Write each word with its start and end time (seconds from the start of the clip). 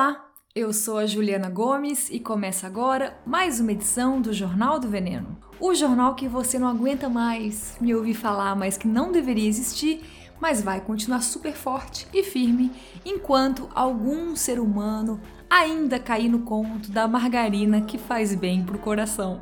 Olá, 0.00 0.30
eu 0.54 0.72
sou 0.72 0.96
a 0.96 1.06
Juliana 1.06 1.50
Gomes 1.50 2.08
e 2.08 2.20
começa 2.20 2.68
agora 2.68 3.18
mais 3.26 3.58
uma 3.58 3.72
edição 3.72 4.22
do 4.22 4.32
Jornal 4.32 4.78
do 4.78 4.88
Veneno. 4.88 5.36
O 5.58 5.74
jornal 5.74 6.14
que 6.14 6.28
você 6.28 6.56
não 6.56 6.68
aguenta 6.68 7.08
mais 7.08 7.76
me 7.80 7.92
ouvir 7.92 8.14
falar, 8.14 8.54
mas 8.54 8.78
que 8.78 8.86
não 8.86 9.10
deveria 9.10 9.48
existir, 9.48 10.00
mas 10.40 10.62
vai 10.62 10.80
continuar 10.80 11.20
super 11.20 11.52
forte 11.52 12.06
e 12.14 12.22
firme 12.22 12.70
enquanto 13.04 13.68
algum 13.74 14.36
ser 14.36 14.60
humano 14.60 15.20
ainda 15.50 15.98
cair 15.98 16.28
no 16.28 16.42
conto 16.42 16.92
da 16.92 17.08
margarina 17.08 17.80
que 17.80 17.98
faz 17.98 18.36
bem 18.36 18.62
pro 18.62 18.78
coração. 18.78 19.40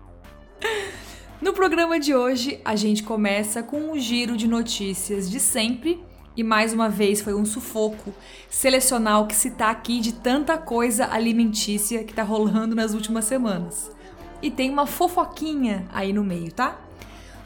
no 1.40 1.54
programa 1.54 1.98
de 1.98 2.14
hoje, 2.14 2.60
a 2.62 2.76
gente 2.76 3.02
começa 3.02 3.62
com 3.62 3.92
um 3.92 3.98
giro 3.98 4.36
de 4.36 4.46
notícias 4.46 5.30
de 5.30 5.40
sempre 5.40 6.09
e 6.40 6.42
mais 6.42 6.72
uma 6.72 6.88
vez 6.88 7.20
foi 7.20 7.34
um 7.34 7.44
sufoco 7.44 8.14
selecionar 8.48 9.20
o 9.20 9.26
que 9.26 9.36
se 9.36 9.50
tá 9.50 9.68
aqui 9.68 10.00
de 10.00 10.14
tanta 10.14 10.56
coisa 10.56 11.06
alimentícia 11.12 12.02
que 12.02 12.14
tá 12.14 12.22
rolando 12.22 12.74
nas 12.74 12.94
últimas 12.94 13.26
semanas. 13.26 13.90
E 14.40 14.50
tem 14.50 14.70
uma 14.70 14.86
fofoquinha 14.86 15.86
aí 15.92 16.14
no 16.14 16.24
meio, 16.24 16.50
tá? 16.50 16.80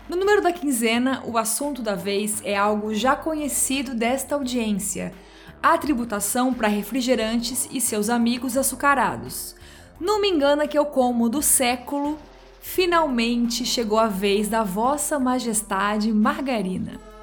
No 0.09 0.15
número 0.15 0.41
da 0.41 0.53
quinzena, 0.53 1.25
o 1.27 1.37
assunto 1.37 1.83
da 1.83 1.97
vez 1.97 2.41
é 2.45 2.57
algo 2.57 2.95
já 2.95 3.17
conhecido 3.17 3.97
desta 3.97 4.37
audiência: 4.37 5.13
a 5.61 5.77
tributação 5.77 6.55
para 6.55 6.69
refrigerantes 6.69 7.69
e 7.73 7.81
seus 7.81 8.09
amigos 8.09 8.57
açucarados. 8.57 9.57
Não 10.01 10.21
me 10.21 10.29
engana 10.29 10.69
que 10.69 10.79
eu 10.79 10.87
como 10.87 11.29
do 11.29 11.43
século, 11.43 12.17
finalmente 12.61 13.67
chegou 13.67 13.99
a 13.99 14.07
vez 14.07 14.47
da 14.49 14.63
Vossa 14.63 15.19
Majestade 15.19 16.13
Margarina. 16.13 17.14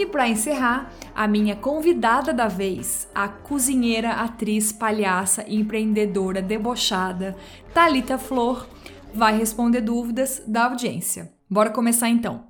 E 0.00 0.06
para 0.06 0.26
encerrar, 0.26 0.90
a 1.14 1.28
minha 1.28 1.54
convidada 1.54 2.32
da 2.32 2.48
vez, 2.48 3.06
a 3.14 3.28
cozinheira, 3.28 4.12
atriz, 4.12 4.72
palhaça 4.72 5.44
empreendedora 5.46 6.40
debochada 6.40 7.36
Talita 7.74 8.16
Flor, 8.16 8.66
vai 9.12 9.36
responder 9.36 9.82
dúvidas 9.82 10.42
da 10.46 10.64
audiência. 10.64 11.30
Bora 11.50 11.68
começar 11.68 12.08
então. 12.08 12.49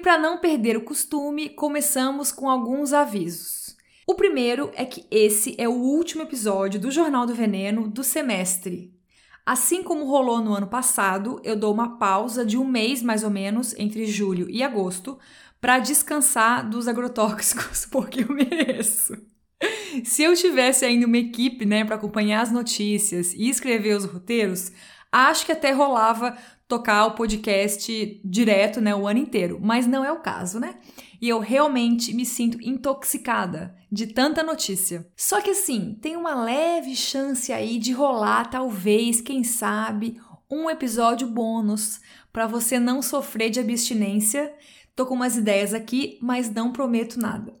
Para 0.00 0.18
não 0.18 0.38
perder 0.38 0.76
o 0.76 0.82
costume, 0.82 1.50
começamos 1.50 2.32
com 2.32 2.48
alguns 2.48 2.92
avisos. 2.92 3.76
O 4.06 4.14
primeiro 4.14 4.70
é 4.74 4.84
que 4.84 5.06
esse 5.10 5.54
é 5.58 5.68
o 5.68 5.72
último 5.72 6.22
episódio 6.22 6.80
do 6.80 6.90
Jornal 6.90 7.26
do 7.26 7.34
Veneno 7.34 7.86
do 7.86 8.02
semestre. 8.02 8.92
Assim 9.44 9.82
como 9.82 10.06
rolou 10.06 10.40
no 10.40 10.54
ano 10.54 10.66
passado, 10.66 11.40
eu 11.44 11.54
dou 11.54 11.72
uma 11.72 11.98
pausa 11.98 12.44
de 12.44 12.56
um 12.56 12.64
mês 12.64 13.02
mais 13.02 13.22
ou 13.22 13.30
menos 13.30 13.74
entre 13.78 14.06
julho 14.06 14.48
e 14.50 14.62
agosto 14.62 15.18
para 15.60 15.78
descansar 15.78 16.68
dos 16.68 16.88
agrotóxicos, 16.88 17.84
porque 17.92 18.22
eu 18.22 18.28
mereço. 18.34 19.16
Se 20.04 20.22
eu 20.22 20.34
tivesse 20.34 20.84
ainda 20.84 21.06
uma 21.06 21.18
equipe, 21.18 21.66
né, 21.66 21.84
para 21.84 21.96
acompanhar 21.96 22.40
as 22.40 22.50
notícias 22.50 23.34
e 23.34 23.48
escrever 23.48 23.96
os 23.96 24.06
roteiros, 24.06 24.72
acho 25.12 25.44
que 25.44 25.52
até 25.52 25.72
rolava 25.72 26.36
tocar 26.70 27.04
o 27.06 27.14
podcast 27.16 28.20
direto, 28.24 28.80
né, 28.80 28.94
o 28.94 29.06
ano 29.06 29.18
inteiro, 29.18 29.58
mas 29.60 29.88
não 29.88 30.04
é 30.04 30.12
o 30.12 30.20
caso, 30.20 30.60
né? 30.60 30.76
E 31.20 31.28
eu 31.28 31.40
realmente 31.40 32.14
me 32.14 32.24
sinto 32.24 32.62
intoxicada 32.62 33.74
de 33.90 34.06
tanta 34.06 34.42
notícia. 34.42 35.06
Só 35.16 35.40
que 35.40 35.50
assim, 35.50 35.98
tem 36.00 36.16
uma 36.16 36.34
leve 36.44 36.94
chance 36.94 37.52
aí 37.52 37.76
de 37.78 37.92
rolar, 37.92 38.48
talvez, 38.48 39.20
quem 39.20 39.42
sabe, 39.42 40.18
um 40.48 40.70
episódio 40.70 41.26
bônus 41.26 42.00
para 42.32 42.46
você 42.46 42.78
não 42.78 43.02
sofrer 43.02 43.50
de 43.50 43.58
abstinência. 43.58 44.54
Tô 44.94 45.04
com 45.04 45.14
umas 45.14 45.36
ideias 45.36 45.74
aqui, 45.74 46.18
mas 46.22 46.48
não 46.48 46.72
prometo 46.72 47.18
nada. 47.18 47.59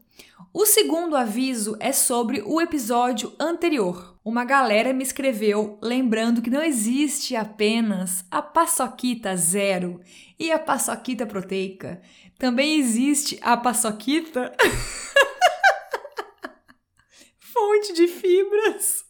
O 0.52 0.66
segundo 0.66 1.16
aviso 1.16 1.76
é 1.78 1.92
sobre 1.92 2.42
o 2.44 2.60
episódio 2.60 3.32
anterior. 3.38 4.18
Uma 4.24 4.44
galera 4.44 4.92
me 4.92 5.04
escreveu 5.04 5.78
lembrando 5.80 6.42
que 6.42 6.50
não 6.50 6.60
existe 6.60 7.36
apenas 7.36 8.24
a 8.28 8.42
paçoquita 8.42 9.36
zero 9.36 10.00
e 10.36 10.50
a 10.50 10.58
paçoquita 10.58 11.24
proteica. 11.24 12.02
Também 12.36 12.80
existe 12.80 13.38
a 13.42 13.56
paçoquita 13.56 14.52
fonte 17.38 17.92
de 17.92 18.08
fibras. 18.08 19.04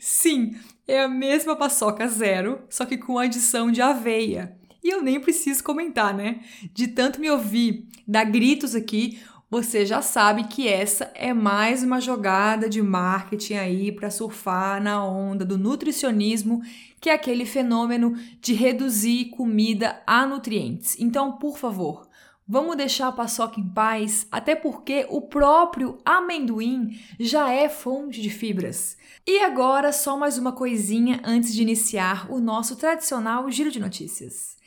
Sim, 0.00 0.58
é 0.88 1.02
a 1.02 1.08
mesma 1.08 1.54
paçoca 1.54 2.08
zero, 2.08 2.64
só 2.70 2.86
que 2.86 2.96
com 2.96 3.18
adição 3.18 3.70
de 3.70 3.82
aveia. 3.82 4.56
E 4.82 4.88
eu 4.88 5.02
nem 5.02 5.20
preciso 5.20 5.62
comentar, 5.62 6.14
né? 6.14 6.40
De 6.72 6.88
tanto 6.88 7.20
me 7.20 7.30
ouvir 7.30 7.86
dar 8.06 8.24
gritos 8.24 8.74
aqui, 8.74 9.20
você 9.52 9.84
já 9.84 10.00
sabe 10.00 10.44
que 10.44 10.66
essa 10.66 11.12
é 11.14 11.34
mais 11.34 11.82
uma 11.82 12.00
jogada 12.00 12.70
de 12.70 12.80
marketing 12.80 13.56
aí 13.56 13.92
para 13.92 14.10
surfar 14.10 14.82
na 14.82 15.04
onda 15.04 15.44
do 15.44 15.58
nutricionismo, 15.58 16.62
que 16.98 17.10
é 17.10 17.12
aquele 17.12 17.44
fenômeno 17.44 18.16
de 18.40 18.54
reduzir 18.54 19.26
comida 19.26 20.00
a 20.06 20.24
nutrientes. 20.24 20.96
Então, 20.98 21.32
por 21.32 21.58
favor, 21.58 22.08
vamos 22.48 22.76
deixar 22.76 23.08
a 23.08 23.12
paçoca 23.12 23.60
em 23.60 23.68
paz, 23.68 24.26
até 24.32 24.54
porque 24.54 25.06
o 25.10 25.20
próprio 25.20 25.98
amendoim 26.02 26.98
já 27.20 27.50
é 27.50 27.68
fonte 27.68 28.22
de 28.22 28.30
fibras. 28.30 28.96
E 29.26 29.40
agora, 29.40 29.92
só 29.92 30.16
mais 30.16 30.38
uma 30.38 30.52
coisinha 30.52 31.20
antes 31.22 31.52
de 31.52 31.60
iniciar 31.60 32.26
o 32.32 32.40
nosso 32.40 32.74
tradicional 32.74 33.50
giro 33.50 33.70
de 33.70 33.78
notícias. 33.78 34.61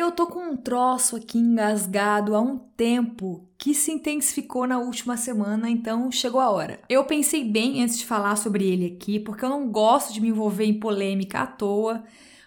Eu 0.00 0.10
tô 0.10 0.26
com 0.26 0.52
um 0.52 0.56
troço 0.56 1.14
aqui 1.16 1.36
engasgado 1.36 2.34
há 2.34 2.40
um 2.40 2.56
tempo 2.56 3.46
que 3.58 3.74
se 3.74 3.92
intensificou 3.92 4.66
na 4.66 4.78
última 4.78 5.14
semana, 5.14 5.68
então 5.68 6.10
chegou 6.10 6.40
a 6.40 6.48
hora. 6.48 6.80
Eu 6.88 7.04
pensei 7.04 7.44
bem 7.44 7.82
antes 7.82 7.98
de 7.98 8.06
falar 8.06 8.36
sobre 8.36 8.66
ele 8.66 8.96
aqui, 8.96 9.20
porque 9.20 9.44
eu 9.44 9.50
não 9.50 9.70
gosto 9.70 10.14
de 10.14 10.22
me 10.22 10.28
envolver 10.28 10.64
em 10.64 10.80
polêmica 10.80 11.40
à 11.40 11.46
toa, 11.46 12.02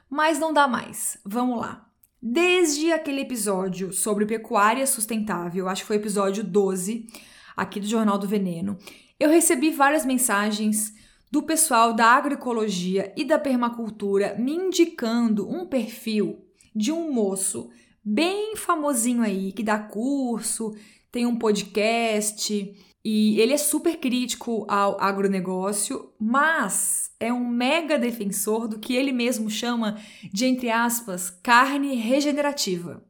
mas 0.09 0.39
não 0.39 0.51
dá 0.51 0.67
mais. 0.67 1.19
Vamos 1.23 1.59
lá. 1.59 1.87
Desde 2.19 2.91
aquele 2.91 3.21
episódio 3.21 3.93
sobre 3.93 4.25
pecuária 4.25 4.87
sustentável, 4.87 5.69
acho 5.69 5.83
que 5.83 5.87
foi 5.89 5.97
o 5.97 6.01
episódio 6.01 6.43
12, 6.43 7.05
aqui 7.55 7.79
do 7.79 7.85
Jornal 7.85 8.17
do 8.17 8.27
Veneno, 8.27 8.79
eu 9.19 9.29
recebi 9.29 9.69
várias 9.69 10.03
mensagens 10.03 10.91
do 11.31 11.43
pessoal 11.43 11.93
da 11.93 12.07
agroecologia 12.07 13.13
e 13.15 13.23
da 13.23 13.37
permacultura 13.37 14.35
me 14.39 14.53
indicando 14.53 15.47
um 15.47 15.67
perfil 15.67 16.42
de 16.75 16.91
um 16.91 17.11
moço 17.11 17.69
bem 18.03 18.55
famosinho 18.55 19.21
aí, 19.21 19.51
que 19.51 19.63
dá 19.63 19.79
curso, 19.79 20.75
tem 21.11 21.25
um 21.25 21.37
podcast 21.37 22.75
e 23.05 23.39
ele 23.39 23.53
é 23.53 23.57
super 23.57 23.97
crítico 23.97 24.65
ao 24.67 24.99
agronegócio, 24.99 26.11
mas 26.17 27.11
é 27.19 27.33
um 27.33 27.45
mega 27.45 27.99
defensor 27.99 28.67
do 28.67 28.79
que 28.79 28.95
ele 28.95 29.11
mesmo 29.11 29.49
chama 29.49 29.99
de, 30.31 30.45
entre 30.45 30.69
aspas, 30.69 31.29
carne 31.29 31.95
regenerativa. 31.95 33.03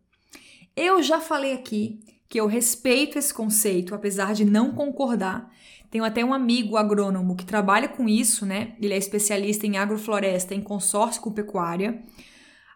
Eu 0.76 1.04
já 1.04 1.22
falei 1.22 1.54
aqui 1.54 2.00
que 2.28 2.40
eu 2.40 2.48
respeito 2.48 3.20
esse 3.20 3.32
conceito, 3.32 3.94
apesar 3.94 4.34
de 4.34 4.44
não 4.44 4.72
concordar. 4.72 5.52
Tenho 5.92 6.04
até 6.04 6.26
um 6.26 6.34
amigo 6.34 6.76
agrônomo 6.76 7.36
que 7.36 7.46
trabalha 7.46 7.88
com 7.88 8.10
isso, 8.10 8.48
né? 8.48 8.76
Ele 8.82 8.96
é 8.96 8.98
especialista 8.98 9.68
em 9.68 9.78
agrofloresta, 9.78 10.56
em 10.56 10.62
consórcio 10.62 11.22
com 11.22 11.32
pecuária. 11.32 12.04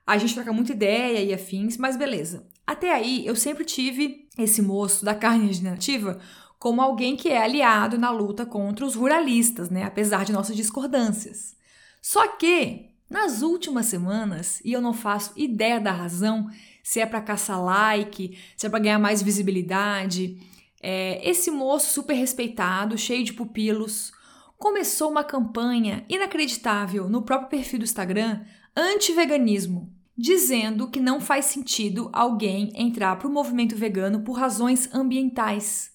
A 0.07 0.17
gente 0.17 0.33
troca 0.33 0.53
muita 0.53 0.71
ideia 0.71 1.21
e 1.21 1.33
afins, 1.33 1.75
mas 1.75 1.97
beleza. 1.97 2.47
Até 2.65 2.93
aí, 2.93 3.27
eu 3.27 3.35
sempre 3.35 3.65
tive 3.65 4.27
esse 4.37 4.61
moço 4.61 5.03
da 5.03 5.13
carne 5.13 5.47
regenerativa 5.47 6.17
como 6.57 6.81
alguém 6.81 7.15
que 7.15 7.29
é 7.29 7.41
aliado 7.41 7.97
na 7.97 8.09
luta 8.09 8.45
contra 8.45 8.85
os 8.85 8.95
ruralistas, 8.95 9.69
né? 9.69 9.83
Apesar 9.83 10.23
de 10.23 10.31
nossas 10.31 10.55
discordâncias. 10.55 11.55
Só 12.01 12.25
que, 12.27 12.89
nas 13.09 13.41
últimas 13.41 13.87
semanas, 13.87 14.61
e 14.63 14.71
eu 14.71 14.81
não 14.81 14.93
faço 14.93 15.33
ideia 15.35 15.79
da 15.79 15.91
razão, 15.91 16.49
se 16.81 17.01
é 17.01 17.05
para 17.05 17.21
caçar 17.21 17.61
like, 17.61 18.37
se 18.55 18.65
é 18.65 18.69
para 18.69 18.79
ganhar 18.79 18.99
mais 18.99 19.21
visibilidade, 19.21 20.39
é, 20.81 21.29
esse 21.29 21.51
moço 21.51 21.91
super 21.91 22.13
respeitado, 22.13 22.97
cheio 22.97 23.23
de 23.25 23.33
pupilos, 23.33 24.11
começou 24.57 25.11
uma 25.11 25.23
campanha 25.23 26.05
inacreditável 26.07 27.09
no 27.09 27.23
próprio 27.23 27.49
perfil 27.49 27.79
do 27.79 27.85
Instagram 27.85 28.41
anti-veganismo, 28.75 29.91
dizendo 30.17 30.87
que 30.87 30.99
não 30.99 31.19
faz 31.19 31.45
sentido 31.45 32.09
alguém 32.11 32.71
entrar 32.75 33.17
para 33.17 33.27
o 33.27 33.31
movimento 33.31 33.75
vegano 33.75 34.21
por 34.21 34.33
razões 34.33 34.89
ambientais. 34.93 35.91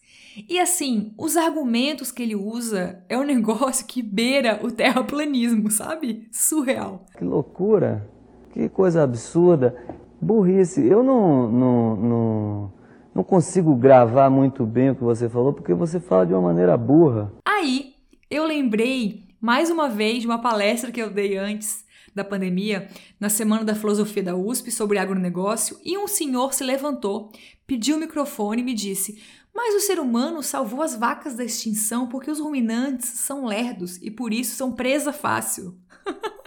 E 0.48 0.58
assim, 0.58 1.12
os 1.18 1.36
argumentos 1.36 2.10
que 2.10 2.22
ele 2.22 2.36
usa 2.36 3.02
é 3.08 3.18
um 3.18 3.24
negócio 3.26 3.86
que 3.86 4.02
beira 4.02 4.60
o 4.62 4.70
terraplanismo, 4.70 5.70
sabe? 5.70 6.28
Surreal. 6.30 7.04
Que 7.16 7.24
loucura, 7.24 8.08
que 8.52 8.68
coisa 8.68 9.02
absurda. 9.02 9.76
Burrice. 10.20 10.86
Eu 10.86 11.02
não, 11.02 11.50
não, 11.50 11.96
não, 11.96 12.72
não 13.16 13.24
consigo 13.24 13.74
gravar 13.74 14.30
muito 14.30 14.64
bem 14.64 14.90
o 14.90 14.94
que 14.94 15.02
você 15.02 15.28
falou, 15.28 15.52
porque 15.52 15.74
você 15.74 15.98
fala 15.98 16.24
de 16.24 16.32
uma 16.32 16.42
maneira 16.42 16.76
burra. 16.76 17.32
Aí, 17.44 17.94
eu 18.30 18.46
lembrei 18.46 19.24
mais 19.40 19.68
uma 19.68 19.88
vez 19.88 20.20
de 20.20 20.26
uma 20.26 20.38
palestra 20.38 20.92
que 20.92 21.02
eu 21.02 21.10
dei 21.10 21.36
antes 21.36 21.81
da 22.14 22.24
pandemia, 22.24 22.88
na 23.18 23.28
Semana 23.28 23.64
da 23.64 23.74
Filosofia 23.74 24.22
da 24.22 24.36
USP 24.36 24.70
sobre 24.70 24.98
agronegócio, 24.98 25.78
e 25.84 25.96
um 25.96 26.06
senhor 26.06 26.52
se 26.52 26.64
levantou, 26.64 27.32
pediu 27.66 27.96
o 27.96 28.00
microfone 28.00 28.62
e 28.62 28.64
me 28.64 28.74
disse: 28.74 29.22
Mas 29.54 29.74
o 29.74 29.80
ser 29.80 29.98
humano 29.98 30.42
salvou 30.42 30.82
as 30.82 30.94
vacas 30.94 31.34
da 31.34 31.44
extinção 31.44 32.08
porque 32.08 32.30
os 32.30 32.40
ruminantes 32.40 33.08
são 33.08 33.46
lerdos 33.46 33.96
e 34.02 34.10
por 34.10 34.32
isso 34.32 34.56
são 34.56 34.72
presa 34.72 35.12
fácil. 35.12 35.78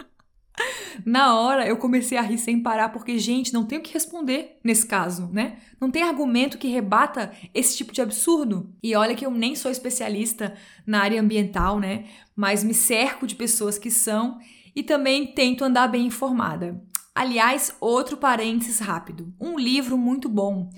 Na 1.04 1.38
hora 1.38 1.66
eu 1.66 1.76
comecei 1.76 2.16
a 2.16 2.22
rir 2.22 2.38
sem 2.38 2.62
parar, 2.62 2.88
porque, 2.88 3.18
gente, 3.18 3.52
não 3.52 3.64
tem 3.64 3.78
o 3.78 3.82
que 3.82 3.92
responder 3.92 4.58
nesse 4.64 4.86
caso, 4.86 5.28
né? 5.32 5.58
Não 5.80 5.90
tem 5.90 6.02
argumento 6.02 6.58
que 6.58 6.68
rebata 6.68 7.32
esse 7.54 7.76
tipo 7.76 7.92
de 7.92 8.00
absurdo. 8.00 8.72
E 8.82 8.94
olha 8.96 9.14
que 9.14 9.26
eu 9.26 9.30
nem 9.30 9.54
sou 9.54 9.70
especialista 9.70 10.54
na 10.86 11.00
área 11.00 11.20
ambiental, 11.20 11.78
né? 11.78 12.06
Mas 12.34 12.64
me 12.64 12.74
cerco 12.74 13.26
de 13.26 13.34
pessoas 13.34 13.78
que 13.78 13.90
são 13.90 14.38
e 14.76 14.82
também 14.82 15.26
tento 15.26 15.64
andar 15.64 15.88
bem 15.88 16.06
informada. 16.06 16.78
Aliás, 17.14 17.74
outro 17.80 18.18
parênteses 18.18 18.78
rápido: 18.78 19.32
um 19.40 19.58
livro 19.58 19.96
muito 19.96 20.28
bom 20.28 20.68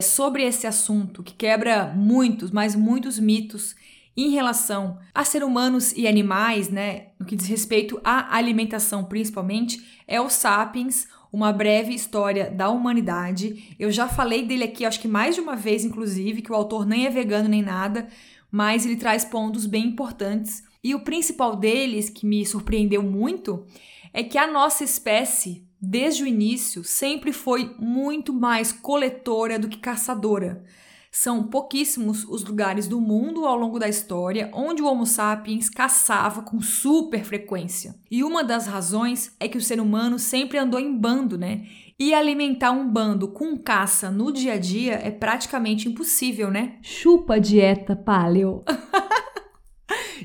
sobre 0.00 0.44
esse 0.44 0.64
assunto 0.64 1.24
que 1.24 1.34
quebra 1.34 1.92
muitos, 1.94 2.52
mas 2.52 2.76
muitos 2.76 3.18
mitos 3.18 3.74
em 4.16 4.30
relação 4.30 4.98
a 5.14 5.24
ser 5.24 5.44
humanos 5.44 5.92
e 5.92 6.06
animais, 6.06 6.68
né, 6.68 7.08
no 7.18 7.26
que 7.26 7.36
diz 7.36 7.46
respeito 7.46 8.00
à 8.02 8.36
alimentação 8.36 9.04
principalmente, 9.04 10.02
é 10.08 10.20
o 10.20 10.28
Sapiens, 10.28 11.06
uma 11.32 11.52
breve 11.52 11.94
história 11.94 12.50
da 12.50 12.68
humanidade. 12.68 13.76
Eu 13.78 13.92
já 13.92 14.08
falei 14.08 14.44
dele 14.44 14.64
aqui, 14.64 14.84
acho 14.84 15.00
que 15.00 15.06
mais 15.06 15.36
de 15.36 15.40
uma 15.40 15.54
vez, 15.54 15.84
inclusive, 15.84 16.42
que 16.42 16.50
o 16.50 16.54
autor 16.54 16.84
nem 16.86 17.06
é 17.06 17.10
vegano 17.10 17.48
nem 17.48 17.62
nada, 17.62 18.08
mas 18.50 18.84
ele 18.84 18.96
traz 18.96 19.24
pontos 19.24 19.66
bem 19.66 19.86
importantes. 19.86 20.64
E 20.88 20.94
o 20.94 21.00
principal 21.00 21.54
deles, 21.54 22.08
que 22.08 22.24
me 22.24 22.46
surpreendeu 22.46 23.02
muito, 23.02 23.66
é 24.10 24.24
que 24.24 24.38
a 24.38 24.50
nossa 24.50 24.82
espécie, 24.82 25.68
desde 25.78 26.22
o 26.22 26.26
início, 26.26 26.82
sempre 26.82 27.30
foi 27.30 27.74
muito 27.78 28.32
mais 28.32 28.72
coletora 28.72 29.58
do 29.58 29.68
que 29.68 29.76
caçadora. 29.76 30.64
São 31.12 31.42
pouquíssimos 31.42 32.24
os 32.24 32.42
lugares 32.42 32.88
do 32.88 33.02
mundo 33.02 33.44
ao 33.44 33.54
longo 33.54 33.78
da 33.78 33.86
história 33.86 34.50
onde 34.54 34.80
o 34.80 34.86
Homo 34.86 35.04
sapiens 35.04 35.68
caçava 35.68 36.40
com 36.40 36.58
super 36.62 37.22
frequência. 37.22 37.94
E 38.10 38.24
uma 38.24 38.42
das 38.42 38.66
razões 38.66 39.36
é 39.38 39.46
que 39.46 39.58
o 39.58 39.62
ser 39.62 39.82
humano 39.82 40.18
sempre 40.18 40.56
andou 40.56 40.80
em 40.80 40.96
bando, 40.96 41.36
né? 41.36 41.66
E 41.98 42.14
alimentar 42.14 42.70
um 42.70 42.88
bando 42.88 43.28
com 43.28 43.58
caça 43.58 44.10
no 44.10 44.32
dia 44.32 44.54
a 44.54 44.58
dia 44.58 44.94
é 44.94 45.10
praticamente 45.10 45.86
impossível, 45.86 46.50
né? 46.50 46.78
Chupa 46.80 47.38
dieta 47.38 47.94
paleo. 47.94 48.64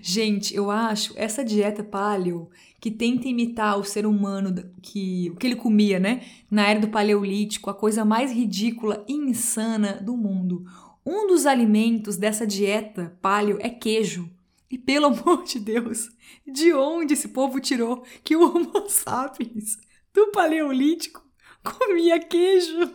Gente, 0.06 0.54
eu 0.54 0.70
acho 0.70 1.14
essa 1.16 1.46
dieta 1.46 1.82
paleo 1.82 2.50
que 2.82 2.92
tenta 2.92 3.26
imitar 3.26 3.80
o 3.80 3.86
ser 3.86 4.06
humano 4.06 4.54
que 4.82 5.32
o 5.32 5.38
que 5.38 5.48
ele 5.48 5.56
comia, 5.56 5.98
né, 5.98 6.26
na 6.52 6.68
era 6.68 6.82
do 6.82 6.90
paleolítico, 6.90 7.70
a 7.70 7.74
coisa 7.74 8.04
mais 8.04 8.30
ridícula 8.30 9.06
e 9.08 9.14
insana 9.14 9.94
do 9.94 10.18
mundo. 10.18 10.66
Um 11.06 11.26
dos 11.26 11.46
alimentos 11.46 12.18
dessa 12.18 12.46
dieta 12.46 13.18
paleo 13.22 13.58
é 13.62 13.70
queijo. 13.70 14.30
E 14.70 14.78
pelo 14.78 15.06
amor 15.08 15.46
de 15.46 15.58
Deus, 15.58 16.10
de 16.46 16.74
onde 16.74 17.14
esse 17.14 17.30
povo 17.30 17.62
tirou 17.62 18.04
que 18.26 18.36
o 18.36 18.44
Homo 18.44 18.90
sapiens 18.90 19.78
do 20.14 20.32
paleolítico 20.34 21.26
comia 21.64 22.20
queijo? 22.20 22.92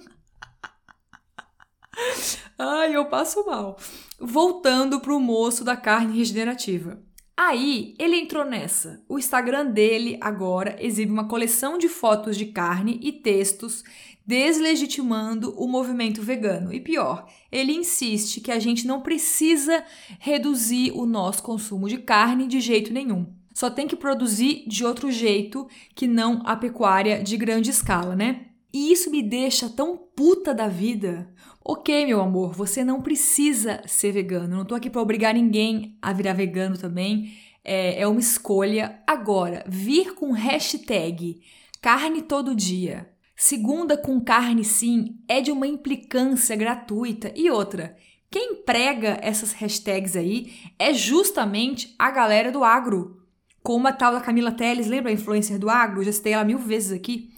Ai, 2.59 2.95
eu 2.95 3.07
passo 3.07 3.45
mal. 3.47 3.77
Voltando 4.19 5.01
pro 5.01 5.21
moço 5.21 5.65
da 5.65 5.77
carne 5.77 6.17
regenerativa. 6.17 7.01
Aí 7.37 7.95
ele 7.99 8.17
entrou 8.17 8.45
nessa. 8.45 9.01
O 9.09 9.19
Instagram 9.19 9.67
dele 9.67 10.19
agora 10.21 10.77
exibe 10.81 11.13
uma 11.13 11.29
coleção 11.29 11.79
de 11.79 11.89
fotos 11.89 12.37
de 12.37 12.47
carne 12.47 12.99
e 13.01 13.13
textos 13.13 13.85
deslegitimando 14.27 15.55
o 15.57 15.67
movimento 15.67 16.21
vegano. 16.21 16.73
E 16.73 16.81
pior, 16.81 17.27
ele 17.51 17.73
insiste 17.73 18.41
que 18.41 18.51
a 18.51 18.59
gente 18.59 18.87
não 18.87 19.01
precisa 19.01 19.83
reduzir 20.19 20.93
o 20.93 21.07
nosso 21.07 21.43
consumo 21.43 21.89
de 21.89 21.99
carne 21.99 22.47
de 22.47 22.61
jeito 22.61 22.93
nenhum. 22.93 23.27
Só 23.55 23.71
tem 23.71 23.89
que 23.89 23.97
produzir 23.97 24.65
de 24.67 24.85
outro 24.85 25.11
jeito 25.11 25.67
que 25.95 26.07
não 26.07 26.43
a 26.45 26.55
pecuária 26.55 27.23
de 27.23 27.37
grande 27.37 27.71
escala, 27.71 28.15
né? 28.15 28.49
E 28.73 28.93
isso 28.93 29.11
me 29.11 29.23
deixa 29.23 29.69
tão 29.69 29.97
puta 29.97 30.53
da 30.53 30.69
vida, 30.69 31.33
Ok, 31.71 32.07
meu 32.07 32.23
amor, 32.23 32.55
você 32.55 32.83
não 32.83 33.03
precisa 33.03 33.83
ser 33.87 34.11
vegano. 34.11 34.57
não 34.57 34.65
tô 34.65 34.75
aqui 34.75 34.89
para 34.89 35.03
obrigar 35.03 35.35
ninguém 35.35 35.99
a 36.01 36.15
virar 36.15 36.33
vegano 36.33 36.79
também. 36.79 37.35
É, 37.63 38.01
é 38.01 38.09
uma 38.09 38.21
escolha. 38.21 39.03
Agora, 39.07 39.63
vir 39.69 40.15
com 40.15 40.33
hashtag 40.33 41.43
carne 41.83 42.23
todo 42.23 42.55
dia, 42.55 43.11
segunda 43.37 43.99
com 43.99 44.19
carne 44.19 44.65
sim, 44.65 45.19
é 45.29 45.43
de 45.43 45.53
uma 45.53 45.67
implicância 45.67 46.57
gratuita. 46.57 47.31
E 47.37 47.51
outra, 47.51 47.95
quem 48.31 48.63
prega 48.63 49.19
essas 49.21 49.53
hashtags 49.53 50.17
aí 50.17 50.51
é 50.79 50.95
justamente 50.95 51.95
a 51.99 52.11
galera 52.11 52.51
do 52.51 52.65
agro. 52.65 53.21
Como 53.63 53.87
a 53.87 53.93
tal 53.93 54.15
da 54.15 54.23
Camila 54.23 54.53
Teles, 54.53 54.87
lembra 54.87 55.11
a 55.11 55.15
influencer 55.15 55.59
do 55.59 55.69
agro? 55.69 56.03
Já 56.03 56.13
citei 56.13 56.33
ela 56.33 56.45
mil 56.45 56.59
vezes 56.59 56.93
aqui. 56.93 57.29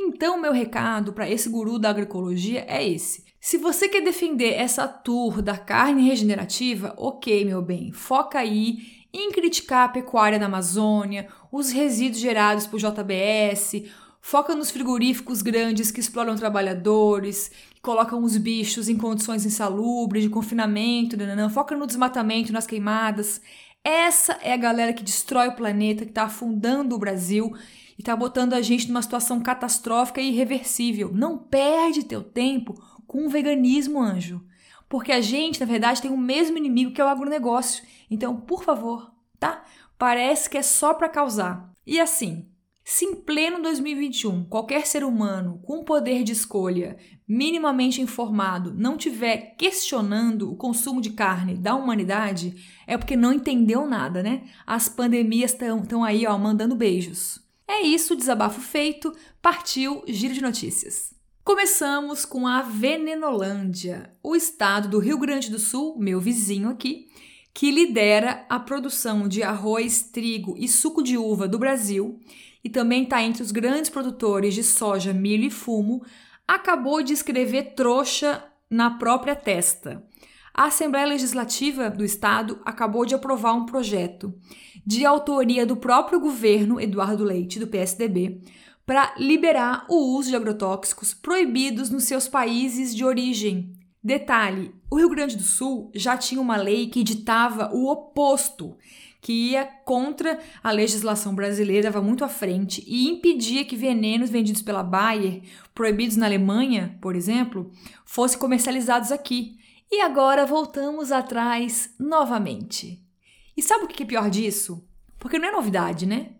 Então, 0.00 0.40
meu 0.40 0.50
recado 0.50 1.12
para 1.12 1.28
esse 1.28 1.50
guru 1.50 1.78
da 1.78 1.90
agroecologia 1.90 2.64
é 2.66 2.82
esse. 2.82 3.25
Se 3.40 3.58
você 3.58 3.88
quer 3.88 4.02
defender 4.02 4.54
essa 4.54 4.88
tour 4.88 5.40
da 5.40 5.56
carne 5.56 6.06
regenerativa, 6.08 6.94
ok, 6.96 7.44
meu 7.44 7.62
bem, 7.62 7.92
foca 7.92 8.38
aí 8.38 9.06
em 9.12 9.30
criticar 9.30 9.84
a 9.84 9.88
pecuária 9.88 10.38
na 10.38 10.46
Amazônia, 10.46 11.28
os 11.50 11.70
resíduos 11.70 12.20
gerados 12.20 12.66
por 12.66 12.78
JBS, 12.78 13.84
foca 14.20 14.54
nos 14.54 14.70
frigoríficos 14.70 15.40
grandes 15.40 15.90
que 15.90 16.00
exploram 16.00 16.34
trabalhadores, 16.34 17.50
que 17.74 17.80
colocam 17.80 18.22
os 18.24 18.36
bichos 18.36 18.88
em 18.88 18.96
condições 18.96 19.46
insalubres, 19.46 20.24
de 20.24 20.28
confinamento, 20.28 21.16
nananã, 21.16 21.48
foca 21.48 21.76
no 21.76 21.86
desmatamento, 21.86 22.52
nas 22.52 22.66
queimadas. 22.66 23.40
Essa 23.84 24.32
é 24.42 24.52
a 24.52 24.56
galera 24.56 24.92
que 24.92 25.04
destrói 25.04 25.48
o 25.48 25.54
planeta, 25.54 26.04
que 26.04 26.10
está 26.10 26.24
afundando 26.24 26.96
o 26.96 26.98
Brasil 26.98 27.54
e 27.96 28.02
está 28.02 28.16
botando 28.16 28.52
a 28.52 28.60
gente 28.60 28.88
numa 28.88 29.00
situação 29.00 29.40
catastrófica 29.40 30.20
e 30.20 30.30
irreversível. 30.30 31.12
Não 31.14 31.38
perde 31.38 32.04
teu 32.04 32.22
tempo 32.22 32.74
com 33.06 33.26
o 33.26 33.28
veganismo, 33.28 34.00
anjo. 34.00 34.44
Porque 34.88 35.12
a 35.12 35.20
gente, 35.20 35.60
na 35.60 35.66
verdade, 35.66 36.02
tem 36.02 36.10
o 36.10 36.16
mesmo 36.16 36.56
inimigo 36.56 36.92
que 36.92 37.00
é 37.00 37.04
o 37.04 37.08
agronegócio. 37.08 37.84
Então, 38.10 38.36
por 38.36 38.62
favor, 38.62 39.12
tá? 39.38 39.64
Parece 39.98 40.48
que 40.48 40.58
é 40.58 40.62
só 40.62 40.94
para 40.94 41.08
causar. 41.08 41.72
E 41.86 41.98
assim, 41.98 42.46
se 42.84 43.04
em 43.04 43.16
pleno 43.16 43.60
2021 43.60 44.44
qualquer 44.44 44.86
ser 44.86 45.02
humano 45.02 45.60
com 45.64 45.82
poder 45.82 46.22
de 46.22 46.30
escolha 46.30 46.96
minimamente 47.26 48.00
informado 48.00 48.72
não 48.72 48.96
tiver 48.96 49.56
questionando 49.56 50.52
o 50.52 50.56
consumo 50.56 51.00
de 51.00 51.10
carne 51.10 51.56
da 51.56 51.74
humanidade, 51.74 52.54
é 52.86 52.96
porque 52.96 53.16
não 53.16 53.32
entendeu 53.32 53.86
nada, 53.86 54.22
né? 54.22 54.44
As 54.64 54.88
pandemias 54.88 55.52
estão 55.52 56.04
aí, 56.04 56.24
ó, 56.28 56.38
mandando 56.38 56.76
beijos. 56.76 57.44
É 57.66 57.80
isso, 57.80 58.14
desabafo 58.14 58.60
feito, 58.60 59.12
partiu 59.42 60.04
giro 60.06 60.32
de 60.32 60.40
notícias. 60.40 61.15
Começamos 61.46 62.24
com 62.24 62.44
a 62.44 62.60
Venenolândia, 62.60 64.12
o 64.20 64.34
estado 64.34 64.88
do 64.88 64.98
Rio 64.98 65.16
Grande 65.16 65.48
do 65.48 65.60
Sul, 65.60 65.96
meu 65.96 66.20
vizinho 66.20 66.68
aqui, 66.68 67.06
que 67.54 67.70
lidera 67.70 68.44
a 68.48 68.58
produção 68.58 69.28
de 69.28 69.44
arroz, 69.44 70.02
trigo 70.02 70.56
e 70.58 70.66
suco 70.66 71.04
de 71.04 71.16
uva 71.16 71.46
do 71.46 71.56
Brasil 71.56 72.18
e 72.64 72.68
também 72.68 73.04
está 73.04 73.22
entre 73.22 73.44
os 73.44 73.52
grandes 73.52 73.88
produtores 73.88 74.54
de 74.54 74.64
soja, 74.64 75.12
milho 75.12 75.44
e 75.44 75.50
fumo, 75.50 76.04
acabou 76.48 77.00
de 77.00 77.12
escrever 77.12 77.76
trouxa 77.76 78.42
na 78.68 78.98
própria 78.98 79.36
testa. 79.36 80.04
A 80.52 80.64
Assembleia 80.64 81.06
Legislativa 81.06 81.88
do 81.88 82.04
Estado 82.04 82.60
acabou 82.64 83.06
de 83.06 83.14
aprovar 83.14 83.52
um 83.52 83.66
projeto 83.66 84.34
de 84.84 85.06
autoria 85.06 85.64
do 85.64 85.76
próprio 85.76 86.18
governo 86.18 86.80
Eduardo 86.80 87.22
Leite, 87.22 87.60
do 87.60 87.68
PSDB, 87.68 88.42
para 88.86 89.12
liberar 89.18 89.84
o 89.90 90.16
uso 90.16 90.30
de 90.30 90.36
agrotóxicos 90.36 91.12
proibidos 91.12 91.90
nos 91.90 92.04
seus 92.04 92.28
países 92.28 92.94
de 92.94 93.04
origem. 93.04 93.72
Detalhe: 94.02 94.72
o 94.88 94.96
Rio 94.96 95.10
Grande 95.10 95.36
do 95.36 95.42
Sul 95.42 95.90
já 95.92 96.16
tinha 96.16 96.40
uma 96.40 96.56
lei 96.56 96.86
que 96.86 97.02
ditava 97.02 97.74
o 97.74 97.90
oposto, 97.90 98.76
que 99.20 99.50
ia 99.50 99.64
contra 99.84 100.38
a 100.62 100.70
legislação 100.70 101.34
brasileira, 101.34 101.88
estava 101.88 102.06
muito 102.06 102.24
à 102.24 102.28
frente 102.28 102.84
e 102.86 103.08
impedia 103.08 103.64
que 103.64 103.74
venenos 103.74 104.30
vendidos 104.30 104.62
pela 104.62 104.84
Bayer, 104.84 105.42
proibidos 105.74 106.16
na 106.16 106.26
Alemanha, 106.26 106.96
por 107.02 107.16
exemplo, 107.16 107.72
fossem 108.04 108.38
comercializados 108.38 109.10
aqui. 109.10 109.58
E 109.90 110.00
agora 110.00 110.46
voltamos 110.46 111.10
atrás 111.10 111.90
novamente. 111.98 113.04
E 113.56 113.62
sabe 113.62 113.84
o 113.84 113.88
que 113.88 114.02
é 114.02 114.06
pior 114.06 114.30
disso? 114.30 114.84
Porque 115.18 115.38
não 115.38 115.48
é 115.48 115.52
novidade, 115.52 116.06
né? 116.06 116.36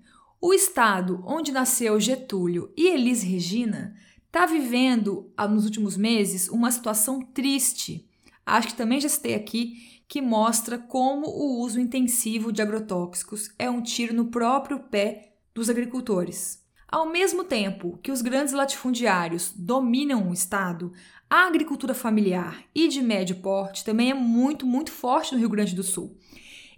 O 0.49 0.55
estado 0.55 1.25
onde 1.26 1.50
nasceu 1.50 1.99
Getúlio 1.99 2.73
e 2.76 2.87
Elis 2.87 3.21
Regina 3.21 3.97
está 4.26 4.47
vivendo, 4.47 5.29
ah, 5.37 5.49
nos 5.49 5.65
últimos 5.65 5.97
meses, 5.97 6.49
uma 6.49 6.71
situação 6.71 7.21
triste. 7.21 8.09
Acho 8.47 8.69
que 8.69 8.76
também 8.76 9.00
já 9.00 9.09
citei 9.09 9.35
aqui 9.35 10.05
que 10.07 10.23
mostra 10.23 10.79
como 10.79 11.26
o 11.26 11.61
uso 11.61 11.81
intensivo 11.81 12.53
de 12.53 12.62
agrotóxicos 12.62 13.53
é 13.59 13.69
um 13.69 13.83
tiro 13.83 14.15
no 14.15 14.26
próprio 14.26 14.79
pé 14.79 15.33
dos 15.53 15.69
agricultores. 15.69 16.65
Ao 16.87 17.09
mesmo 17.09 17.43
tempo 17.43 17.99
que 18.00 18.12
os 18.12 18.23
grandes 18.23 18.55
latifundiários 18.55 19.53
dominam 19.53 20.31
o 20.31 20.33
estado, 20.33 20.93
a 21.29 21.49
agricultura 21.49 21.93
familiar 21.93 22.62
e 22.73 22.87
de 22.87 23.03
médio 23.03 23.35
porte 23.41 23.85
também 23.85 24.12
é 24.12 24.15
muito, 24.15 24.65
muito 24.65 24.93
forte 24.93 25.33
no 25.33 25.41
Rio 25.41 25.49
Grande 25.49 25.75
do 25.75 25.83
Sul. 25.83 26.17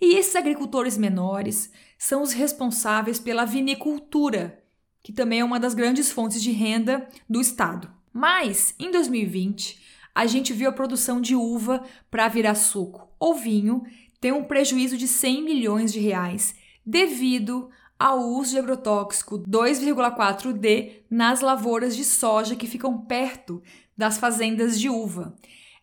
E 0.01 0.15
esses 0.15 0.35
agricultores 0.37 0.97
menores 0.97 1.71
são 1.99 2.23
os 2.23 2.33
responsáveis 2.33 3.19
pela 3.19 3.45
vinicultura, 3.45 4.63
que 5.03 5.13
também 5.13 5.41
é 5.41 5.45
uma 5.45 5.59
das 5.59 5.75
grandes 5.75 6.11
fontes 6.13 6.41
de 6.41 6.53
renda 6.53 7.09
do 7.29 7.41
estado. 7.41 7.91
Mas, 8.13 8.75
em 8.79 8.91
2020, 8.91 9.79
a 10.15 10.27
gente 10.27 10.53
viu 10.53 10.69
a 10.69 10.73
produção 10.73 11.21
de 11.21 11.35
uva 11.35 11.83
para 12.11 12.29
virar 12.29 12.55
suco 12.55 13.09
ou 13.19 13.35
vinho 13.35 13.83
ter 14.21 14.33
um 14.33 14.45
prejuízo 14.45 14.97
de 14.97 15.07
100 15.07 15.43
milhões 15.43 15.93
de 15.93 16.01
reais 16.01 16.55
devido 16.85 17.71
ao 17.99 18.21
uso 18.21 18.53
de 18.53 18.59
agrotóxico 18.59 19.39
2,4D 19.41 21.03
nas 21.11 21.41
lavouras 21.41 21.97
de 21.97 22.05
soja 22.05 22.55
que 22.55 22.67
ficam 22.67 22.99
perto 23.05 23.63
das 23.97 24.19
fazendas 24.19 24.79
de 24.79 24.89
uva. 24.89 25.35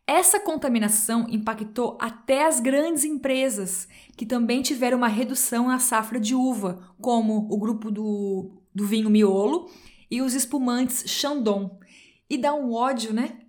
Essa 0.07 0.39
contaminação 0.39 1.25
impactou 1.29 1.97
até 1.99 2.45
as 2.45 2.59
grandes 2.59 3.03
empresas, 3.03 3.87
que 4.15 4.25
também 4.25 4.61
tiveram 4.61 4.99
uma 4.99 5.07
redução 5.07 5.67
na 5.67 5.79
safra 5.79 6.19
de 6.19 6.35
uva, 6.35 6.93
como 7.01 7.47
o 7.49 7.57
grupo 7.57 7.89
do, 7.89 8.51
do 8.73 8.85
vinho 8.85 9.09
Miolo 9.09 9.67
e 10.09 10.21
os 10.21 10.35
espumantes 10.35 11.09
Chandon. 11.09 11.79
E 12.29 12.37
dá 12.37 12.53
um 12.53 12.71
ódio, 12.71 13.13
né? 13.13 13.39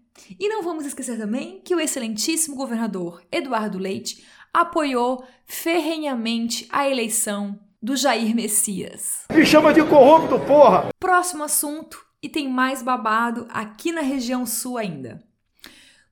E 0.40 0.48
não 0.48 0.62
vamos 0.62 0.86
esquecer 0.86 1.18
também 1.18 1.60
que 1.62 1.74
o 1.74 1.80
excelentíssimo 1.80 2.56
governador 2.56 3.22
Eduardo 3.30 3.78
Leite 3.78 4.24
apoiou 4.52 5.22
ferrenhamente 5.44 6.66
a 6.70 6.88
eleição 6.88 7.60
do 7.82 7.94
Jair 7.94 8.34
Messias. 8.34 9.26
Me 9.30 9.44
chama 9.44 9.74
de 9.74 9.84
corrupto, 9.84 10.38
porra! 10.46 10.88
Próximo 10.98 11.44
assunto, 11.44 12.02
e 12.22 12.30
tem 12.30 12.48
mais 12.48 12.82
babado 12.82 13.46
aqui 13.50 13.92
na 13.92 14.00
região 14.00 14.46
sul 14.46 14.78
ainda. 14.78 15.22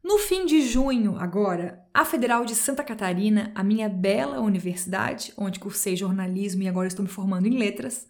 No 0.05 0.19
fim 0.19 0.45
de 0.45 0.61
junho, 0.61 1.17
agora, 1.19 1.83
a 1.95 2.05
Federal 2.05 2.45
de 2.45 2.55
Santa 2.55 2.85
Catarina, 2.85 3.51
a 3.55 3.65
minha 3.65 3.89
bela 3.89 4.39
universidade, 4.39 5.33
onde 5.35 5.59
cursei 5.59 5.97
jornalismo 5.97 6.63
e 6.63 6.69
agora 6.69 6.87
estou 6.87 7.03
me 7.03 7.11
formando 7.11 7.47
em 7.47 7.57
letras, 7.57 8.07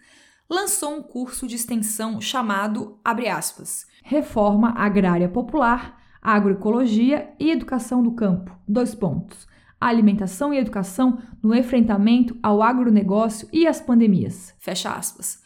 lançou 0.51 0.93
um 0.93 1.03
curso 1.05 1.47
de 1.47 1.55
extensão 1.55 2.21
chamado, 2.21 2.99
aspas, 3.05 3.87
Reforma 4.03 4.75
Agrária 4.77 5.29
Popular, 5.29 6.03
Agroecologia 6.21 7.33
e 7.39 7.53
Educação 7.53 8.03
do 8.03 8.11
Campo, 8.11 8.59
dois 8.67 8.93
pontos, 8.93 9.47
alimentação 9.81 10.53
e 10.53 10.59
educação 10.59 11.23
no 11.41 11.55
enfrentamento 11.55 12.37
ao 12.43 12.61
agronegócio 12.61 13.49
e 13.53 13.69
às 13.69 13.81
pandemias. 13.81 14.53
Fecha 14.59 14.91
aspas. 14.91 15.41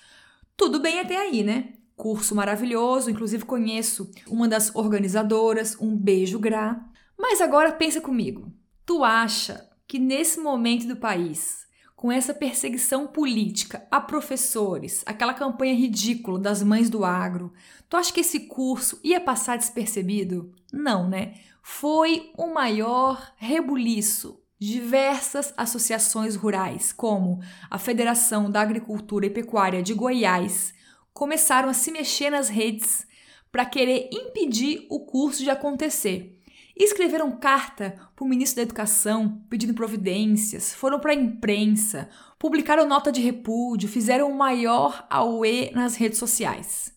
Tudo 0.56 0.80
bem 0.80 0.98
até 0.98 1.14
aí, 1.14 1.42
né? 1.44 1.74
Curso 1.98 2.34
maravilhoso, 2.34 3.10
inclusive 3.10 3.44
conheço 3.44 4.10
uma 4.26 4.48
das 4.48 4.74
organizadoras, 4.74 5.76
um 5.78 5.94
beijo 5.94 6.38
gra. 6.38 6.82
Mas 7.18 7.42
agora 7.42 7.72
pensa 7.72 8.00
comigo. 8.00 8.50
Tu 8.86 9.04
acha 9.04 9.68
que 9.86 9.98
nesse 9.98 10.40
momento 10.40 10.86
do 10.86 10.96
país, 10.96 11.66
com 11.94 12.10
essa 12.10 12.32
perseguição 12.32 13.06
política 13.06 13.86
a 13.90 14.00
professores, 14.00 15.02
aquela 15.04 15.34
campanha 15.34 15.74
ridícula 15.74 16.38
das 16.38 16.62
mães 16.62 16.88
do 16.88 17.04
agro, 17.04 17.52
tu 17.86 17.98
acha 17.98 18.12
que 18.12 18.20
esse 18.20 18.40
curso 18.46 18.98
ia 19.04 19.20
passar 19.20 19.58
despercebido? 19.58 20.54
Não, 20.72 21.06
né? 21.06 21.34
foi 21.70 22.32
o 22.34 22.46
maior 22.46 23.34
rebuliço. 23.36 24.40
Diversas 24.58 25.52
associações 25.56 26.34
rurais, 26.34 26.92
como 26.92 27.40
a 27.70 27.78
Federação 27.78 28.50
da 28.50 28.62
Agricultura 28.62 29.26
e 29.26 29.30
Pecuária 29.30 29.82
de 29.82 29.94
Goiás, 29.94 30.74
começaram 31.18 31.68
a 31.68 31.74
se 31.74 31.90
mexer 31.90 32.30
nas 32.30 32.48
redes 32.48 33.04
para 33.50 33.66
querer 33.66 34.08
impedir 34.12 34.86
o 34.88 35.00
curso 35.00 35.42
de 35.42 35.50
acontecer. 35.50 36.38
escreveram 36.76 37.32
carta 37.32 37.98
para 38.14 38.24
o 38.24 38.28
ministro 38.28 38.58
da 38.58 38.62
Educação 38.62 39.42
pedindo 39.50 39.74
providências, 39.74 40.72
foram 40.72 41.00
para 41.00 41.10
a 41.10 41.16
imprensa, 41.16 42.08
publicaram 42.38 42.86
nota 42.86 43.10
de 43.10 43.20
repúdio, 43.20 43.88
fizeram 43.88 44.30
o 44.30 44.38
maior 44.38 45.08
auê 45.10 45.72
nas 45.72 45.96
redes 45.96 46.20
sociais. 46.20 46.96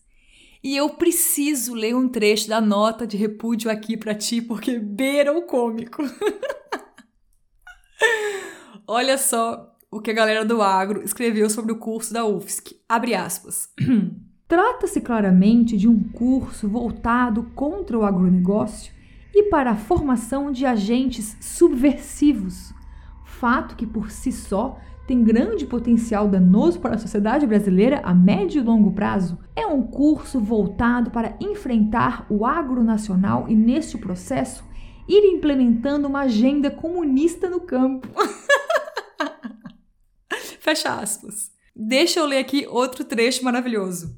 E 0.62 0.76
eu 0.76 0.90
preciso 0.90 1.74
ler 1.74 1.96
um 1.96 2.08
trecho 2.08 2.48
da 2.48 2.60
nota 2.60 3.04
de 3.04 3.16
repúdio 3.16 3.68
aqui 3.68 3.96
para 3.96 4.14
ti, 4.14 4.40
porque 4.40 4.78
beira 4.78 5.36
o 5.36 5.42
cômico. 5.42 6.00
Olha 8.86 9.18
só 9.18 9.71
o 9.92 10.00
que 10.00 10.10
a 10.10 10.14
galera 10.14 10.42
do 10.42 10.62
agro 10.62 11.04
escreveu 11.04 11.50
sobre 11.50 11.70
o 11.70 11.76
curso 11.76 12.14
da 12.14 12.24
UFSC. 12.24 12.80
Abre 12.88 13.14
aspas. 13.14 13.68
Trata-se 14.48 15.02
claramente 15.02 15.76
de 15.76 15.86
um 15.86 16.02
curso 16.02 16.66
voltado 16.66 17.44
contra 17.54 17.98
o 17.98 18.04
agronegócio 18.04 18.90
e 19.34 19.44
para 19.44 19.72
a 19.72 19.76
formação 19.76 20.50
de 20.50 20.64
agentes 20.64 21.36
subversivos, 21.40 22.72
fato 23.24 23.76
que 23.76 23.86
por 23.86 24.10
si 24.10 24.32
só 24.32 24.78
tem 25.06 25.22
grande 25.22 25.66
potencial 25.66 26.26
danoso 26.26 26.80
para 26.80 26.94
a 26.94 26.98
sociedade 26.98 27.46
brasileira 27.46 28.00
a 28.02 28.14
médio 28.14 28.62
e 28.62 28.64
longo 28.64 28.92
prazo, 28.92 29.38
é 29.54 29.66
um 29.66 29.82
curso 29.82 30.40
voltado 30.40 31.10
para 31.10 31.36
enfrentar 31.38 32.24
o 32.30 32.46
agro 32.46 32.82
nacional 32.82 33.46
e, 33.46 33.54
neste 33.54 33.98
processo, 33.98 34.64
ir 35.06 35.34
implementando 35.34 36.08
uma 36.08 36.20
agenda 36.20 36.70
comunista 36.70 37.50
no 37.50 37.60
campo. 37.60 38.08
Fecha 40.62 40.94
aspas. 40.94 41.50
Deixa 41.74 42.20
eu 42.20 42.26
ler 42.26 42.38
aqui 42.38 42.68
outro 42.70 43.04
trecho 43.04 43.44
maravilhoso. 43.44 44.16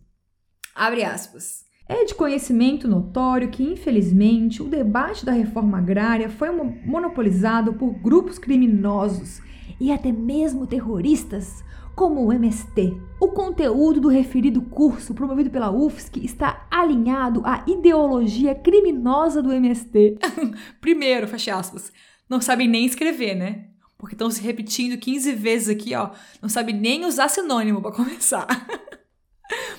Abre 0.74 1.02
aspas. 1.02 1.64
É 1.88 2.04
de 2.04 2.14
conhecimento 2.14 2.86
notório 2.86 3.50
que, 3.50 3.62
infelizmente, 3.62 4.62
o 4.62 4.68
debate 4.68 5.24
da 5.24 5.32
reforma 5.32 5.78
agrária 5.78 6.28
foi 6.28 6.50
monopolizado 6.50 7.72
por 7.72 7.94
grupos 7.94 8.38
criminosos 8.38 9.40
e 9.80 9.90
até 9.90 10.12
mesmo 10.12 10.66
terroristas, 10.66 11.64
como 11.96 12.22
o 12.22 12.30
MST. 12.30 12.94
O 13.18 13.28
conteúdo 13.28 14.02
do 14.02 14.08
referido 14.08 14.60
curso 14.60 15.14
promovido 15.14 15.48
pela 15.48 15.70
UFSC 15.70 16.22
está 16.26 16.66
alinhado 16.70 17.40
à 17.46 17.64
ideologia 17.66 18.54
criminosa 18.54 19.42
do 19.42 19.50
MST. 19.50 20.18
Primeiro, 20.78 21.26
fecha 21.26 21.56
aspas, 21.56 21.90
não 22.28 22.42
sabem 22.42 22.68
nem 22.68 22.84
escrever, 22.84 23.34
né? 23.34 23.73
Porque 24.04 24.14
estão 24.14 24.30
se 24.30 24.42
repetindo 24.42 24.98
15 24.98 25.32
vezes 25.32 25.70
aqui, 25.70 25.94
ó. 25.94 26.10
Não 26.42 26.48
sabe 26.50 26.74
nem 26.74 27.06
usar 27.06 27.26
sinônimo 27.26 27.80
para 27.80 27.90
começar. 27.96 28.46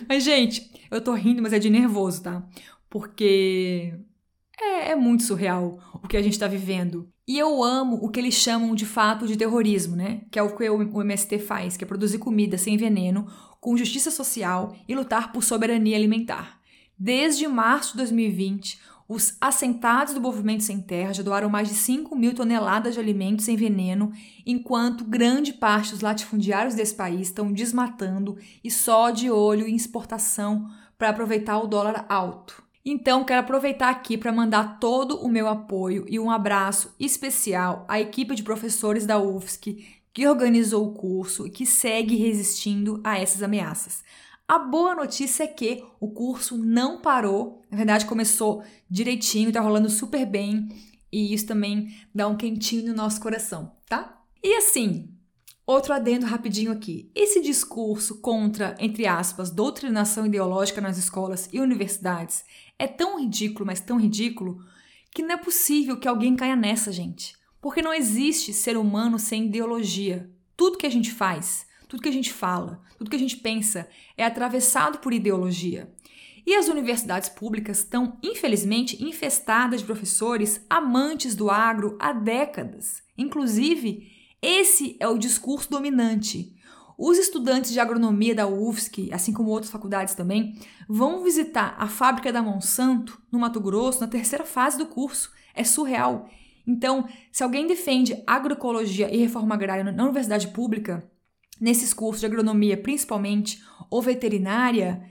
mas, 0.09 0.23
gente, 0.23 0.67
eu 0.89 0.99
tô 0.99 1.13
rindo, 1.13 1.43
mas 1.43 1.53
é 1.53 1.59
de 1.59 1.69
nervoso, 1.69 2.23
tá? 2.23 2.43
Porque 2.89 3.93
é, 4.59 4.93
é 4.93 4.95
muito 4.95 5.21
surreal 5.21 5.77
o 5.93 6.07
que 6.07 6.17
a 6.17 6.23
gente 6.23 6.33
está 6.33 6.47
vivendo. 6.47 7.07
E 7.27 7.37
eu 7.37 7.63
amo 7.63 7.99
o 8.01 8.09
que 8.09 8.19
eles 8.19 8.33
chamam 8.33 8.73
de 8.73 8.83
fato 8.83 9.27
de 9.27 9.37
terrorismo, 9.37 9.95
né? 9.95 10.21
Que 10.31 10.39
é 10.39 10.41
o 10.41 10.55
que 10.55 10.67
o 10.67 11.01
MST 11.03 11.37
faz, 11.37 11.77
que 11.77 11.83
é 11.83 11.87
produzir 11.87 12.17
comida 12.17 12.57
sem 12.57 12.77
veneno, 12.77 13.27
com 13.61 13.77
justiça 13.77 14.09
social 14.09 14.75
e 14.87 14.95
lutar 14.95 15.31
por 15.31 15.43
soberania 15.43 15.95
alimentar. 15.95 16.59
Desde 16.97 17.47
março 17.47 17.91
de 17.91 17.97
2020, 17.97 18.79
os 19.07 19.37
assentados 19.39 20.13
do 20.13 20.21
Movimento 20.21 20.63
Sem 20.63 20.81
Terra 20.81 21.13
já 21.13 21.21
doaram 21.21 21.49
mais 21.49 21.69
de 21.69 21.75
5 21.75 22.15
mil 22.15 22.33
toneladas 22.33 22.95
de 22.95 22.99
alimentos 22.99 23.45
sem 23.45 23.55
veneno, 23.55 24.11
enquanto 24.45 25.05
grande 25.05 25.53
parte 25.53 25.91
dos 25.91 26.01
latifundiários 26.01 26.73
desse 26.73 26.95
país 26.95 27.27
estão 27.27 27.51
desmatando 27.51 28.37
e 28.63 28.71
só 28.71 29.11
de 29.11 29.29
olho 29.29 29.67
em 29.67 29.75
exportação 29.75 30.67
para 30.97 31.09
aproveitar 31.09 31.59
o 31.59 31.67
dólar 31.67 32.05
alto. 32.09 32.63
Então, 32.83 33.23
quero 33.23 33.41
aproveitar 33.41 33.89
aqui 33.89 34.17
para 34.17 34.31
mandar 34.31 34.79
todo 34.79 35.17
o 35.17 35.27
meu 35.27 35.47
apoio 35.47 36.05
e 36.07 36.19
um 36.19 36.29
abraço 36.29 36.93
especial 36.99 37.83
à 37.87 37.99
equipe 37.99 38.35
de 38.35 38.43
professores 38.43 39.05
da 39.05 39.19
UFSC 39.19 39.83
que 40.15 40.27
organizou 40.27 40.87
o 40.87 40.93
curso 40.93 41.45
e 41.45 41.49
que 41.49 41.65
segue 41.65 42.15
resistindo 42.15 43.01
a 43.03 43.19
essas 43.19 43.43
ameaças. 43.43 44.01
A 44.47 44.59
boa 44.59 44.93
notícia 44.93 45.43
é 45.43 45.47
que 45.47 45.83
o 45.99 46.11
curso 46.11 46.55
não 46.55 47.01
parou, 47.01 47.63
na 47.69 47.77
verdade 47.77 48.05
começou 48.05 48.63
direitinho, 48.87 49.51
tá 49.51 49.59
rolando 49.59 49.89
super 49.89 50.23
bem 50.23 50.69
e 51.11 51.33
isso 51.33 51.47
também 51.47 51.95
dá 52.13 52.27
um 52.27 52.37
quentinho 52.37 52.89
no 52.89 52.93
nosso 52.93 53.19
coração, 53.19 53.71
tá? 53.89 54.21
E 54.43 54.53
assim, 54.55 55.09
outro 55.65 55.93
adendo 55.93 56.27
rapidinho 56.27 56.71
aqui. 56.71 57.09
Esse 57.15 57.41
discurso 57.41 58.21
contra, 58.21 58.75
entre 58.79 59.07
aspas, 59.07 59.49
doutrinação 59.49 60.27
ideológica 60.27 60.79
nas 60.79 60.99
escolas 60.99 61.49
e 61.51 61.59
universidades 61.59 62.45
é 62.77 62.85
tão 62.85 63.19
ridículo, 63.19 63.65
mas 63.65 63.79
tão 63.79 63.99
ridículo, 63.99 64.63
que 65.09 65.23
não 65.23 65.33
é 65.33 65.37
possível 65.37 65.97
que 65.97 66.07
alguém 66.07 66.35
caia 66.35 66.55
nessa, 66.55 66.91
gente. 66.91 67.35
Porque 67.59 67.81
não 67.81 67.91
existe 67.91 68.53
ser 68.53 68.77
humano 68.77 69.17
sem 69.17 69.47
ideologia. 69.47 70.29
Tudo 70.55 70.77
que 70.77 70.85
a 70.85 70.91
gente 70.91 71.11
faz, 71.11 71.64
tudo 71.87 72.01
que 72.01 72.09
a 72.09 72.13
gente 72.13 72.31
fala, 72.31 72.81
tudo 72.97 73.09
que 73.09 73.15
a 73.15 73.19
gente 73.19 73.37
pensa 73.37 73.87
é 74.17 74.25
atravessado 74.25 74.99
por 74.99 75.13
ideologia. 75.13 75.93
E 76.45 76.53
as 76.55 76.67
universidades 76.67 77.27
públicas 77.27 77.79
estão, 77.79 78.19
infelizmente, 78.21 79.03
infestadas 79.03 79.81
de 79.81 79.85
professores 79.85 80.63
amantes 80.69 81.35
do 81.35 81.49
agro 81.49 81.97
há 81.99 82.13
décadas. 82.13 83.01
Inclusive, 83.17 84.11
esse 84.41 84.95
é 84.99 85.07
o 85.07 85.17
discurso 85.17 85.71
dominante. 85.71 86.53
Os 86.97 87.17
estudantes 87.17 87.71
de 87.71 87.79
agronomia 87.79 88.35
da 88.35 88.47
UFSC, 88.47 89.09
assim 89.11 89.33
como 89.33 89.49
outras 89.49 89.71
faculdades 89.71 90.13
também, 90.13 90.57
vão 90.87 91.23
visitar 91.23 91.75
a 91.79 91.87
fábrica 91.87 92.31
da 92.31 92.43
Monsanto, 92.43 93.19
no 93.31 93.39
Mato 93.39 93.59
Grosso, 93.59 93.99
na 93.99 94.07
terceira 94.07 94.45
fase 94.45 94.77
do 94.77 94.85
curso. 94.85 95.31
É 95.53 95.63
surreal. 95.63 96.29
Então, 96.65 97.07
se 97.31 97.43
alguém 97.43 97.67
defende 97.67 98.21
agroecologia 98.25 99.13
e 99.13 99.17
reforma 99.17 99.55
agrária 99.55 99.83
na 99.91 100.03
universidade 100.03 100.47
pública, 100.49 101.03
nesses 101.59 101.93
cursos 101.93 102.19
de 102.19 102.25
agronomia 102.25 102.77
principalmente, 102.77 103.61
ou 103.89 104.01
veterinária, 104.01 105.01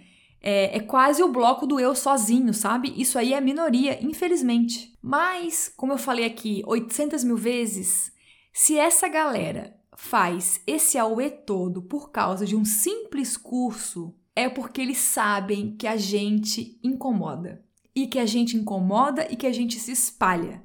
é, 0.40 0.76
é, 0.76 0.80
quase 0.80 1.22
o 1.22 1.32
bloco 1.32 1.66
do 1.66 1.80
eu 1.80 1.94
sozinho, 1.94 2.52
sabe? 2.52 2.92
Isso 2.96 3.18
aí 3.18 3.32
é 3.32 3.40
minoria, 3.40 3.98
infelizmente. 4.04 4.94
Mas, 5.00 5.72
como 5.74 5.92
eu 5.92 5.98
falei 5.98 6.26
aqui 6.26 6.62
800 6.66 7.24
mil 7.24 7.36
vezes, 7.36 8.12
se 8.52 8.78
essa 8.78 9.08
galera 9.08 9.74
faz 9.96 10.60
esse 10.66 10.98
auê 10.98 11.30
todo 11.30 11.80
por 11.80 12.10
causa 12.10 12.44
de 12.44 12.54
um 12.56 12.64
simples 12.64 13.36
curso, 13.36 14.14
é 14.36 14.48
porque 14.48 14.80
eles 14.80 14.98
sabem 14.98 15.76
que 15.76 15.86
a 15.86 15.96
gente 15.96 16.78
incomoda. 16.82 17.64
E 17.94 18.06
que 18.06 18.18
a 18.18 18.26
gente 18.26 18.56
incomoda 18.56 19.26
e 19.30 19.36
que 19.36 19.46
a 19.46 19.52
gente 19.52 19.78
se 19.78 19.92
espalha. 19.92 20.62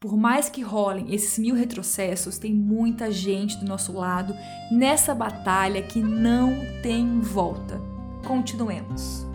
Por 0.00 0.16
mais 0.16 0.48
que 0.48 0.62
rolem 0.62 1.12
esses 1.12 1.36
mil 1.40 1.56
retrocessos, 1.56 2.38
tem 2.38 2.54
muita 2.54 3.10
gente 3.10 3.56
do 3.56 3.66
nosso 3.66 3.92
lado 3.92 4.32
nessa 4.70 5.12
batalha 5.12 5.82
que 5.82 6.00
não 6.00 6.54
tem 6.84 7.20
volta. 7.20 7.80
Continuemos. 8.24 9.26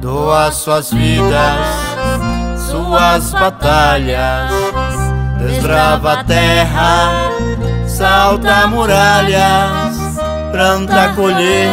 Doa 0.00 0.52
suas 0.52 0.92
vidas, 0.92 1.66
suas 2.70 3.32
batalhas, 3.32 4.52
desbrava 5.40 6.12
a 6.12 6.24
terra, 6.24 7.10
salta 7.88 8.68
muralhas, 8.68 9.96
planta 10.52 11.12
colher. 11.16 11.70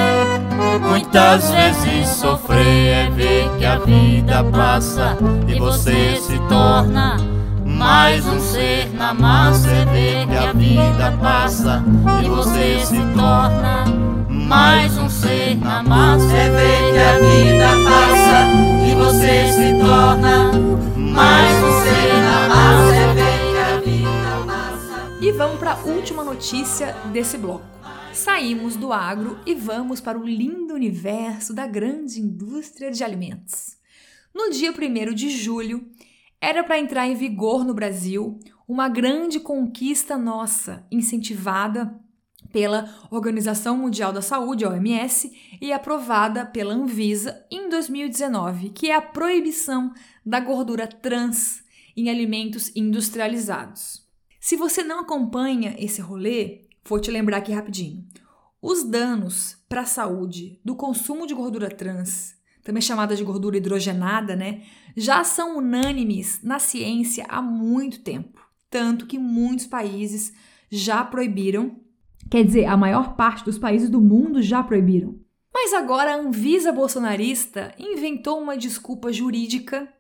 Muitas 0.82 1.52
vezes 1.52 2.10
sofrer 2.10 2.88
é 2.88 3.10
ver 3.12 3.58
que 3.60 3.66
a 3.66 3.78
vida 3.78 4.44
passa 4.46 5.16
e 5.48 5.60
você 5.60 6.16
se 6.16 6.40
torna 6.50 7.31
mais 7.82 8.24
um 8.28 8.40
ser 8.40 8.94
na 8.94 9.12
massa. 9.12 9.68
É 9.68 9.86
ver 9.86 10.28
que 10.28 10.38
a 10.38 10.54
vida 10.54 11.18
passa 11.20 11.84
e 12.24 12.30
você 12.30 12.80
se 12.86 12.98
torna 13.16 13.86
mais 14.30 14.96
um 14.98 15.10
ser 15.10 15.58
na 15.58 15.82
massa. 15.82 16.32
É 16.32 16.50
ver 16.52 16.94
que 16.94 17.00
a 17.00 17.18
vida 17.18 17.68
passa 17.90 18.48
e 18.88 18.96
você 18.96 19.52
se 19.52 19.80
torna 19.80 20.52
mais 20.96 21.58
um 21.64 21.82
ser 21.84 22.14
na 22.22 22.48
massa. 22.48 22.96
É 22.96 23.14
ver 23.16 23.40
que 23.52 23.58
a 23.58 23.80
vida 23.80 24.46
passa. 24.46 25.18
E 25.20 25.32
vamos 25.32 25.58
para 25.58 25.74
a 25.74 25.84
última 25.84 26.24
notícia 26.24 26.96
desse 27.12 27.38
bloco. 27.38 27.66
Saímos 28.14 28.76
do 28.76 28.94
agro 28.94 29.40
e 29.44 29.56
vamos 29.56 30.00
para 30.00 30.20
o 30.20 30.24
lindo 30.24 30.76
universo 30.76 31.52
da 31.52 31.66
grande 31.66 32.20
indústria 32.20 32.92
de 32.92 33.04
alimentos. 33.04 33.78
No 34.36 34.52
dia 34.52 34.72
1 34.72 35.14
de 35.16 35.30
julho, 35.30 35.84
era 36.42 36.64
para 36.64 36.80
entrar 36.80 37.08
em 37.08 37.14
vigor 37.14 37.64
no 37.64 37.74
Brasil 37.74 38.40
uma 38.68 38.90
grande 38.90 39.40
conquista 39.40 40.18
nossa, 40.18 40.84
incentivada 40.92 41.96
pela 42.52 42.94
Organização 43.12 43.78
Mundial 43.78 44.12
da 44.12 44.22
Saúde, 44.22 44.66
OMS, 44.66 45.32
e 45.62 45.72
aprovada 45.72 46.46
pela 46.46 46.74
Anvisa 46.74 47.46
em 47.52 47.70
2019, 47.70 48.70
que 48.70 48.90
é 48.90 48.96
a 48.96 49.02
proibição 49.02 49.94
da 50.26 50.40
gordura 50.40 50.88
trans 50.88 51.64
em 51.96 52.10
alimentos 52.10 52.76
industrializados. 52.76 54.06
Se 54.40 54.58
você 54.58 54.84
não 54.84 55.02
acompanha 55.02 55.76
esse 55.78 56.02
rolê, 56.02 56.62
vou 56.84 57.00
te 57.00 57.12
lembrar 57.12 57.38
aqui 57.38 57.52
rapidinho. 57.52 58.04
Os 58.62 58.84
danos 58.84 59.58
para 59.70 59.82
a 59.82 59.86
saúde 59.86 60.60
do 60.66 60.76
consumo 60.76 61.28
de 61.28 61.34
gordura 61.34 61.70
trans, 61.70 62.36
também 62.64 62.82
chamada 62.82 63.16
de 63.16 63.24
gordura 63.24 63.58
hidrogenada, 63.58 64.36
né, 64.36 64.62
já 64.96 65.24
são 65.24 65.58
unânimes 65.58 66.42
na 66.44 66.60
ciência 66.60 67.26
há 67.28 67.42
muito 67.42 68.00
tempo, 68.02 68.42
tanto 68.70 69.06
que 69.06 69.18
muitos 69.18 69.68
países 69.68 70.34
já 70.70 71.04
proibiram 71.04 71.82
Quer 72.32 72.46
dizer, 72.46 72.66
a 72.66 72.78
maior 72.78 73.18
parte 73.18 73.44
dos 73.44 73.60
países 73.60 73.90
do 73.90 74.00
mundo 74.00 74.42
já 74.42 74.64
proibiram. 74.64 75.20
Mas 75.54 75.74
agora 75.74 76.14
a 76.14 76.18
Anvisa 76.18 76.72
bolsonarista 76.72 77.76
inventou 77.78 78.40
uma 78.40 78.56
desculpa 78.56 79.12
jurídica 79.12 79.92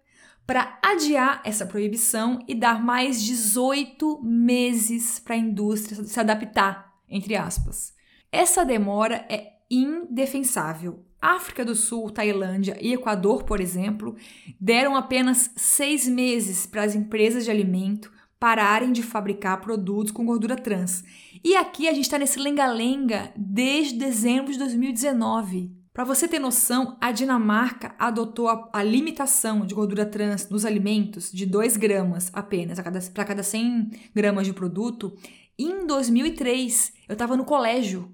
para 0.47 0.79
adiar 0.81 1.41
essa 1.43 1.65
proibição 1.65 2.39
e 2.47 2.55
dar 2.55 2.81
mais 2.81 3.21
18 3.21 4.21
meses 4.23 5.19
para 5.19 5.35
a 5.35 5.39
indústria 5.39 6.01
se 6.05 6.19
adaptar, 6.21 6.93
entre 7.09 7.35
aspas. 7.35 7.93
Essa 8.31 8.63
demora 8.63 9.25
é 9.29 9.51
indefensável. 9.69 11.05
África 11.21 11.63
do 11.63 11.75
Sul, 11.75 12.09
Tailândia 12.09 12.75
e 12.81 12.93
Equador, 12.93 13.43
por 13.43 13.61
exemplo, 13.61 14.15
deram 14.59 14.95
apenas 14.95 15.51
seis 15.55 16.07
meses 16.07 16.65
para 16.65 16.83
as 16.83 16.95
empresas 16.95 17.45
de 17.45 17.51
alimento 17.51 18.11
pararem 18.39 18.91
de 18.91 19.03
fabricar 19.03 19.61
produtos 19.61 20.11
com 20.11 20.25
gordura 20.25 20.55
trans. 20.55 21.03
E 21.43 21.55
aqui 21.55 21.87
a 21.87 21.93
gente 21.93 22.05
está 22.05 22.17
nesse 22.17 22.39
lenga-lenga 22.39 23.31
desde 23.37 23.99
dezembro 23.99 24.51
de 24.51 24.57
2019. 24.57 25.71
Para 25.93 26.05
você 26.05 26.27
ter 26.27 26.39
noção, 26.39 26.97
a 26.99 27.11
Dinamarca 27.11 27.93
adotou 27.99 28.47
a, 28.47 28.69
a, 28.73 28.81
limitação 28.81 29.65
de 29.65 29.75
gordura 29.75 30.05
trans 30.05 30.49
nos 30.49 30.65
alimentos 30.65 31.31
de 31.31 31.45
2 31.45 31.77
gramas 31.77 32.31
apenas 32.33 32.79
para 32.79 32.85
cada, 32.85 33.25
cada 33.25 33.43
100 33.43 33.91
gramas 34.15 34.47
de 34.47 34.53
produto 34.53 35.15
em 35.59 35.85
2003. 35.85 36.93
Eu 37.09 37.13
estava 37.13 37.37
no 37.37 37.45
colégio. 37.45 38.09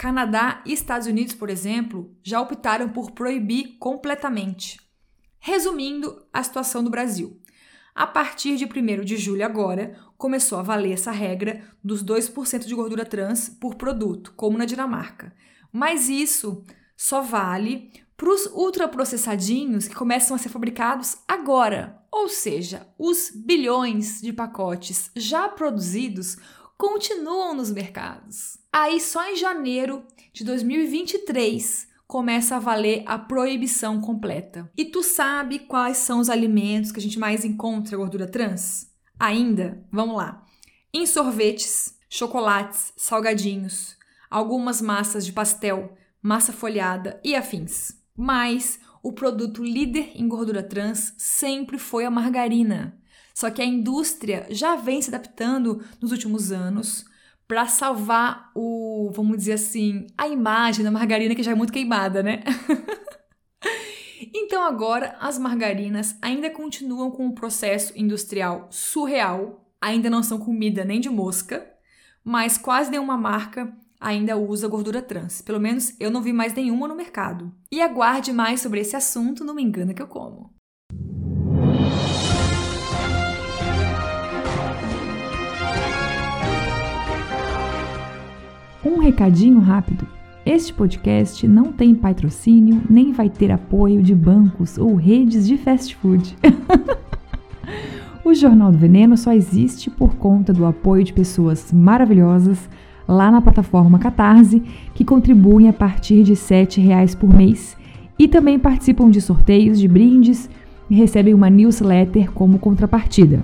Canadá 0.00 0.62
e 0.64 0.72
Estados 0.72 1.06
Unidos, 1.06 1.34
por 1.34 1.50
exemplo, 1.50 2.16
já 2.22 2.40
optaram 2.40 2.88
por 2.88 3.10
proibir 3.10 3.76
completamente. 3.78 4.80
Resumindo 5.38 6.24
a 6.32 6.42
situação 6.42 6.82
do 6.82 6.88
Brasil. 6.88 7.38
A 7.94 8.06
partir 8.06 8.56
de 8.56 8.64
1 8.64 9.04
de 9.04 9.18
julho 9.18 9.44
agora, 9.44 9.94
começou 10.16 10.58
a 10.58 10.62
valer 10.62 10.92
essa 10.92 11.10
regra 11.10 11.62
dos 11.84 12.02
2% 12.02 12.64
de 12.64 12.74
gordura 12.74 13.04
trans 13.04 13.50
por 13.50 13.74
produto, 13.74 14.32
como 14.34 14.56
na 14.56 14.64
Dinamarca. 14.64 15.34
Mas 15.70 16.08
isso 16.08 16.64
só 16.96 17.20
vale 17.20 17.92
para 18.16 18.30
os 18.30 18.46
ultraprocessadinhos 18.46 19.86
que 19.86 19.94
começam 19.94 20.34
a 20.34 20.38
ser 20.38 20.48
fabricados 20.48 21.18
agora. 21.28 22.02
Ou 22.10 22.26
seja, 22.26 22.88
os 22.98 23.30
bilhões 23.34 24.22
de 24.22 24.32
pacotes 24.32 25.10
já 25.14 25.46
produzidos 25.46 26.38
continuam 26.80 27.52
nos 27.52 27.70
mercados. 27.70 28.56
Aí 28.72 28.98
só 29.02 29.30
em 29.30 29.36
janeiro 29.36 30.02
de 30.32 30.42
2023 30.44 31.86
começa 32.06 32.56
a 32.56 32.58
valer 32.58 33.02
a 33.04 33.18
proibição 33.18 34.00
completa. 34.00 34.72
E 34.74 34.86
tu 34.86 35.02
sabe 35.02 35.58
quais 35.58 35.98
são 35.98 36.20
os 36.20 36.30
alimentos 36.30 36.90
que 36.90 36.98
a 36.98 37.02
gente 37.02 37.18
mais 37.18 37.44
encontra 37.44 37.98
gordura 37.98 38.26
trans? 38.26 38.90
Ainda, 39.18 39.86
vamos 39.92 40.16
lá. 40.16 40.42
Em 40.92 41.04
sorvetes, 41.04 41.98
chocolates, 42.08 42.94
salgadinhos, 42.96 43.94
algumas 44.30 44.80
massas 44.80 45.26
de 45.26 45.34
pastel, 45.34 45.94
massa 46.22 46.50
folhada 46.50 47.20
e 47.22 47.34
afins. 47.34 47.92
Mas 48.16 48.80
o 49.02 49.12
produto 49.12 49.62
líder 49.62 50.12
em 50.14 50.26
gordura 50.26 50.62
trans 50.62 51.12
sempre 51.18 51.76
foi 51.76 52.06
a 52.06 52.10
margarina. 52.10 52.98
Só 53.40 53.50
que 53.50 53.62
a 53.62 53.64
indústria 53.64 54.46
já 54.50 54.76
vem 54.76 55.00
se 55.00 55.08
adaptando 55.08 55.82
nos 55.98 56.12
últimos 56.12 56.52
anos 56.52 57.06
para 57.48 57.66
salvar 57.66 58.50
o, 58.54 59.10
vamos 59.14 59.38
dizer 59.38 59.54
assim, 59.54 60.06
a 60.18 60.28
imagem 60.28 60.84
da 60.84 60.90
margarina 60.90 61.34
que 61.34 61.42
já 61.42 61.52
é 61.52 61.54
muito 61.54 61.72
queimada, 61.72 62.22
né? 62.22 62.44
então 64.34 64.62
agora 64.62 65.16
as 65.18 65.38
margarinas 65.38 66.18
ainda 66.20 66.50
continuam 66.50 67.10
com 67.10 67.24
um 67.24 67.34
processo 67.34 67.94
industrial 67.96 68.68
surreal, 68.70 69.72
ainda 69.80 70.10
não 70.10 70.22
são 70.22 70.38
comida 70.38 70.84
nem 70.84 71.00
de 71.00 71.08
mosca, 71.08 71.66
mas 72.22 72.58
quase 72.58 72.90
nenhuma 72.90 73.16
marca 73.16 73.74
ainda 73.98 74.36
usa 74.36 74.68
gordura 74.68 75.00
trans. 75.00 75.40
Pelo 75.40 75.58
menos 75.58 75.98
eu 75.98 76.10
não 76.10 76.20
vi 76.20 76.34
mais 76.34 76.52
nenhuma 76.52 76.86
no 76.86 76.94
mercado. 76.94 77.50
E 77.72 77.80
aguarde 77.80 78.34
mais 78.34 78.60
sobre 78.60 78.80
esse 78.80 78.94
assunto 78.96 79.42
no 79.44 79.54
Me 79.54 79.62
Engana 79.62 79.94
Que 79.94 80.02
Eu 80.02 80.08
Como. 80.08 80.59
Um 88.84 88.98
recadinho 88.98 89.60
rápido. 89.60 90.06
Este 90.44 90.72
podcast 90.72 91.46
não 91.46 91.70
tem 91.70 91.94
patrocínio 91.94 92.80
nem 92.88 93.12
vai 93.12 93.28
ter 93.28 93.52
apoio 93.52 94.02
de 94.02 94.14
bancos 94.14 94.78
ou 94.78 94.94
redes 94.94 95.46
de 95.46 95.56
fast 95.56 95.94
food. 95.96 96.36
O 98.22 98.34
Jornal 98.34 98.70
do 98.70 98.78
Veneno 98.78 99.16
só 99.16 99.32
existe 99.32 99.90
por 99.90 100.14
conta 100.14 100.52
do 100.52 100.64
apoio 100.64 101.02
de 101.02 101.12
pessoas 101.12 101.72
maravilhosas 101.72 102.68
lá 103.08 103.28
na 103.30 103.40
plataforma 103.40 103.98
Catarse, 103.98 104.62
que 104.94 105.04
contribuem 105.04 105.68
a 105.68 105.72
partir 105.72 106.22
de 106.22 106.34
R$ 106.34 106.38
7,00 106.38 107.16
por 107.16 107.34
mês 107.34 107.76
e 108.16 108.28
também 108.28 108.58
participam 108.58 109.10
de 109.10 109.20
sorteios 109.20 109.80
de 109.80 109.88
brindes 109.88 110.48
e 110.88 110.94
recebem 110.94 111.34
uma 111.34 111.50
newsletter 111.50 112.30
como 112.30 112.58
contrapartida. 112.58 113.42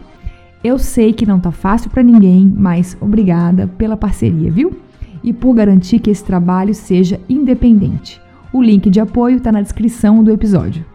Eu 0.62 0.78
sei 0.78 1.12
que 1.12 1.26
não 1.26 1.40
tá 1.40 1.50
fácil 1.50 1.90
para 1.90 2.02
ninguém, 2.02 2.52
mas 2.56 2.96
obrigada 3.00 3.66
pela 3.66 3.96
parceria, 3.96 4.52
viu? 4.52 4.85
E 5.26 5.32
por 5.32 5.54
garantir 5.54 5.98
que 5.98 6.08
esse 6.08 6.24
trabalho 6.24 6.72
seja 6.72 7.20
independente. 7.28 8.22
O 8.52 8.62
link 8.62 8.88
de 8.88 9.00
apoio 9.00 9.38
está 9.38 9.50
na 9.50 9.60
descrição 9.60 10.22
do 10.22 10.30
episódio. 10.30 10.86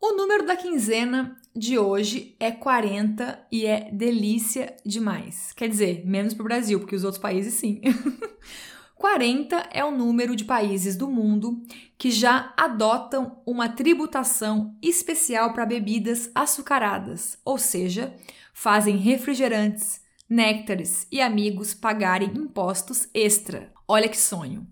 O 0.00 0.16
número 0.16 0.44
da 0.44 0.56
quinzena 0.56 1.36
de 1.54 1.78
hoje 1.78 2.34
é 2.40 2.50
40 2.50 3.46
e 3.52 3.64
é 3.64 3.88
delícia 3.92 4.74
demais. 4.84 5.52
Quer 5.52 5.68
dizer, 5.68 6.02
menos 6.04 6.34
para 6.34 6.42
o 6.42 6.48
Brasil, 6.48 6.80
porque 6.80 6.96
os 6.96 7.04
outros 7.04 7.22
países 7.22 7.54
sim. 7.54 7.80
40 8.98 9.68
é 9.72 9.84
o 9.84 9.92
número 9.92 10.34
de 10.34 10.44
países 10.44 10.96
do 10.96 11.06
mundo 11.06 11.62
que 11.96 12.10
já 12.10 12.52
adotam 12.56 13.40
uma 13.46 13.68
tributação 13.68 14.76
especial 14.82 15.52
para 15.52 15.64
bebidas 15.64 16.28
açucaradas, 16.34 17.38
ou 17.44 17.56
seja, 17.58 18.12
fazem 18.52 18.96
refrigerantes, 18.96 20.00
néctares 20.28 21.06
e 21.12 21.20
amigos 21.20 21.74
pagarem 21.74 22.32
impostos 22.34 23.08
extra. 23.14 23.72
Olha 23.86 24.08
que 24.08 24.18
sonho! 24.18 24.66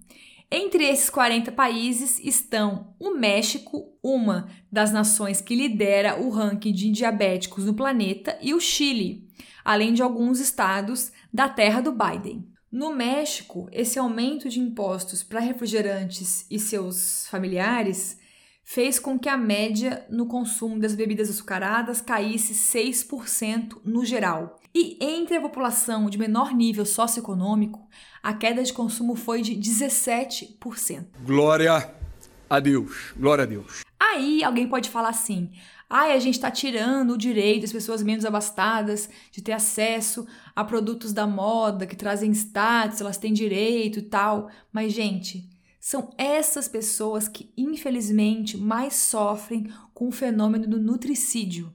Entre 0.51 0.85
esses 0.85 1.09
40 1.09 1.53
países 1.53 2.19
estão 2.19 2.95
o 2.99 3.15
México, 3.15 3.97
uma 4.03 4.49
das 4.71 4.93
nações 4.93 5.41
que 5.41 5.55
lidera 5.55 6.21
o 6.21 6.31
ranking 6.31 6.73
de 6.73 6.91
diabéticos 6.91 7.65
no 7.65 7.75
planeta, 7.75 8.37
e 8.43 8.55
o 8.55 8.61
Chile, 8.61 9.29
além 9.65 9.95
de 9.95 10.03
alguns 10.03 10.41
estados 10.41 11.13
da 11.33 11.49
terra 11.49 11.81
do 11.81 11.93
Biden. 11.93 12.56
No 12.77 12.95
México, 12.95 13.71
esse 13.73 13.99
aumento 13.99 14.51
de 14.51 14.61
impostos 14.61 15.23
para 15.23 15.41
refrigerantes 15.41 16.45
e 16.51 16.59
seus 16.59 17.27
familiares 17.29 18.19
fez 18.63 18.99
com 18.99 19.19
que 19.19 19.31
a 19.31 19.37
média 19.39 20.05
no 20.11 20.27
consumo 20.27 20.79
das 20.79 20.95
bebidas 20.95 21.31
açucaradas 21.31 22.03
caísse 22.03 22.53
6% 22.53 23.79
no 23.83 24.05
geral. 24.05 24.61
E 24.75 24.99
entre 25.01 25.39
a 25.39 25.41
população 25.41 26.11
de 26.11 26.19
menor 26.19 26.53
nível 26.53 26.85
socioeconômico, 26.85 27.81
a 28.23 28.35
queda 28.35 28.63
de 28.63 28.75
consumo 28.75 29.17
foi 29.17 29.41
de 29.41 29.55
17%. 29.55 31.07
Glória 31.25 31.95
a 32.51 32.61
Deus, 32.61 33.15
glória 33.17 33.45
a 33.45 33.47
Deus. 33.47 33.87
Aí 33.99 34.45
alguém 34.45 34.69
pode 34.69 34.91
falar 34.91 35.09
assim: 35.09 35.51
ai, 35.89 36.13
a 36.13 36.19
gente 36.19 36.35
está 36.35 36.51
tirando 36.51 37.13
o 37.13 37.19
direito 37.19 37.63
das 37.63 37.73
pessoas 37.73 38.03
menos 38.03 38.25
abastadas 38.25 39.09
de 39.31 39.43
ter 39.43 39.53
acesso 39.53 40.27
a 40.55 40.65
produtos 40.65 41.13
da 41.13 41.27
moda 41.27 41.87
que 41.87 41.97
trazem 41.97 42.31
status, 42.33 43.01
elas 43.01 43.19
têm 43.19 43.33
direito 43.33 43.99
e 44.01 44.03
tal. 44.03 44.51
Mas, 44.73 44.93
gente, 44.93 45.49
são 45.81 46.11
essas 46.19 46.67
pessoas 46.67 47.29
que, 47.29 47.53
infelizmente, 47.57 48.57
mais 48.57 48.95
sofrem 48.95 49.73
com 49.95 50.09
o 50.09 50.13
fenômeno 50.13 50.67
do 50.67 50.81
nutricídio. 50.81 51.73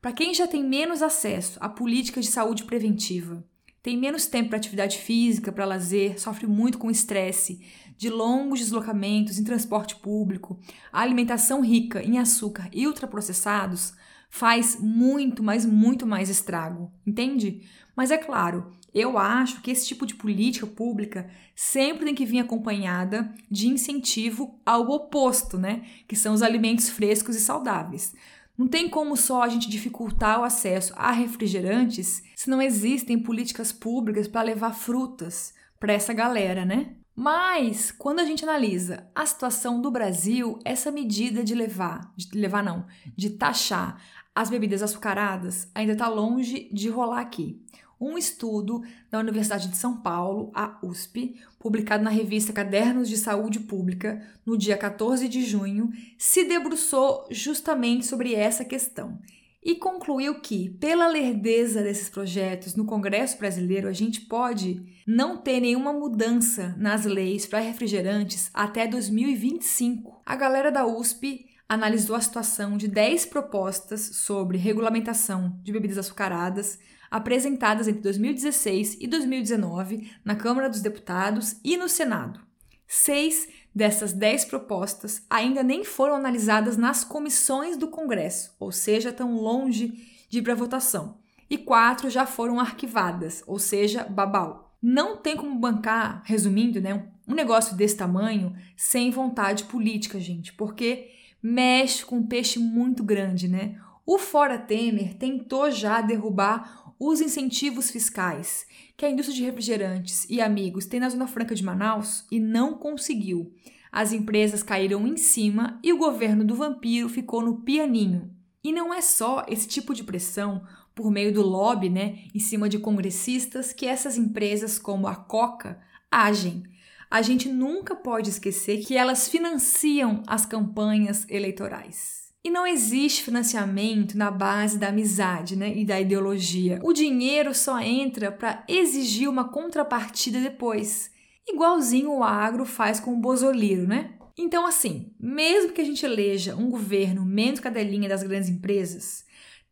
Para 0.00 0.12
quem 0.12 0.34
já 0.34 0.46
tem 0.46 0.62
menos 0.62 1.02
acesso 1.02 1.58
a 1.60 1.68
políticas 1.68 2.24
de 2.24 2.30
saúde 2.30 2.64
preventiva, 2.64 3.44
tem 3.82 3.96
menos 3.96 4.26
tempo 4.26 4.50
para 4.50 4.58
atividade 4.58 4.98
física, 4.98 5.50
para 5.50 5.64
lazer, 5.64 6.20
sofre 6.20 6.46
muito 6.46 6.76
com 6.76 6.90
estresse, 6.90 7.62
de 8.00 8.08
longos 8.08 8.60
deslocamentos 8.60 9.38
em 9.38 9.44
transporte 9.44 9.94
público, 9.94 10.58
a 10.90 11.02
alimentação 11.02 11.60
rica 11.60 12.02
em 12.02 12.16
açúcar 12.16 12.66
e 12.72 12.86
ultraprocessados 12.86 13.92
faz 14.30 14.80
muito, 14.80 15.42
mas 15.42 15.66
muito 15.66 16.06
mais 16.06 16.30
estrago, 16.30 16.90
entende? 17.06 17.68
Mas 17.94 18.10
é 18.10 18.16
claro, 18.16 18.72
eu 18.94 19.18
acho 19.18 19.60
que 19.60 19.70
esse 19.70 19.86
tipo 19.86 20.06
de 20.06 20.14
política 20.14 20.66
pública 20.66 21.28
sempre 21.54 22.06
tem 22.06 22.14
que 22.14 22.24
vir 22.24 22.38
acompanhada 22.38 23.34
de 23.50 23.68
incentivo 23.68 24.58
ao 24.64 24.88
oposto, 24.88 25.58
né? 25.58 25.84
Que 26.08 26.16
são 26.16 26.32
os 26.32 26.40
alimentos 26.40 26.88
frescos 26.88 27.36
e 27.36 27.40
saudáveis. 27.40 28.14
Não 28.56 28.66
tem 28.66 28.88
como 28.88 29.14
só 29.14 29.42
a 29.42 29.48
gente 29.50 29.68
dificultar 29.68 30.40
o 30.40 30.44
acesso 30.44 30.94
a 30.96 31.12
refrigerantes 31.12 32.22
se 32.34 32.48
não 32.48 32.62
existem 32.62 33.18
políticas 33.18 33.72
públicas 33.72 34.26
para 34.26 34.40
levar 34.40 34.72
frutas 34.72 35.52
para 35.78 35.92
essa 35.92 36.14
galera, 36.14 36.64
né? 36.64 36.94
Mas 37.20 37.92
quando 37.92 38.20
a 38.20 38.24
gente 38.24 38.44
analisa 38.44 39.06
a 39.14 39.26
situação 39.26 39.82
do 39.82 39.90
Brasil, 39.90 40.58
essa 40.64 40.90
medida 40.90 41.44
de 41.44 41.54
levar, 41.54 42.10
de 42.16 42.30
levar 42.34 42.64
não, 42.64 42.86
de 43.14 43.28
taxar 43.28 44.02
as 44.34 44.48
bebidas 44.48 44.82
açucaradas 44.82 45.68
ainda 45.74 45.92
está 45.92 46.08
longe 46.08 46.70
de 46.72 46.88
rolar 46.88 47.20
aqui. 47.20 47.60
Um 48.00 48.16
estudo 48.16 48.80
da 49.10 49.18
Universidade 49.18 49.68
de 49.68 49.76
São 49.76 50.00
Paulo, 50.00 50.50
a 50.54 50.78
USP, 50.82 51.36
publicado 51.58 52.02
na 52.02 52.08
revista 52.08 52.54
Cadernos 52.54 53.06
de 53.06 53.18
Saúde 53.18 53.60
Pública, 53.60 54.26
no 54.46 54.56
dia 54.56 54.78
14 54.78 55.28
de 55.28 55.42
junho, 55.42 55.90
se 56.16 56.44
debruçou 56.44 57.28
justamente 57.30 58.06
sobre 58.06 58.34
essa 58.34 58.64
questão 58.64 59.18
e 59.62 59.74
concluiu 59.74 60.40
que, 60.40 60.70
pela 60.70 61.06
lerdeza 61.06 61.82
desses 61.82 62.08
projetos 62.08 62.74
no 62.74 62.86
Congresso 62.86 63.36
Brasileiro, 63.36 63.88
a 63.88 63.92
gente 63.92 64.22
pode 64.22 64.82
não 65.10 65.36
ter 65.36 65.58
nenhuma 65.58 65.92
mudança 65.92 66.72
nas 66.78 67.04
leis 67.04 67.44
para 67.44 67.58
refrigerantes 67.58 68.48
até 68.54 68.86
2025. 68.86 70.22
A 70.24 70.36
galera 70.36 70.70
da 70.70 70.86
USP 70.86 71.46
analisou 71.68 72.14
a 72.14 72.20
situação 72.20 72.76
de 72.76 72.86
10 72.86 73.26
propostas 73.26 74.00
sobre 74.00 74.56
regulamentação 74.56 75.58
de 75.64 75.72
bebidas 75.72 75.98
açucaradas 75.98 76.78
apresentadas 77.10 77.88
entre 77.88 78.02
2016 78.02 78.98
e 79.00 79.08
2019 79.08 80.12
na 80.24 80.36
Câmara 80.36 80.70
dos 80.70 80.80
Deputados 80.80 81.56
e 81.64 81.76
no 81.76 81.88
Senado. 81.88 82.40
Seis 82.86 83.48
dessas 83.74 84.12
dez 84.12 84.44
propostas 84.44 85.26
ainda 85.28 85.60
nem 85.60 85.82
foram 85.82 86.14
analisadas 86.14 86.76
nas 86.76 87.02
comissões 87.02 87.76
do 87.76 87.88
Congresso, 87.88 88.54
ou 88.60 88.70
seja, 88.70 89.12
tão 89.12 89.34
longe 89.34 89.92
de 90.28 90.38
ir 90.38 90.42
para 90.42 90.54
votação. 90.54 91.18
E 91.48 91.58
quatro 91.58 92.08
já 92.08 92.24
foram 92.26 92.60
arquivadas, 92.60 93.42
ou 93.44 93.58
seja, 93.58 94.04
babau. 94.04 94.69
Não 94.82 95.16
tem 95.16 95.36
como 95.36 95.58
bancar, 95.58 96.22
resumindo, 96.24 96.80
né, 96.80 97.06
um 97.28 97.34
negócio 97.34 97.76
desse 97.76 97.96
tamanho 97.96 98.54
sem 98.76 99.10
vontade 99.10 99.64
política, 99.64 100.18
gente, 100.18 100.52
porque 100.54 101.10
mexe 101.42 102.04
com 102.04 102.16
um 102.16 102.26
peixe 102.26 102.58
muito 102.58 103.04
grande, 103.04 103.48
né? 103.48 103.78
O 104.06 104.18
Fora 104.18 104.58
Temer 104.58 105.14
tentou 105.14 105.70
já 105.70 106.00
derrubar 106.00 106.94
os 106.98 107.20
incentivos 107.20 107.90
fiscais 107.90 108.66
que 108.96 109.06
a 109.06 109.10
indústria 109.10 109.36
de 109.36 109.44
refrigerantes 109.44 110.26
e 110.28 110.40
amigos 110.40 110.84
tem 110.84 111.00
na 111.00 111.08
Zona 111.08 111.26
Franca 111.26 111.54
de 111.54 111.64
Manaus 111.64 112.26
e 112.30 112.38
não 112.38 112.74
conseguiu. 112.74 113.54
As 113.90 114.12
empresas 114.12 114.62
caíram 114.62 115.06
em 115.06 115.16
cima 115.16 115.78
e 115.82 115.92
o 115.92 115.98
governo 115.98 116.44
do 116.44 116.54
vampiro 116.54 117.08
ficou 117.08 117.42
no 117.42 117.62
pianinho. 117.62 118.30
E 118.62 118.72
não 118.72 118.92
é 118.92 119.00
só 119.00 119.46
esse 119.48 119.66
tipo 119.66 119.94
de 119.94 120.04
pressão 120.04 120.62
por 121.00 121.10
meio 121.10 121.32
do 121.32 121.40
lobby, 121.40 121.88
né, 121.88 122.18
em 122.34 122.38
cima 122.38 122.68
de 122.68 122.78
congressistas 122.78 123.72
que 123.72 123.86
essas 123.86 124.18
empresas 124.18 124.78
como 124.78 125.08
a 125.08 125.14
Coca 125.16 125.80
agem. 126.10 126.62
A 127.10 127.22
gente 127.22 127.48
nunca 127.48 127.96
pode 127.96 128.28
esquecer 128.28 128.84
que 128.84 128.96
elas 128.96 129.28
financiam 129.28 130.22
as 130.26 130.44
campanhas 130.44 131.26
eleitorais. 131.28 132.30
E 132.44 132.50
não 132.50 132.66
existe 132.66 133.22
financiamento 133.22 134.16
na 134.16 134.30
base 134.30 134.78
da 134.78 134.88
amizade 134.88 135.56
né, 135.56 135.74
e 135.74 135.86
da 135.86 135.98
ideologia. 135.98 136.78
O 136.82 136.92
dinheiro 136.92 137.54
só 137.54 137.80
entra 137.80 138.30
para 138.30 138.62
exigir 138.68 139.28
uma 139.28 139.48
contrapartida 139.48 140.38
depois. 140.40 141.10
Igualzinho 141.48 142.12
o 142.12 142.22
agro 142.22 142.66
faz 142.66 143.00
com 143.00 143.14
o 143.14 143.20
bozoliro, 143.20 143.86
né? 143.86 144.12
Então, 144.38 144.66
assim, 144.66 145.12
mesmo 145.18 145.72
que 145.72 145.80
a 145.80 145.84
gente 145.84 146.04
eleja 146.04 146.54
um 146.54 146.70
governo 146.70 147.24
menos 147.24 147.60
cadelinha 147.60 148.08
das 148.08 148.22
grandes 148.22 148.48
empresas, 148.48 149.24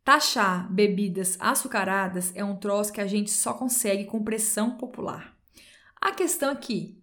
taxar 0.09 0.73
bebidas 0.73 1.37
açucaradas 1.39 2.33
é 2.35 2.43
um 2.43 2.57
troço 2.57 2.91
que 2.91 3.01
a 3.03 3.07
gente 3.07 3.31
só 3.31 3.53
consegue 3.53 4.07
com 4.07 4.25
pressão 4.25 4.71
popular. 4.71 5.37
A 6.01 6.13
questão 6.13 6.51
aqui 6.51 6.99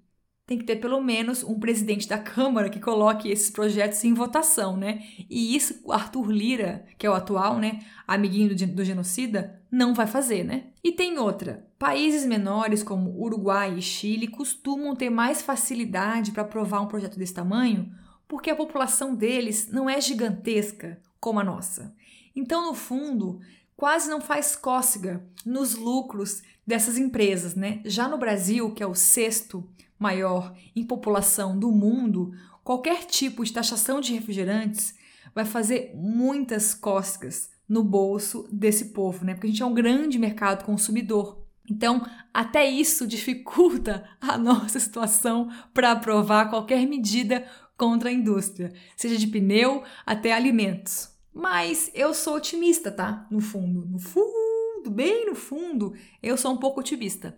tem 0.48 0.58
que 0.58 0.64
ter 0.64 0.78
pelo 0.78 1.00
menos 1.00 1.44
um 1.44 1.60
presidente 1.60 2.08
da 2.08 2.18
Câmara 2.18 2.68
que 2.68 2.80
coloque 2.80 3.30
esses 3.30 3.52
projetos 3.52 4.04
em 4.04 4.16
votação, 4.16 4.76
né? 4.76 5.04
E 5.30 5.56
isso 5.56 5.80
o 5.84 5.92
Arthur 5.92 6.32
Lira, 6.32 6.84
que 6.98 7.06
é 7.06 7.10
o 7.10 7.14
atual, 7.14 7.60
né, 7.60 7.86
amiguinho 8.08 8.56
do, 8.56 8.66
do 8.66 8.84
genocida, 8.84 9.62
não 9.70 9.94
vai 9.94 10.08
fazer, 10.08 10.44
né? 10.44 10.70
E 10.84 10.92
tem 10.92 11.20
outra. 11.20 11.64
Países 11.78 12.26
menores 12.26 12.82
como 12.82 13.22
Uruguai 13.22 13.78
e 13.78 13.84
Chile 13.84 14.28
costumam 14.28 14.96
ter 14.96 15.12
mais 15.12 15.44
facilidade 15.44 16.32
para 16.32 16.42
aprovar 16.42 16.82
um 16.82 16.88
projeto 16.88 17.20
desse 17.20 17.36
tamanho 17.36 17.92
porque 18.28 18.50
a 18.50 18.56
população 18.56 19.14
deles 19.14 19.70
não 19.72 19.88
é 19.88 20.02
gigantesca 20.02 21.00
como 21.20 21.40
a 21.40 21.44
nossa. 21.44 21.96
Então, 22.36 22.66
no 22.66 22.74
fundo, 22.74 23.40
quase 23.78 24.10
não 24.10 24.20
faz 24.20 24.56
cócega 24.56 25.26
nos 25.46 25.76
lucros 25.76 26.42
dessas 26.66 26.98
empresas, 26.98 27.56
né? 27.56 27.82
Já 27.86 28.08
no 28.08 28.18
Brasil, 28.18 28.72
que 28.72 28.84
é 28.84 28.88
o 28.88 28.96
sexto 28.96 29.68
maior 29.98 30.54
em 30.76 30.84
população 30.84 31.58
do 31.58 31.72
mundo, 31.72 32.34
qualquer 32.64 33.06
tipo 33.06 33.44
de 33.44 33.54
taxação 33.54 34.02
de 34.02 34.14
refrigerantes 34.14 34.96
vai 35.34 35.46
fazer 35.46 35.94
muitas 35.96 36.74
cócegas 36.74 37.50
no 37.68 37.84
bolso 37.84 38.48
desse 38.52 38.86
povo, 38.86 39.26
né? 39.26 39.34
Porque 39.34 39.48
a 39.48 39.50
gente 39.50 39.64
é 39.64 39.66
um 39.66 39.74
grande 39.74 40.20
mercado 40.20 40.64
consumidor. 40.64 41.44
Então, 41.70 42.06
até 42.34 42.66
isso 42.66 43.06
dificulta 43.08 44.08
a 44.22 44.38
nossa 44.38 44.80
situação 44.80 45.50
para 45.74 45.92
aprovar 45.92 46.50
qualquer 46.50 46.86
medida 46.86 47.46
contra 47.78 48.10
a 48.10 48.14
indústria, 48.14 48.72
seja 48.96 49.18
de 49.18 49.28
pneu 49.28 49.84
até 50.06 50.32
alimentos. 50.32 51.15
Mas 51.36 51.92
eu 51.94 52.14
sou 52.14 52.38
otimista, 52.38 52.90
tá? 52.90 53.28
No 53.30 53.42
fundo, 53.42 53.86
no 53.86 54.00
fundo, 54.00 54.90
bem 54.90 55.26
no 55.26 55.36
fundo, 55.36 55.94
eu 56.24 56.38
sou 56.38 56.54
um 56.54 56.58
pouco 56.58 56.80
otimista. 56.80 57.38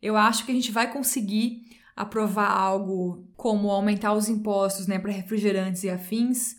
Eu 0.00 0.16
acho 0.16 0.46
que 0.46 0.50
a 0.50 0.54
gente 0.54 0.72
vai 0.72 0.90
conseguir 0.90 1.60
aprovar 1.94 2.50
algo 2.50 3.28
como 3.36 3.70
aumentar 3.70 4.14
os 4.14 4.30
impostos, 4.30 4.86
né, 4.86 4.98
para 4.98 5.12
refrigerantes 5.12 5.84
e 5.84 5.90
afins, 5.90 6.56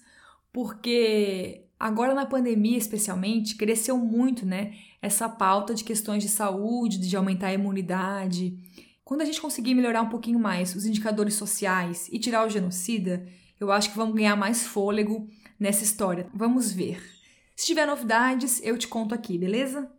porque 0.53 1.65
agora 1.79 2.13
na 2.13 2.27
pandemia, 2.27 2.77
especialmente, 2.77 3.55
cresceu 3.55 3.97
muito, 3.97 4.45
né, 4.45 4.75
essa 5.01 5.27
pauta 5.27 5.73
de 5.73 5.83
questões 5.83 6.21
de 6.21 6.29
saúde, 6.29 6.99
de 6.99 7.17
aumentar 7.17 7.47
a 7.47 7.53
imunidade. 7.53 8.59
Quando 9.03 9.21
a 9.21 9.25
gente 9.25 9.41
conseguir 9.41 9.73
melhorar 9.73 10.03
um 10.03 10.09
pouquinho 10.09 10.39
mais 10.39 10.75
os 10.75 10.85
indicadores 10.85 11.33
sociais 11.33 12.07
e 12.11 12.19
tirar 12.19 12.45
o 12.45 12.49
genocida, 12.49 13.25
eu 13.59 13.71
acho 13.71 13.89
que 13.89 13.97
vamos 13.97 14.15
ganhar 14.15 14.35
mais 14.35 14.67
fôlego 14.67 15.27
nessa 15.59 15.83
história. 15.83 16.27
Vamos 16.33 16.71
ver. 16.71 17.01
Se 17.55 17.67
tiver 17.67 17.85
novidades, 17.85 18.61
eu 18.63 18.77
te 18.77 18.87
conto 18.87 19.15
aqui, 19.15 19.37
beleza? 19.37 19.89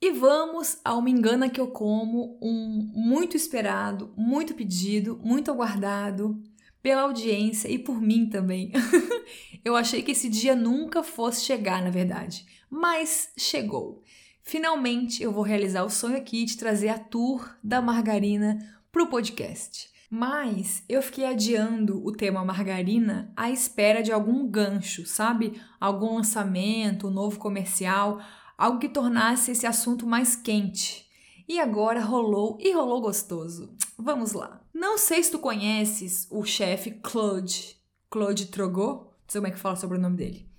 E 0.00 0.10
vamos 0.10 0.78
ao 0.84 1.00
Me 1.00 1.10
Engana 1.10 1.48
Que 1.48 1.58
Eu 1.58 1.68
Como, 1.68 2.38
um 2.42 2.90
muito 2.94 3.38
esperado, 3.38 4.12
muito 4.16 4.54
pedido, 4.54 5.18
muito 5.22 5.50
aguardado 5.50 6.42
pela 6.82 7.00
audiência 7.02 7.68
e 7.68 7.78
por 7.78 7.98
mim 7.98 8.28
também. 8.28 8.70
eu 9.64 9.74
achei 9.74 10.02
que 10.02 10.12
esse 10.12 10.28
dia 10.28 10.54
nunca 10.54 11.02
fosse 11.02 11.42
chegar, 11.42 11.82
na 11.82 11.88
verdade, 11.88 12.46
mas 12.68 13.32
chegou. 13.38 14.03
Finalmente 14.44 15.22
eu 15.22 15.32
vou 15.32 15.42
realizar 15.42 15.84
o 15.84 15.90
sonho 15.90 16.18
aqui 16.18 16.44
de 16.44 16.58
trazer 16.58 16.90
a 16.90 16.98
tour 16.98 17.48
da 17.64 17.80
margarina 17.80 18.58
para 18.92 19.02
o 19.02 19.06
podcast. 19.08 19.88
Mas 20.10 20.84
eu 20.86 21.02
fiquei 21.02 21.24
adiando 21.24 22.04
o 22.06 22.12
tema 22.12 22.44
margarina 22.44 23.32
à 23.34 23.50
espera 23.50 24.02
de 24.02 24.12
algum 24.12 24.46
gancho, 24.46 25.06
sabe? 25.06 25.60
Algum 25.80 26.16
lançamento, 26.16 27.08
um 27.08 27.10
novo 27.10 27.38
comercial, 27.38 28.20
algo 28.56 28.78
que 28.78 28.88
tornasse 28.88 29.50
esse 29.50 29.66
assunto 29.66 30.06
mais 30.06 30.36
quente. 30.36 31.08
E 31.48 31.58
agora 31.58 32.00
rolou 32.00 32.58
e 32.60 32.70
rolou 32.72 33.00
gostoso. 33.00 33.74
Vamos 33.98 34.32
lá. 34.32 34.60
Não 34.74 34.98
sei 34.98 35.22
se 35.22 35.30
tu 35.30 35.38
conheces 35.38 36.28
o 36.30 36.44
chefe 36.44 36.90
Claude, 37.02 37.76
Claude 38.10 38.46
Trogot, 38.46 39.04
não 39.04 39.10
sei 39.26 39.40
como 39.40 39.48
é 39.48 39.50
que 39.50 39.58
fala 39.58 39.76
sobre 39.76 39.96
o 39.96 40.00
nome 40.00 40.18
dele. 40.18 40.53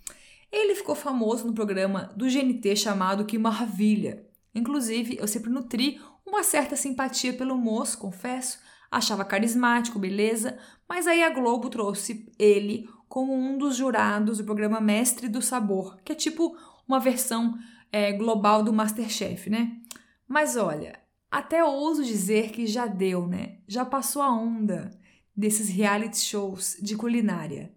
Ele 0.52 0.76
ficou 0.76 0.96
famoso 0.96 1.48
no 1.48 1.54
programa 1.54 2.12
do 2.16 2.26
GNT 2.30 2.76
chamado 2.76 3.26
Que 3.26 3.38
Maravilha. 3.38 4.26
Inclusive, 4.54 5.18
eu 5.20 5.28
sempre 5.28 5.50
nutri 5.50 6.00
uma 6.26 6.44
certa 6.44 6.76
simpatia 6.76 7.34
pelo 7.34 7.58
moço, 7.58 7.98
confesso, 7.98 8.60
achava 8.90 9.26
carismático, 9.26 10.00
beleza, 10.00 10.58
mas 10.88 11.08
aí 11.08 11.24
a 11.24 11.30
Globo 11.30 11.70
trouxe 11.70 12.32
ele 12.40 12.90
como 13.08 13.34
um 13.34 13.58
dos 13.58 13.76
jurados 13.76 14.38
do 14.38 14.44
programa 14.44 14.80
Mestre 14.80 15.28
do 15.28 15.42
Sabor, 15.42 15.98
que 16.04 16.12
é 16.12 16.16
tipo 16.16 16.58
uma 16.88 17.00
versão 17.00 17.58
é, 17.92 18.12
global 18.14 18.64
do 18.64 18.74
Masterchef, 18.74 19.50
né? 19.50 19.80
Mas 20.28 20.56
olha, 20.56 21.00
até 21.30 21.64
ouso 21.64 22.04
dizer 22.04 22.52
que 22.52 22.66
já 22.66 22.88
deu, 22.88 23.28
né? 23.28 23.60
Já 23.68 23.84
passou 23.84 24.22
a 24.22 24.32
onda 24.32 24.92
desses 25.36 25.68
reality 25.68 26.20
shows 26.20 26.78
de 26.82 26.96
culinária. 26.96 27.75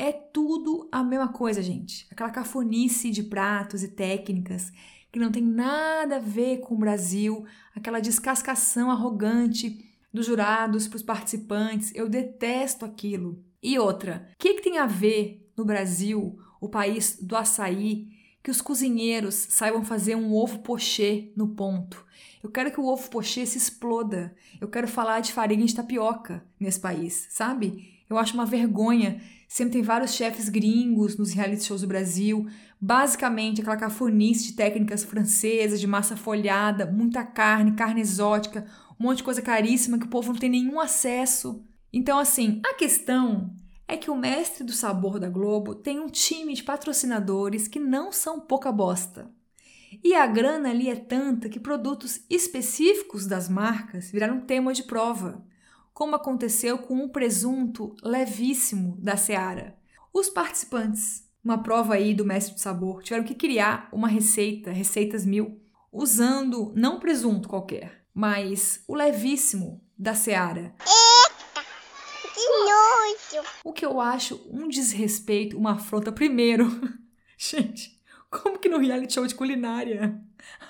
É 0.00 0.12
tudo 0.12 0.88
a 0.90 1.04
mesma 1.04 1.28
coisa, 1.28 1.60
gente. 1.60 2.06
Aquela 2.10 2.30
cafonice 2.30 3.10
de 3.10 3.22
pratos 3.22 3.82
e 3.82 3.88
técnicas 3.88 4.72
que 5.12 5.18
não 5.18 5.30
tem 5.30 5.42
nada 5.42 6.16
a 6.16 6.18
ver 6.18 6.60
com 6.60 6.74
o 6.74 6.78
Brasil, 6.78 7.44
aquela 7.76 8.00
descascação 8.00 8.90
arrogante 8.90 9.78
dos 10.10 10.24
jurados 10.24 10.88
para 10.88 10.96
os 10.96 11.02
participantes. 11.02 11.94
Eu 11.94 12.08
detesto 12.08 12.86
aquilo. 12.86 13.44
E 13.62 13.78
outra, 13.78 14.26
o 14.32 14.38
que, 14.38 14.54
que 14.54 14.62
tem 14.62 14.78
a 14.78 14.86
ver 14.86 15.46
no 15.54 15.66
Brasil, 15.66 16.38
o 16.58 16.70
país 16.70 17.18
do 17.20 17.36
açaí, 17.36 18.08
que 18.42 18.50
os 18.50 18.62
cozinheiros 18.62 19.34
saibam 19.34 19.84
fazer 19.84 20.14
um 20.14 20.32
ovo 20.32 20.60
pochê 20.60 21.30
no 21.36 21.48
ponto? 21.48 22.06
Eu 22.42 22.50
quero 22.50 22.72
que 22.72 22.80
o 22.80 22.86
ovo 22.86 23.10
pochê 23.10 23.44
se 23.44 23.58
exploda. 23.58 24.34
Eu 24.58 24.68
quero 24.68 24.88
falar 24.88 25.20
de 25.20 25.30
farinha 25.30 25.66
de 25.66 25.74
tapioca 25.74 26.42
nesse 26.58 26.80
país, 26.80 27.26
sabe? 27.28 28.00
Eu 28.08 28.16
acho 28.16 28.32
uma 28.32 28.46
vergonha. 28.46 29.20
Sempre 29.50 29.72
tem 29.72 29.82
vários 29.82 30.14
chefes 30.14 30.48
gringos 30.48 31.16
nos 31.16 31.32
reality 31.32 31.64
shows 31.64 31.80
do 31.80 31.88
Brasil. 31.88 32.46
Basicamente, 32.80 33.60
aquela 33.60 33.76
cafonice 33.76 34.44
de 34.44 34.52
técnicas 34.52 35.02
francesas, 35.02 35.80
de 35.80 35.88
massa 35.88 36.16
folhada, 36.16 36.86
muita 36.86 37.24
carne, 37.24 37.72
carne 37.72 38.00
exótica, 38.00 38.64
um 38.92 39.02
monte 39.02 39.16
de 39.16 39.24
coisa 39.24 39.42
caríssima 39.42 39.98
que 39.98 40.06
o 40.06 40.08
povo 40.08 40.32
não 40.32 40.38
tem 40.38 40.48
nenhum 40.48 40.78
acesso. 40.78 41.64
Então, 41.92 42.16
assim, 42.16 42.62
a 42.64 42.74
questão 42.74 43.52
é 43.88 43.96
que 43.96 44.08
o 44.08 44.14
mestre 44.14 44.62
do 44.62 44.72
sabor 44.72 45.18
da 45.18 45.28
Globo 45.28 45.74
tem 45.74 45.98
um 45.98 46.06
time 46.06 46.54
de 46.54 46.62
patrocinadores 46.62 47.66
que 47.66 47.80
não 47.80 48.12
são 48.12 48.38
pouca 48.38 48.70
bosta. 48.70 49.28
E 50.04 50.14
a 50.14 50.28
grana 50.28 50.70
ali 50.70 50.88
é 50.88 50.94
tanta 50.94 51.48
que 51.48 51.58
produtos 51.58 52.20
específicos 52.30 53.26
das 53.26 53.48
marcas 53.48 54.12
viraram 54.12 54.42
tema 54.42 54.72
de 54.72 54.84
prova, 54.84 55.44
como 56.00 56.16
aconteceu 56.16 56.78
com 56.78 56.94
um 56.94 57.08
presunto 57.10 57.94
levíssimo 58.02 58.96
da 58.98 59.18
Seara. 59.18 59.76
Os 60.10 60.30
participantes, 60.30 61.28
uma 61.44 61.62
prova 61.62 61.92
aí 61.92 62.14
do 62.14 62.24
mestre 62.24 62.54
do 62.54 62.58
sabor, 62.58 63.02
tiveram 63.02 63.22
que 63.22 63.34
criar 63.34 63.86
uma 63.92 64.08
receita, 64.08 64.70
receitas 64.72 65.26
mil, 65.26 65.60
usando 65.92 66.72
não 66.74 66.98
presunto 66.98 67.50
qualquer, 67.50 68.02
mas 68.14 68.82
o 68.88 68.94
levíssimo 68.94 69.84
da 69.94 70.14
Seara. 70.14 70.74
Eita! 70.80 71.66
Que 72.32 72.48
nojo! 72.48 73.46
O 73.62 73.70
que 73.70 73.84
eu 73.84 74.00
acho 74.00 74.40
um 74.50 74.68
desrespeito, 74.68 75.58
uma 75.58 75.72
afronta 75.72 76.10
primeiro. 76.10 76.66
Gente, 77.36 78.00
como 78.30 78.58
que 78.58 78.70
no 78.70 78.78
reality 78.78 79.12
show 79.12 79.26
de 79.26 79.34
culinária 79.34 80.18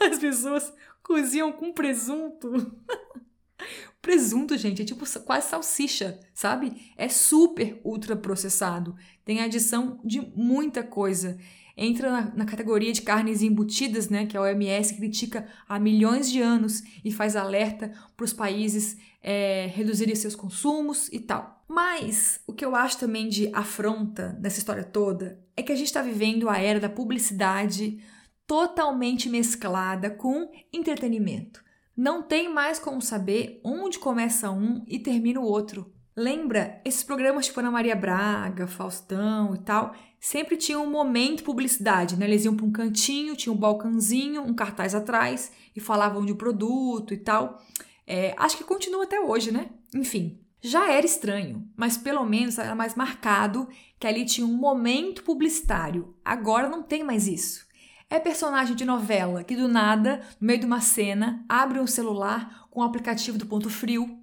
as 0.01 0.19
pessoas 0.19 0.73
cozinham 1.05 1.53
com 1.53 1.73
presunto? 1.73 2.51
presunto, 4.03 4.57
gente, 4.57 4.83
é 4.83 4.85
tipo 4.85 5.05
quase 5.25 5.49
salsicha, 5.49 6.19
sabe? 6.35 6.93
É 6.97 7.09
super 7.09 7.81
ultra 7.85 8.17
processado. 8.17 8.97
Tem 9.25 9.41
adição 9.41 10.01
de 10.05 10.21
muita 10.35 10.83
coisa. 10.83 11.39
Entra 11.77 12.11
na, 12.11 12.35
na, 12.37 12.45
categoria 12.45 12.93
de 12.93 13.03
carnes 13.03 13.43
embutidas, 13.43 14.09
né, 14.09 14.27
que 14.27 14.37
a 14.37 14.43
OMS 14.43 14.95
critica 14.95 15.47
há 15.69 15.79
milhões 15.79 16.31
de 16.31 16.41
anos 16.41 16.83
e 17.05 17.11
faz 17.11 17.37
alerta 17.37 17.93
para 18.17 18.25
os 18.25 18.33
países 18.33 18.99
é, 19.23 19.67
reduzirem 19.75 20.15
seus 20.15 20.35
consumos 20.35 21.09
e 21.13 21.21
tal. 21.21 21.65
Mas 21.69 22.41
o 22.47 22.53
que 22.53 22.65
eu 22.65 22.75
acho 22.75 22.99
também 22.99 23.29
de 23.29 23.51
afronta 23.55 24.37
nessa 24.41 24.59
história 24.59 24.83
toda 24.83 25.39
é 25.57 25.63
que 25.63 25.73
a 25.73 25.77
gente 25.77 25.87
está 25.87 26.03
vivendo 26.03 26.49
a 26.49 26.59
era 26.59 26.81
da 26.81 26.89
publicidade 26.89 28.03
totalmente 28.47 29.29
mesclada 29.29 30.11
com 30.11 30.51
entretenimento. 30.73 31.63
Não 32.01 32.23
tem 32.23 32.51
mais 32.51 32.79
como 32.79 33.03
saber 33.03 33.61
onde 33.63 33.99
começa 33.99 34.51
um 34.51 34.83
e 34.89 34.99
termina 34.99 35.39
o 35.39 35.45
outro. 35.45 35.93
Lembra? 36.17 36.81
Esses 36.83 37.03
programas 37.03 37.45
tipo 37.45 37.61
Ana 37.61 37.71
Maria 37.71 37.95
Braga, 37.95 38.67
Faustão 38.67 39.55
e 39.55 39.59
tal, 39.59 39.95
sempre 40.19 40.57
tinham 40.57 40.83
um 40.83 40.91
momento 40.91 41.45
publicidade, 41.45 42.17
né? 42.17 42.25
Eles 42.25 42.47
iam 42.47 42.57
para 42.57 42.65
um 42.65 42.73
cantinho, 42.73 43.37
tinha 43.37 43.53
um 43.53 43.57
balcãozinho, 43.59 44.41
um 44.41 44.55
cartaz 44.55 44.95
atrás 44.95 45.53
e 45.77 45.79
falavam 45.79 46.25
de 46.25 46.33
um 46.33 46.37
produto 46.37 47.13
e 47.13 47.19
tal. 47.19 47.63
É, 48.07 48.35
acho 48.39 48.57
que 48.57 48.65
continua 48.65 49.05
até 49.05 49.21
hoje, 49.21 49.53
né? 49.53 49.69
Enfim, 49.95 50.41
já 50.63 50.91
era 50.91 51.05
estranho, 51.05 51.69
mas 51.77 51.99
pelo 51.99 52.25
menos 52.25 52.57
era 52.57 52.75
mais 52.75 52.95
marcado 52.95 53.69
que 53.99 54.07
ali 54.07 54.25
tinha 54.25 54.47
um 54.47 54.57
momento 54.57 55.23
publicitário. 55.23 56.17
Agora 56.25 56.67
não 56.67 56.83
tem 56.83 57.05
mais 57.05 57.29
isso. 57.29 57.69
É 58.13 58.19
personagem 58.19 58.75
de 58.75 58.85
novela 58.85 59.45
que 59.45 59.55
do 59.55 59.69
nada, 59.69 60.21
no 60.41 60.49
meio 60.49 60.59
de 60.59 60.67
uma 60.67 60.81
cena, 60.81 61.45
abre 61.49 61.79
um 61.79 61.87
celular 61.87 62.67
com 62.69 62.81
o 62.81 62.83
aplicativo 62.83 63.39
do 63.39 63.47
ponto 63.47 63.71
frio. 63.71 64.19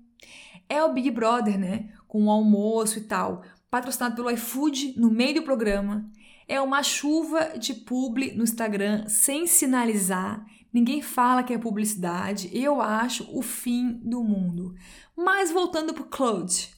É 0.68 0.84
o 0.84 0.92
Big 0.92 1.10
Brother, 1.10 1.58
né? 1.58 1.90
Com 2.06 2.26
o 2.26 2.30
almoço 2.30 3.00
e 3.00 3.04
tal, 3.04 3.44
patrocinado 3.72 4.18
pelo 4.18 4.30
iFood 4.30 5.00
no 5.00 5.10
meio 5.10 5.36
do 5.36 5.44
programa. 5.44 6.06
É 6.50 6.60
uma 6.60 6.84
chuva 6.84 7.58
de 7.58 7.74
publi 7.74 8.34
no 8.34 8.44
Instagram 8.44 9.08
sem 9.08 9.48
sinalizar. 9.48 10.46
Ninguém 10.74 11.02
fala 11.02 11.42
que 11.42 11.54
é 11.54 11.58
publicidade. 11.58 12.50
Eu 12.52 12.82
acho 12.82 13.26
o 13.32 13.42
fim 13.42 14.02
do 14.04 14.22
mundo. 14.22 14.76
Mas 15.16 15.50
voltando 15.50 15.94
pro 15.94 16.04
Claude. 16.04 16.76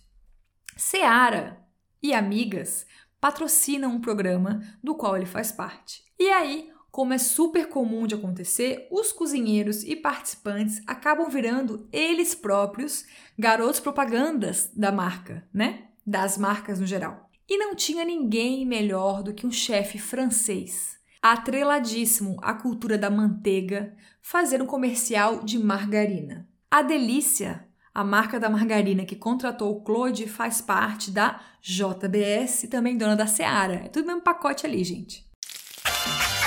Seara 0.77 1.65
e 2.03 2.13
amigas 2.13 2.85
patrocinam 3.19 3.95
um 3.95 3.99
programa 3.99 4.61
do 4.83 4.93
qual 4.93 5.17
ele 5.17 5.25
faz 5.25 5.51
parte. 5.51 6.03
E 6.17 6.29
aí, 6.29 6.71
como 6.91 7.13
é 7.13 7.17
super 7.17 7.67
comum 7.67 8.07
de 8.07 8.15
acontecer, 8.15 8.87
os 8.91 9.11
cozinheiros 9.11 9.83
e 9.83 9.95
participantes 9.95 10.81
acabam 10.87 11.29
virando 11.29 11.87
eles 11.91 12.33
próprios 12.33 13.05
garotos 13.37 13.79
propagandas 13.79 14.71
da 14.75 14.91
marca, 14.91 15.47
né? 15.53 15.83
Das 16.05 16.37
marcas 16.37 16.79
no 16.79 16.87
geral. 16.87 17.29
E 17.47 17.57
não 17.57 17.75
tinha 17.75 18.03
ninguém 18.03 18.65
melhor 18.65 19.23
do 19.23 19.33
que 19.33 19.45
um 19.45 19.51
chefe 19.51 19.97
francês, 19.99 20.97
atreladíssimo 21.21 22.37
à 22.41 22.53
cultura 22.53 22.97
da 22.97 23.09
manteiga, 23.09 23.95
fazer 24.21 24.61
um 24.61 24.65
comercial 24.65 25.43
de 25.43 25.59
margarina. 25.59 26.47
A 26.71 26.81
Delícia, 26.81 27.67
a 27.93 28.03
marca 28.03 28.39
da 28.39 28.49
margarina 28.49 29.05
que 29.05 29.15
contratou 29.15 29.75
o 29.75 29.81
Claude, 29.81 30.27
faz 30.27 30.61
parte 30.61 31.11
da 31.11 31.39
JBS, 31.61 32.67
também 32.69 32.97
dona 32.97 33.15
da 33.15 33.27
Seara. 33.27 33.75
É 33.85 33.89
tudo 33.89 34.07
mesmo 34.07 34.21
pacote 34.21 34.65
ali, 34.65 34.83
gente. 34.83 35.27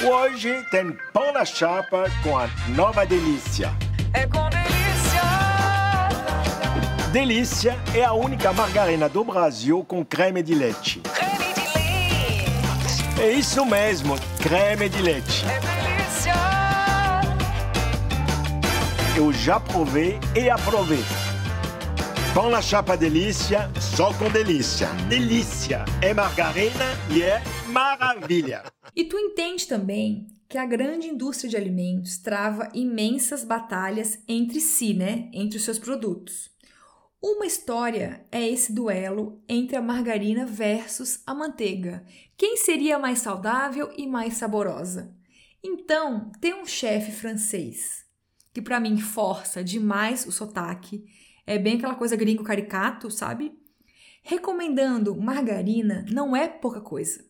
Hoje 0.04 0.66
tem 0.68 0.98
pão 1.12 1.32
na 1.32 1.44
chapa 1.44 2.10
com 2.24 2.36
a 2.36 2.48
nova 2.70 3.06
Delícia. 3.06 3.72
É 4.12 4.26
com 4.26 4.50
delícia! 4.50 5.22
Delícia 7.12 7.78
é 7.94 8.02
a 8.02 8.12
única 8.12 8.52
margarina 8.52 9.08
do 9.08 9.22
Brasil 9.22 9.84
com 9.86 10.04
creme 10.04 10.42
de 10.42 10.56
leite. 10.56 11.00
Creme 11.14 11.54
de 11.54 11.78
leite! 11.78 13.20
É 13.20 13.30
isso 13.30 13.64
mesmo, 13.64 14.18
creme 14.40 14.88
de 14.88 15.00
leite. 15.00 15.44
É 15.46 15.60
delícia! 15.60 16.34
Eu 19.16 19.32
já 19.32 19.60
provei 19.60 20.18
e 20.34 20.50
aprovei. 20.50 21.04
Pão 22.34 22.50
na 22.50 22.60
chapa 22.60 22.96
delícia, 22.96 23.70
só 23.78 24.12
com 24.14 24.28
delícia. 24.30 24.88
Delícia 25.08 25.84
é 26.00 26.12
margarina 26.12 26.98
e 27.08 27.22
é 27.22 27.40
maravilha. 27.72 28.64
E 28.94 29.04
tu 29.04 29.18
entende 29.18 29.66
também 29.66 30.28
que 30.48 30.58
a 30.58 30.66
grande 30.66 31.08
indústria 31.08 31.50
de 31.50 31.56
alimentos 31.56 32.18
trava 32.18 32.68
imensas 32.74 33.42
batalhas 33.42 34.22
entre 34.28 34.60
si, 34.60 34.94
né? 34.94 35.30
Entre 35.32 35.56
os 35.56 35.64
seus 35.64 35.78
produtos. 35.78 36.50
Uma 37.20 37.46
história 37.46 38.26
é 38.30 38.46
esse 38.46 38.72
duelo 38.72 39.42
entre 39.48 39.76
a 39.76 39.82
margarina 39.82 40.44
versus 40.44 41.22
a 41.26 41.34
manteiga. 41.34 42.04
Quem 42.36 42.56
seria 42.56 42.98
mais 42.98 43.20
saudável 43.20 43.92
e 43.96 44.06
mais 44.06 44.34
saborosa? 44.34 45.16
Então, 45.64 46.30
tem 46.40 46.52
um 46.52 46.66
chefe 46.66 47.12
francês 47.12 48.02
que 48.52 48.60
para 48.60 48.78
mim 48.78 48.98
força 48.98 49.64
demais 49.64 50.26
o 50.26 50.32
sotaque, 50.32 51.04
é 51.46 51.58
bem 51.58 51.76
aquela 51.76 51.94
coisa 51.94 52.16
gringo 52.16 52.44
caricato, 52.44 53.10
sabe? 53.10 53.52
Recomendando 54.22 55.16
margarina 55.16 56.04
não 56.10 56.36
é 56.36 56.46
pouca 56.46 56.80
coisa. 56.80 57.24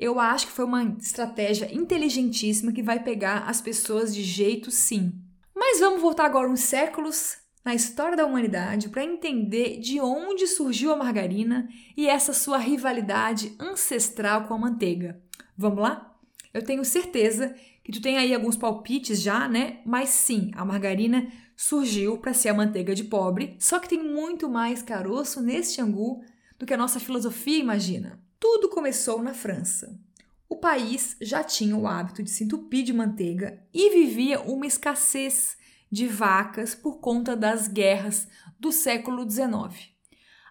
Eu 0.00 0.18
acho 0.18 0.46
que 0.46 0.52
foi 0.54 0.64
uma 0.64 0.82
estratégia 0.98 1.68
inteligentíssima 1.70 2.72
que 2.72 2.82
vai 2.82 3.04
pegar 3.04 3.40
as 3.40 3.60
pessoas 3.60 4.14
de 4.14 4.22
jeito 4.22 4.70
sim. 4.70 5.12
Mas 5.54 5.78
vamos 5.78 6.00
voltar 6.00 6.24
agora 6.24 6.48
uns 6.48 6.60
séculos 6.60 7.36
na 7.62 7.74
história 7.74 8.16
da 8.16 8.24
humanidade 8.24 8.88
para 8.88 9.04
entender 9.04 9.78
de 9.78 10.00
onde 10.00 10.46
surgiu 10.46 10.90
a 10.90 10.96
margarina 10.96 11.68
e 11.94 12.08
essa 12.08 12.32
sua 12.32 12.56
rivalidade 12.56 13.54
ancestral 13.60 14.44
com 14.44 14.54
a 14.54 14.58
manteiga. 14.58 15.20
Vamos 15.54 15.82
lá? 15.82 16.18
Eu 16.54 16.64
tenho 16.64 16.82
certeza 16.82 17.54
que 17.84 17.92
tu 17.92 18.00
tem 18.00 18.16
aí 18.16 18.34
alguns 18.34 18.56
palpites 18.56 19.20
já, 19.20 19.46
né? 19.46 19.80
Mas 19.84 20.08
sim, 20.08 20.50
a 20.54 20.64
margarina 20.64 21.30
surgiu 21.54 22.16
para 22.16 22.32
ser 22.32 22.48
a 22.48 22.54
manteiga 22.54 22.94
de 22.94 23.04
pobre, 23.04 23.54
só 23.58 23.78
que 23.78 23.90
tem 23.90 24.02
muito 24.02 24.48
mais 24.48 24.80
caroço 24.80 25.42
neste 25.42 25.78
angu 25.78 26.24
do 26.58 26.64
que 26.64 26.72
a 26.72 26.78
nossa 26.78 26.98
filosofia 26.98 27.58
imagina. 27.58 28.18
Tudo 28.40 28.70
começou 28.70 29.22
na 29.22 29.34
França. 29.34 30.00
O 30.48 30.56
país 30.56 31.14
já 31.20 31.44
tinha 31.44 31.76
o 31.76 31.86
hábito 31.86 32.22
de 32.22 32.30
se 32.30 32.42
entupir 32.42 32.82
de 32.82 32.92
manteiga 32.92 33.62
e 33.72 33.90
vivia 33.90 34.40
uma 34.40 34.66
escassez 34.66 35.58
de 35.92 36.06
vacas 36.06 36.74
por 36.74 37.00
conta 37.00 37.36
das 37.36 37.68
guerras 37.68 38.26
do 38.58 38.72
século 38.72 39.30
XIX. 39.30 39.90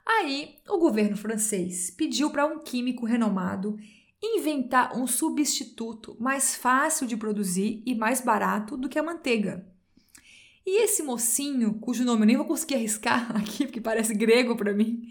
Aí, 0.05 0.57
o 0.69 0.77
governo 0.77 1.17
francês 1.17 1.89
pediu 1.89 2.29
para 2.29 2.45
um 2.45 2.59
químico 2.59 3.07
renomado 3.07 3.75
inventar 4.21 4.95
um 4.95 5.07
substituto 5.07 6.15
mais 6.19 6.55
fácil 6.55 7.07
de 7.07 7.17
produzir 7.17 7.81
e 7.87 7.95
mais 7.95 8.21
barato 8.21 8.77
do 8.77 8.87
que 8.87 8.99
a 8.99 9.03
manteiga. 9.03 9.65
E 10.63 10.83
esse 10.83 11.01
mocinho, 11.01 11.79
cujo 11.79 12.05
nome 12.05 12.21
eu 12.21 12.27
nem 12.27 12.37
vou 12.37 12.45
conseguir 12.45 12.75
arriscar 12.75 13.33
aqui 13.35 13.65
porque 13.65 13.81
parece 13.81 14.13
grego 14.13 14.55
para 14.55 14.73
mim, 14.73 15.09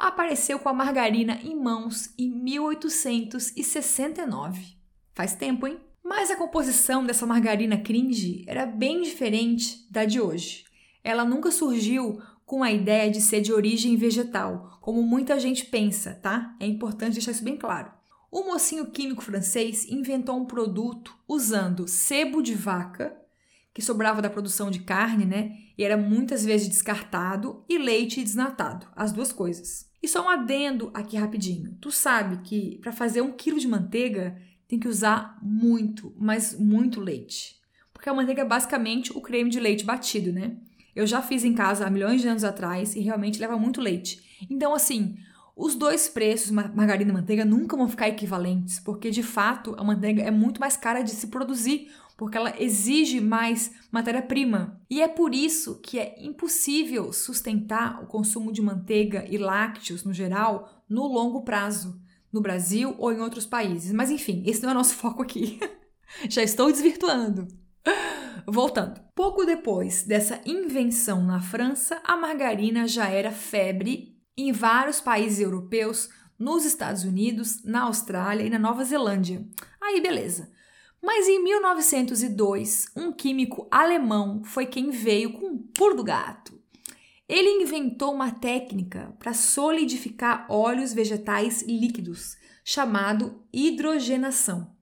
apareceu 0.00 0.58
com 0.58 0.70
a 0.70 0.72
margarina 0.72 1.38
em 1.44 1.54
mãos 1.54 2.14
em 2.18 2.30
1869. 2.30 4.74
Faz 5.14 5.34
tempo, 5.34 5.66
hein? 5.66 5.78
Mas 6.02 6.30
a 6.30 6.36
composição 6.36 7.04
dessa 7.04 7.26
margarina 7.26 7.76
cringe 7.76 8.42
era 8.48 8.64
bem 8.64 9.02
diferente 9.02 9.86
da 9.90 10.06
de 10.06 10.18
hoje. 10.20 10.64
Ela 11.04 11.24
nunca 11.24 11.50
surgiu 11.50 12.22
com 12.46 12.62
a 12.62 12.72
ideia 12.72 13.10
de 13.10 13.20
ser 13.20 13.42
de 13.42 13.52
origem 13.52 13.96
vegetal, 13.96 14.78
como 14.80 15.02
muita 15.02 15.38
gente 15.38 15.66
pensa, 15.66 16.14
tá? 16.14 16.56
É 16.58 16.66
importante 16.66 17.12
deixar 17.12 17.32
isso 17.32 17.44
bem 17.44 17.56
claro. 17.56 17.92
O 18.30 18.44
mocinho 18.44 18.86
químico 18.86 19.22
francês 19.22 19.84
inventou 19.86 20.36
um 20.36 20.46
produto 20.46 21.14
usando 21.28 21.86
sebo 21.86 22.42
de 22.42 22.54
vaca, 22.54 23.14
que 23.74 23.82
sobrava 23.82 24.22
da 24.22 24.30
produção 24.30 24.70
de 24.70 24.80
carne, 24.80 25.24
né? 25.24 25.56
E 25.80 25.82
era 25.82 25.96
muitas 25.96 26.44
vezes 26.44 26.68
descartado, 26.68 27.64
e 27.66 27.78
leite 27.78 28.22
desnatado, 28.22 28.86
as 28.94 29.12
duas 29.12 29.32
coisas. 29.32 29.88
E 30.02 30.06
só 30.06 30.22
um 30.22 30.28
adendo 30.28 30.90
aqui 30.92 31.16
rapidinho. 31.16 31.74
Tu 31.80 31.90
sabe 31.90 32.42
que 32.46 32.76
para 32.82 32.92
fazer 32.92 33.22
um 33.22 33.32
quilo 33.32 33.58
de 33.58 33.66
manteiga 33.66 34.36
tem 34.68 34.78
que 34.78 34.86
usar 34.86 35.38
muito, 35.40 36.14
mas 36.18 36.54
muito 36.54 37.00
leite. 37.00 37.56
Porque 37.94 38.10
a 38.10 38.12
manteiga 38.12 38.42
é 38.42 38.44
basicamente 38.44 39.10
o 39.16 39.22
creme 39.22 39.48
de 39.48 39.58
leite 39.58 39.82
batido, 39.82 40.30
né? 40.30 40.58
Eu 40.94 41.06
já 41.06 41.22
fiz 41.22 41.46
em 41.46 41.54
casa 41.54 41.86
há 41.86 41.90
milhões 41.90 42.20
de 42.20 42.28
anos 42.28 42.44
atrás 42.44 42.94
e 42.94 43.00
realmente 43.00 43.40
leva 43.40 43.56
muito 43.56 43.80
leite. 43.80 44.20
Então, 44.50 44.74
assim, 44.74 45.16
os 45.60 45.74
dois 45.74 46.08
preços, 46.08 46.50
margarina 46.50 47.10
e 47.10 47.14
manteiga, 47.14 47.44
nunca 47.44 47.76
vão 47.76 47.86
ficar 47.86 48.08
equivalentes, 48.08 48.80
porque 48.80 49.10
de 49.10 49.22
fato 49.22 49.74
a 49.76 49.84
manteiga 49.84 50.22
é 50.22 50.30
muito 50.30 50.58
mais 50.58 50.74
cara 50.74 51.02
de 51.02 51.10
se 51.10 51.26
produzir, 51.26 51.92
porque 52.16 52.38
ela 52.38 52.54
exige 52.58 53.20
mais 53.20 53.70
matéria-prima. 53.92 54.80
E 54.88 55.02
é 55.02 55.06
por 55.06 55.34
isso 55.34 55.78
que 55.82 55.98
é 55.98 56.16
impossível 56.18 57.12
sustentar 57.12 58.02
o 58.02 58.06
consumo 58.06 58.50
de 58.50 58.62
manteiga 58.62 59.26
e 59.28 59.36
lácteos 59.36 60.02
no 60.02 60.14
geral 60.14 60.82
no 60.88 61.06
longo 61.06 61.42
prazo, 61.42 62.00
no 62.32 62.40
Brasil 62.40 62.94
ou 62.96 63.12
em 63.12 63.20
outros 63.20 63.44
países. 63.44 63.92
Mas 63.92 64.10
enfim, 64.10 64.42
esse 64.46 64.62
não 64.62 64.70
é 64.70 64.74
nosso 64.74 64.94
foco 64.96 65.22
aqui. 65.22 65.60
Já 66.26 66.42
estou 66.42 66.72
desvirtuando. 66.72 67.46
Voltando. 68.46 68.98
Pouco 69.14 69.44
depois 69.44 70.04
dessa 70.04 70.40
invenção 70.46 71.22
na 71.22 71.38
França, 71.38 72.00
a 72.02 72.16
margarina 72.16 72.88
já 72.88 73.10
era 73.10 73.30
febre 73.30 74.19
em 74.36 74.52
vários 74.52 75.00
países 75.00 75.40
europeus, 75.40 76.08
nos 76.38 76.64
Estados 76.64 77.04
Unidos, 77.04 77.62
na 77.64 77.82
Austrália 77.82 78.44
e 78.44 78.50
na 78.50 78.58
Nova 78.58 78.82
Zelândia. 78.82 79.46
Aí, 79.80 80.00
beleza. 80.00 80.50
Mas 81.02 81.28
em 81.28 81.42
1902, 81.42 82.86
um 82.96 83.12
químico 83.12 83.68
alemão 83.70 84.42
foi 84.44 84.66
quem 84.66 84.90
veio 84.90 85.32
com 85.34 85.46
um 85.46 85.58
pulo 85.58 85.96
do 85.96 86.04
gato. 86.04 86.58
Ele 87.28 87.62
inventou 87.62 88.12
uma 88.12 88.30
técnica 88.30 89.14
para 89.18 89.34
solidificar 89.34 90.46
óleos 90.48 90.92
vegetais 90.92 91.62
líquidos, 91.62 92.36
chamado 92.64 93.42
hidrogenação. 93.52 94.74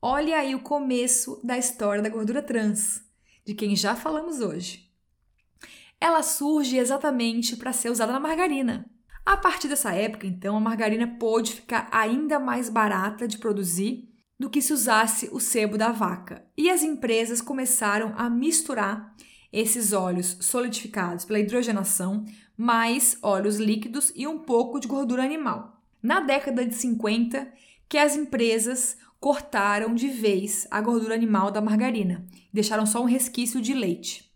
Olha 0.00 0.38
aí 0.38 0.54
o 0.54 0.60
começo 0.60 1.40
da 1.44 1.58
história 1.58 2.02
da 2.02 2.08
gordura 2.08 2.42
trans, 2.42 3.02
de 3.44 3.54
quem 3.54 3.74
já 3.74 3.94
falamos 3.96 4.40
hoje 4.40 4.89
ela 6.00 6.22
surge 6.22 6.78
exatamente 6.78 7.56
para 7.56 7.72
ser 7.72 7.90
usada 7.90 8.12
na 8.12 8.18
margarina. 8.20 8.86
A 9.24 9.36
partir 9.36 9.68
dessa 9.68 9.92
época, 9.92 10.26
então, 10.26 10.56
a 10.56 10.60
margarina 10.60 11.06
pôde 11.06 11.52
ficar 11.52 11.88
ainda 11.92 12.40
mais 12.40 12.70
barata 12.70 13.28
de 13.28 13.38
produzir 13.38 14.08
do 14.38 14.48
que 14.48 14.62
se 14.62 14.72
usasse 14.72 15.28
o 15.30 15.38
sebo 15.38 15.76
da 15.76 15.92
vaca. 15.92 16.42
E 16.56 16.70
as 16.70 16.82
empresas 16.82 17.42
começaram 17.42 18.14
a 18.16 18.30
misturar 18.30 19.14
esses 19.52 19.92
óleos 19.92 20.38
solidificados 20.40 21.26
pela 21.26 21.38
hidrogenação, 21.38 22.24
mais 22.56 23.18
óleos 23.22 23.56
líquidos 23.56 24.10
e 24.16 24.26
um 24.26 24.38
pouco 24.38 24.80
de 24.80 24.88
gordura 24.88 25.22
animal. 25.22 25.82
Na 26.02 26.20
década 26.20 26.64
de 26.64 26.74
50, 26.74 27.52
que 27.86 27.98
as 27.98 28.16
empresas 28.16 28.96
cortaram 29.20 29.94
de 29.94 30.08
vez 30.08 30.66
a 30.70 30.80
gordura 30.80 31.14
animal 31.14 31.50
da 31.50 31.60
margarina, 31.60 32.26
deixaram 32.50 32.86
só 32.86 33.02
um 33.02 33.06
resquício 33.06 33.60
de 33.60 33.74
leite. 33.74 34.32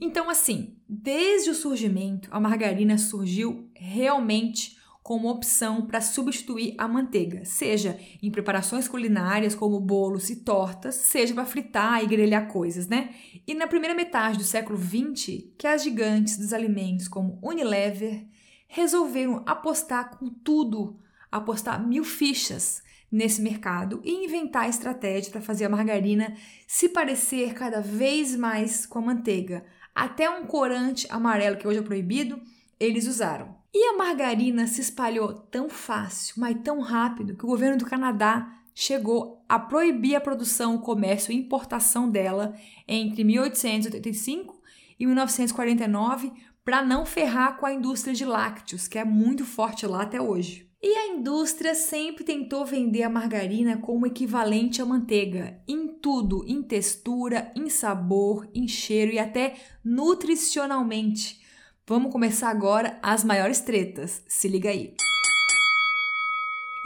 Então, 0.00 0.28
assim, 0.28 0.77
desde 0.88 1.50
o 1.50 1.54
surgimento, 1.54 2.28
a 2.32 2.40
margarina 2.40 2.96
surgiu 2.96 3.68
realmente 3.74 4.78
como 5.02 5.30
opção 5.30 5.86
para 5.86 6.02
substituir 6.02 6.74
a 6.76 6.86
manteiga, 6.86 7.42
seja 7.44 7.98
em 8.22 8.30
preparações 8.30 8.86
culinárias 8.86 9.54
como 9.54 9.80
bolos 9.80 10.28
e 10.28 10.36
tortas, 10.36 10.96
seja 10.96 11.32
para 11.32 11.46
fritar 11.46 12.04
e 12.04 12.06
grelhar 12.06 12.48
coisas, 12.48 12.88
né? 12.88 13.14
E 13.46 13.54
na 13.54 13.66
primeira 13.66 13.94
metade 13.94 14.36
do 14.36 14.44
século 14.44 14.78
XX, 14.78 15.44
que 15.56 15.66
as 15.66 15.82
gigantes 15.82 16.36
dos 16.36 16.52
alimentos 16.52 17.08
como 17.08 17.38
Unilever, 17.42 18.26
resolveram 18.66 19.42
apostar 19.46 20.18
com 20.18 20.28
tudo, 20.28 21.00
apostar 21.32 21.84
mil 21.86 22.04
fichas 22.04 22.82
nesse 23.10 23.40
mercado 23.40 24.02
e 24.04 24.26
inventar 24.26 24.68
estratégia 24.68 25.32
para 25.32 25.40
fazer 25.40 25.64
a 25.64 25.70
margarina 25.70 26.36
se 26.66 26.90
parecer 26.90 27.54
cada 27.54 27.80
vez 27.80 28.36
mais 28.36 28.84
com 28.84 28.98
a 28.98 29.02
manteiga. 29.02 29.64
Até 29.98 30.30
um 30.30 30.46
corante 30.46 31.08
amarelo, 31.10 31.56
que 31.56 31.66
hoje 31.66 31.80
é 31.80 31.82
proibido, 31.82 32.40
eles 32.78 33.08
usaram. 33.08 33.56
E 33.74 33.84
a 33.88 33.96
margarina 33.96 34.64
se 34.68 34.80
espalhou 34.80 35.34
tão 35.34 35.68
fácil, 35.68 36.36
mas 36.38 36.56
tão 36.62 36.78
rápido, 36.78 37.34
que 37.34 37.44
o 37.44 37.48
governo 37.48 37.78
do 37.78 37.84
Canadá 37.84 38.48
chegou 38.72 39.44
a 39.48 39.58
proibir 39.58 40.14
a 40.14 40.20
produção, 40.20 40.76
o 40.76 40.80
comércio 40.80 41.32
e 41.32 41.36
importação 41.36 42.08
dela 42.08 42.54
entre 42.86 43.24
1885 43.24 44.62
e 45.00 45.04
1949 45.04 46.32
para 46.64 46.80
não 46.80 47.04
ferrar 47.04 47.56
com 47.56 47.66
a 47.66 47.74
indústria 47.74 48.14
de 48.14 48.24
lácteos, 48.24 48.86
que 48.86 49.00
é 49.00 49.04
muito 49.04 49.44
forte 49.44 49.84
lá 49.84 50.02
até 50.02 50.22
hoje. 50.22 50.67
E 50.80 50.94
a 50.94 51.08
indústria 51.08 51.74
sempre 51.74 52.22
tentou 52.22 52.64
vender 52.64 53.02
a 53.02 53.10
margarina 53.10 53.78
como 53.78 54.06
equivalente 54.06 54.80
à 54.80 54.86
manteiga, 54.86 55.60
em 55.66 55.88
tudo, 55.88 56.44
em 56.46 56.62
textura, 56.62 57.50
em 57.56 57.68
sabor, 57.68 58.48
em 58.54 58.68
cheiro 58.68 59.10
e 59.10 59.18
até 59.18 59.56
nutricionalmente. 59.84 61.40
Vamos 61.84 62.12
começar 62.12 62.48
agora 62.48 62.96
as 63.02 63.24
maiores 63.24 63.60
tretas. 63.60 64.22
Se 64.28 64.46
liga 64.46 64.70
aí. 64.70 64.94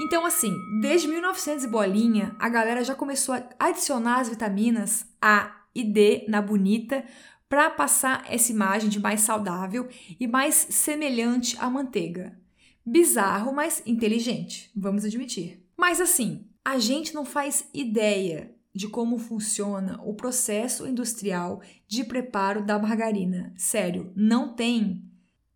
Então, 0.01 0.25
assim, 0.25 0.57
desde 0.81 1.07
1900 1.07 1.65
e 1.65 1.69
bolinha, 1.69 2.35
a 2.39 2.49
galera 2.49 2.83
já 2.83 2.95
começou 2.95 3.35
a 3.35 3.47
adicionar 3.59 4.21
as 4.21 4.29
vitaminas 4.31 5.05
A 5.21 5.65
e 5.75 5.85
D 5.85 6.25
na 6.29 6.41
bonita 6.41 7.05
para 7.47 7.69
passar 7.69 8.25
essa 8.27 8.51
imagem 8.51 8.89
de 8.89 8.99
mais 8.99 9.21
saudável 9.21 9.87
e 10.19 10.27
mais 10.27 10.55
semelhante 10.55 11.59
à 11.61 11.69
manteiga. 11.69 12.41
Bizarro, 12.85 13.53
mas 13.53 13.83
inteligente, 13.87 14.71
vamos 14.75 15.05
admitir. 15.05 15.65
Mas 15.77 16.01
assim, 16.01 16.47
a 16.65 16.79
gente 16.79 17.15
não 17.15 17.25
faz 17.25 17.69
ideia 17.73 18.55
de 18.75 18.89
como 18.89 19.19
funciona 19.19 20.01
o 20.03 20.15
processo 20.15 20.87
industrial 20.87 21.61
de 21.87 22.05
preparo 22.05 22.65
da 22.65 22.79
margarina. 22.79 23.53
Sério, 23.57 24.13
não 24.17 24.55
tem 24.55 25.05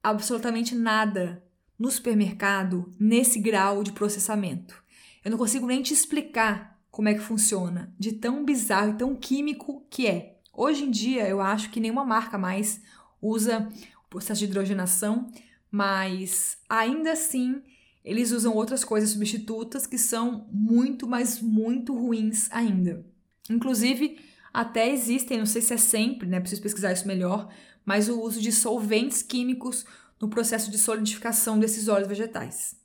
absolutamente 0.02 0.74
nada 0.74 1.42
no 1.78 1.90
supermercado 1.90 2.92
nesse 2.98 3.40
grau 3.40 3.82
de 3.82 3.92
processamento. 3.92 4.82
Eu 5.24 5.30
não 5.30 5.38
consigo 5.38 5.66
nem 5.66 5.82
te 5.82 5.92
explicar 5.92 6.78
como 6.90 7.08
é 7.08 7.14
que 7.14 7.20
funciona, 7.20 7.92
de 7.98 8.12
tão 8.12 8.44
bizarro 8.44 8.92
e 8.92 8.96
tão 8.96 9.14
químico 9.14 9.84
que 9.90 10.06
é. 10.06 10.38
Hoje 10.52 10.84
em 10.84 10.90
dia, 10.90 11.28
eu 11.28 11.40
acho 11.40 11.70
que 11.70 11.80
nenhuma 11.80 12.04
marca 12.04 12.38
mais 12.38 12.80
usa 13.20 13.68
o 14.04 14.08
processo 14.08 14.38
de 14.38 14.46
hidrogenação 14.46 15.30
mas 15.70 16.58
ainda 16.68 17.12
assim 17.12 17.62
eles 18.04 18.30
usam 18.30 18.54
outras 18.54 18.84
coisas 18.84 19.10
substitutas 19.10 19.84
que 19.84 19.98
são 19.98 20.48
muito, 20.52 21.08
mas 21.08 21.40
muito 21.40 21.92
ruins 21.92 22.48
ainda. 22.52 23.04
Inclusive, 23.50 24.18
até 24.54 24.88
existem, 24.90 25.38
não 25.38 25.46
sei 25.46 25.60
se 25.60 25.74
é 25.74 25.76
sempre, 25.76 26.28
né? 26.28 26.38
Preciso 26.38 26.62
pesquisar 26.62 26.92
isso 26.92 27.06
melhor, 27.06 27.52
mas 27.84 28.08
o 28.08 28.20
uso 28.20 28.40
de 28.40 28.52
solventes 28.52 29.22
químicos 29.22 29.84
no 30.20 30.28
processo 30.28 30.70
de 30.70 30.78
solidificação 30.78 31.58
desses 31.58 31.88
óleos 31.88 32.08
vegetais. 32.08 32.76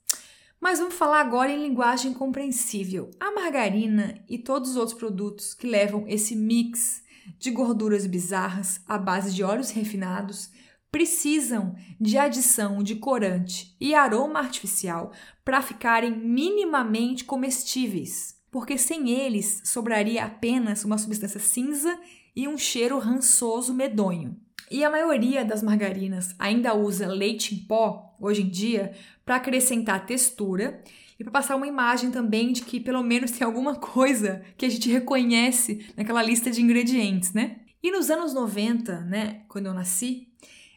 Mas 0.59 0.79
vamos 0.79 0.95
falar 0.95 1.21
agora 1.21 1.51
em 1.51 1.61
linguagem 1.61 2.13
compreensível. 2.13 3.09
A 3.19 3.31
margarina 3.31 4.23
e 4.27 4.37
todos 4.37 4.71
os 4.71 4.75
outros 4.75 4.97
produtos 4.97 5.53
que 5.53 5.67
levam 5.67 6.05
esse 6.07 6.35
mix 6.35 7.03
de 7.39 7.51
gorduras 7.51 8.05
bizarras 8.05 8.81
à 8.87 8.97
base 8.97 9.33
de 9.33 9.43
óleos 9.43 9.69
refinados 9.69 10.49
precisam 10.91 11.75
de 11.99 12.17
adição 12.17 12.83
de 12.83 12.95
corante 12.95 13.75
e 13.79 13.95
aroma 13.95 14.39
artificial 14.39 15.11
para 15.43 15.61
ficarem 15.61 16.11
minimamente 16.11 17.23
comestíveis, 17.23 18.35
porque 18.51 18.77
sem 18.77 19.09
eles 19.09 19.61
sobraria 19.63 20.25
apenas 20.25 20.83
uma 20.83 20.97
substância 20.97 21.39
cinza 21.39 21.97
e 22.35 22.47
um 22.47 22.57
cheiro 22.57 22.99
rançoso 22.99 23.73
medonho. 23.73 24.37
E 24.69 24.83
a 24.83 24.89
maioria 24.89 25.43
das 25.43 25.63
margarinas 25.63 26.35
ainda 26.37 26.73
usa 26.73 27.07
leite 27.07 27.55
em 27.55 27.59
pó, 27.59 28.15
hoje 28.19 28.41
em 28.41 28.49
dia, 28.49 28.93
para 29.25 29.35
acrescentar 29.35 30.05
textura 30.05 30.81
e 31.19 31.23
para 31.23 31.31
passar 31.31 31.55
uma 31.55 31.67
imagem 31.67 32.09
também 32.09 32.51
de 32.53 32.61
que 32.61 32.79
pelo 32.79 33.03
menos 33.03 33.31
tem 33.31 33.45
alguma 33.45 33.75
coisa 33.75 34.41
que 34.57 34.65
a 34.65 34.69
gente 34.69 34.89
reconhece 34.89 35.85
naquela 35.95 36.23
lista 36.23 36.49
de 36.49 36.61
ingredientes, 36.61 37.33
né? 37.33 37.57
E 37.83 37.91
nos 37.91 38.09
anos 38.09 38.33
90, 38.33 39.01
né, 39.01 39.41
quando 39.47 39.65
eu 39.65 39.73
nasci, 39.73 40.27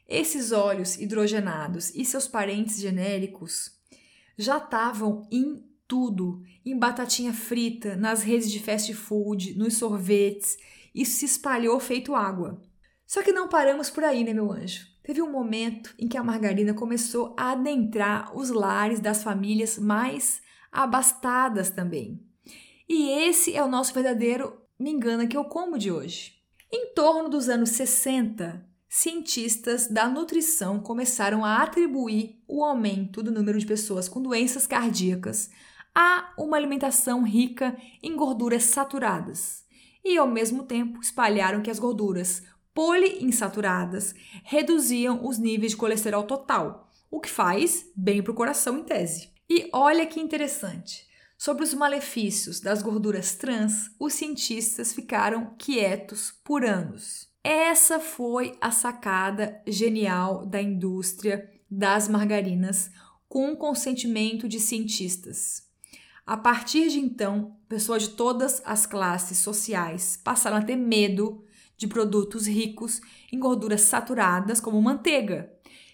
esses 0.08 0.52
óleos 0.52 0.96
hidrogenados 0.96 1.94
e 1.94 2.04
seus 2.04 2.28
parentes 2.28 2.80
genéricos 2.80 3.72
já 4.36 4.58
estavam 4.58 5.26
em 5.30 5.64
tudo, 5.86 6.42
em 6.64 6.78
batatinha 6.78 7.32
frita, 7.32 7.96
nas 7.96 8.22
redes 8.22 8.50
de 8.50 8.60
fast 8.60 8.92
food, 8.94 9.56
nos 9.56 9.76
sorvetes. 9.76 10.56
Isso 10.94 11.18
se 11.18 11.24
espalhou 11.26 11.78
feito 11.78 12.14
água. 12.14 12.60
Só 13.06 13.22
que 13.22 13.32
não 13.32 13.48
paramos 13.48 13.90
por 13.90 14.02
aí, 14.02 14.24
né, 14.24 14.32
meu 14.32 14.50
anjo? 14.50 14.86
Teve 15.02 15.20
um 15.20 15.30
momento 15.30 15.94
em 15.98 16.08
que 16.08 16.16
a 16.16 16.24
margarina 16.24 16.72
começou 16.72 17.34
a 17.38 17.52
adentrar 17.52 18.36
os 18.36 18.50
lares 18.50 19.00
das 19.00 19.22
famílias 19.22 19.78
mais 19.78 20.42
abastadas 20.72 21.70
também. 21.70 22.26
E 22.88 23.10
esse 23.10 23.54
é 23.54 23.62
o 23.62 23.68
nosso 23.68 23.92
verdadeiro 23.94 24.58
me 24.78 24.90
engana 24.90 25.26
que 25.26 25.36
eu 25.36 25.44
como 25.44 25.78
de 25.78 25.92
hoje. 25.92 26.34
Em 26.72 26.92
torno 26.94 27.28
dos 27.28 27.48
anos 27.48 27.70
60, 27.70 28.66
cientistas 28.96 29.88
da 29.88 30.08
nutrição 30.08 30.78
começaram 30.78 31.44
a 31.44 31.60
atribuir 31.60 32.40
o 32.46 32.62
aumento 32.62 33.24
do 33.24 33.32
número 33.32 33.58
de 33.58 33.66
pessoas 33.66 34.08
com 34.08 34.22
doenças 34.22 34.68
cardíacas 34.68 35.50
a 35.92 36.32
uma 36.38 36.56
alimentação 36.56 37.24
rica 37.24 37.76
em 38.00 38.14
gorduras 38.14 38.62
saturadas. 38.62 39.64
E, 40.04 40.16
ao 40.16 40.28
mesmo 40.28 40.62
tempo, 40.62 41.00
espalharam 41.00 41.60
que 41.60 41.72
as 41.72 41.80
gorduras 41.80 42.44
poliinsaturadas 42.72 44.14
reduziam 44.44 45.26
os 45.26 45.38
níveis 45.38 45.72
de 45.72 45.76
colesterol 45.76 46.22
total, 46.22 46.88
o 47.10 47.18
que 47.18 47.28
faz 47.28 47.90
bem 47.96 48.22
para 48.22 48.30
o 48.30 48.36
coração 48.36 48.78
em 48.78 48.84
tese. 48.84 49.28
E 49.50 49.68
olha 49.72 50.06
que 50.06 50.20
interessante. 50.20 51.04
Sobre 51.36 51.64
os 51.64 51.74
malefícios 51.74 52.60
das 52.60 52.80
gorduras 52.80 53.34
trans, 53.34 53.90
os 53.98 54.14
cientistas 54.14 54.92
ficaram 54.92 55.52
quietos 55.58 56.32
por 56.44 56.64
anos. 56.64 57.33
Essa 57.46 58.00
foi 58.00 58.56
a 58.58 58.70
sacada 58.70 59.60
genial 59.66 60.46
da 60.46 60.62
indústria 60.62 61.52
das 61.70 62.08
margarinas 62.08 62.90
com 63.28 63.52
o 63.52 63.56
consentimento 63.58 64.48
de 64.48 64.58
cientistas. 64.58 65.62
A 66.26 66.38
partir 66.38 66.88
de 66.88 66.98
então, 66.98 67.54
pessoas 67.68 68.04
de 68.04 68.08
todas 68.10 68.62
as 68.64 68.86
classes 68.86 69.36
sociais 69.36 70.18
passaram 70.24 70.56
a 70.56 70.62
ter 70.62 70.76
medo 70.76 71.44
de 71.76 71.86
produtos 71.86 72.46
ricos 72.46 73.02
em 73.30 73.38
gorduras 73.38 73.82
saturadas, 73.82 74.58
como 74.58 74.80
manteiga, 74.80 75.52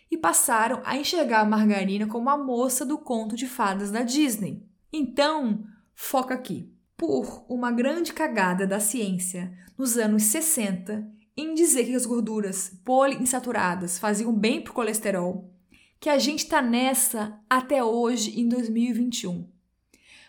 e 0.08 0.16
passaram 0.16 0.80
a 0.84 0.96
enxergar 0.96 1.40
a 1.40 1.44
margarina 1.44 2.06
como 2.06 2.30
a 2.30 2.38
moça 2.38 2.86
do 2.86 2.96
conto 2.96 3.34
de 3.34 3.48
fadas 3.48 3.90
da 3.90 4.02
Disney. 4.02 4.64
Então, 4.92 5.64
foca 5.96 6.32
aqui. 6.32 6.72
Por 6.96 7.44
uma 7.48 7.72
grande 7.72 8.12
cagada 8.12 8.68
da 8.68 8.78
ciência, 8.78 9.52
nos 9.76 9.96
anos 9.96 10.24
60, 10.24 11.19
em 11.40 11.54
dizer 11.54 11.84
que 11.84 11.94
as 11.94 12.06
gorduras 12.06 12.72
poliinsaturadas 12.84 13.98
faziam 13.98 14.32
bem 14.32 14.60
para 14.60 14.70
o 14.70 14.74
colesterol, 14.74 15.52
que 15.98 16.08
a 16.08 16.18
gente 16.18 16.40
está 16.40 16.62
nessa 16.62 17.38
até 17.48 17.82
hoje, 17.84 18.40
em 18.40 18.48
2021. 18.48 19.48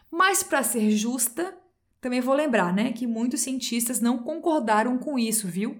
Mas, 0.09 0.43
para 0.43 0.63
ser 0.63 0.91
justa, 0.91 1.57
também 2.01 2.19
vou 2.19 2.33
lembrar 2.33 2.73
né, 2.73 2.91
que 2.91 3.07
muitos 3.07 3.41
cientistas 3.41 3.99
não 4.01 4.17
concordaram 4.17 4.97
com 4.97 5.17
isso, 5.17 5.47
viu? 5.47 5.79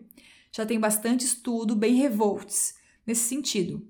Já 0.51 0.65
tem 0.65 0.79
bastante 0.79 1.25
estudo 1.25 1.75
bem 1.75 1.95
revolts 1.95 2.75
nesse 3.05 3.23
sentido. 3.23 3.85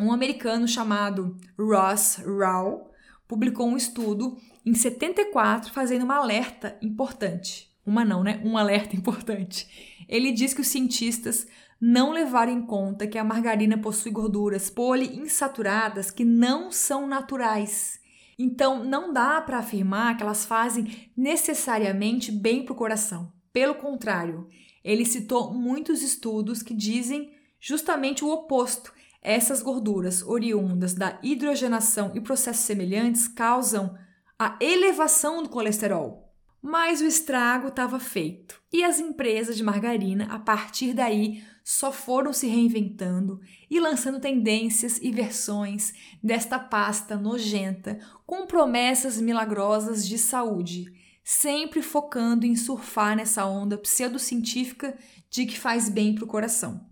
Um 0.00 0.12
americano 0.12 0.66
chamado 0.66 1.36
Ross 1.58 2.16
Rao 2.16 2.90
publicou 3.26 3.68
um 3.68 3.76
estudo 3.76 4.38
em 4.64 4.74
74 4.74 5.72
fazendo 5.72 6.04
uma 6.04 6.16
alerta 6.16 6.78
importante. 6.80 7.67
Uma 7.88 8.04
não, 8.04 8.22
né? 8.22 8.40
Um 8.44 8.56
alerta 8.56 8.94
importante 8.96 9.66
ele 10.08 10.32
diz 10.32 10.54
que 10.54 10.62
os 10.62 10.68
cientistas 10.68 11.46
não 11.80 12.10
levaram 12.10 12.50
em 12.50 12.62
conta 12.62 13.06
que 13.06 13.18
a 13.18 13.22
margarina 13.22 13.76
possui 13.76 14.10
gorduras 14.10 14.70
poliinsaturadas 14.70 16.10
que 16.10 16.24
não 16.24 16.72
são 16.72 17.06
naturais. 17.06 18.00
Então, 18.38 18.82
não 18.84 19.12
dá 19.12 19.40
para 19.40 19.58
afirmar 19.58 20.16
que 20.16 20.22
elas 20.22 20.44
fazem 20.44 21.10
necessariamente 21.16 22.32
bem 22.32 22.64
para 22.64 22.72
o 22.72 22.76
coração. 22.76 23.32
Pelo 23.52 23.74
contrário, 23.74 24.48
ele 24.82 25.04
citou 25.04 25.52
muitos 25.52 26.02
estudos 26.02 26.62
que 26.62 26.74
dizem 26.74 27.32
justamente 27.60 28.24
o 28.24 28.30
oposto. 28.30 28.92
Essas 29.20 29.60
gorduras 29.60 30.22
oriundas 30.22 30.94
da 30.94 31.18
hidrogenação 31.22 32.12
e 32.14 32.20
processos 32.20 32.64
semelhantes 32.64 33.28
causam 33.28 33.96
a 34.38 34.56
elevação 34.60 35.42
do 35.42 35.48
colesterol. 35.48 36.27
Mas 36.60 37.00
o 37.00 37.06
estrago 37.06 37.68
estava 37.68 38.00
feito. 38.00 38.60
E 38.72 38.82
as 38.82 38.98
empresas 38.98 39.56
de 39.56 39.62
margarina, 39.62 40.26
a 40.30 40.38
partir 40.38 40.92
daí, 40.92 41.42
só 41.62 41.92
foram 41.92 42.32
se 42.32 42.46
reinventando 42.46 43.40
e 43.70 43.78
lançando 43.78 44.20
tendências 44.20 44.98
e 45.02 45.12
versões 45.12 45.92
desta 46.22 46.58
pasta 46.58 47.16
nojenta 47.16 47.98
com 48.26 48.46
promessas 48.46 49.20
milagrosas 49.20 50.06
de 50.06 50.18
saúde, 50.18 50.92
sempre 51.22 51.82
focando 51.82 52.46
em 52.46 52.56
surfar 52.56 53.14
nessa 53.14 53.44
onda 53.44 53.76
pseudocientífica 53.76 54.96
de 55.30 55.44
que 55.44 55.58
faz 55.58 55.88
bem 55.88 56.14
para 56.14 56.24
o 56.24 56.28
coração. 56.28 56.87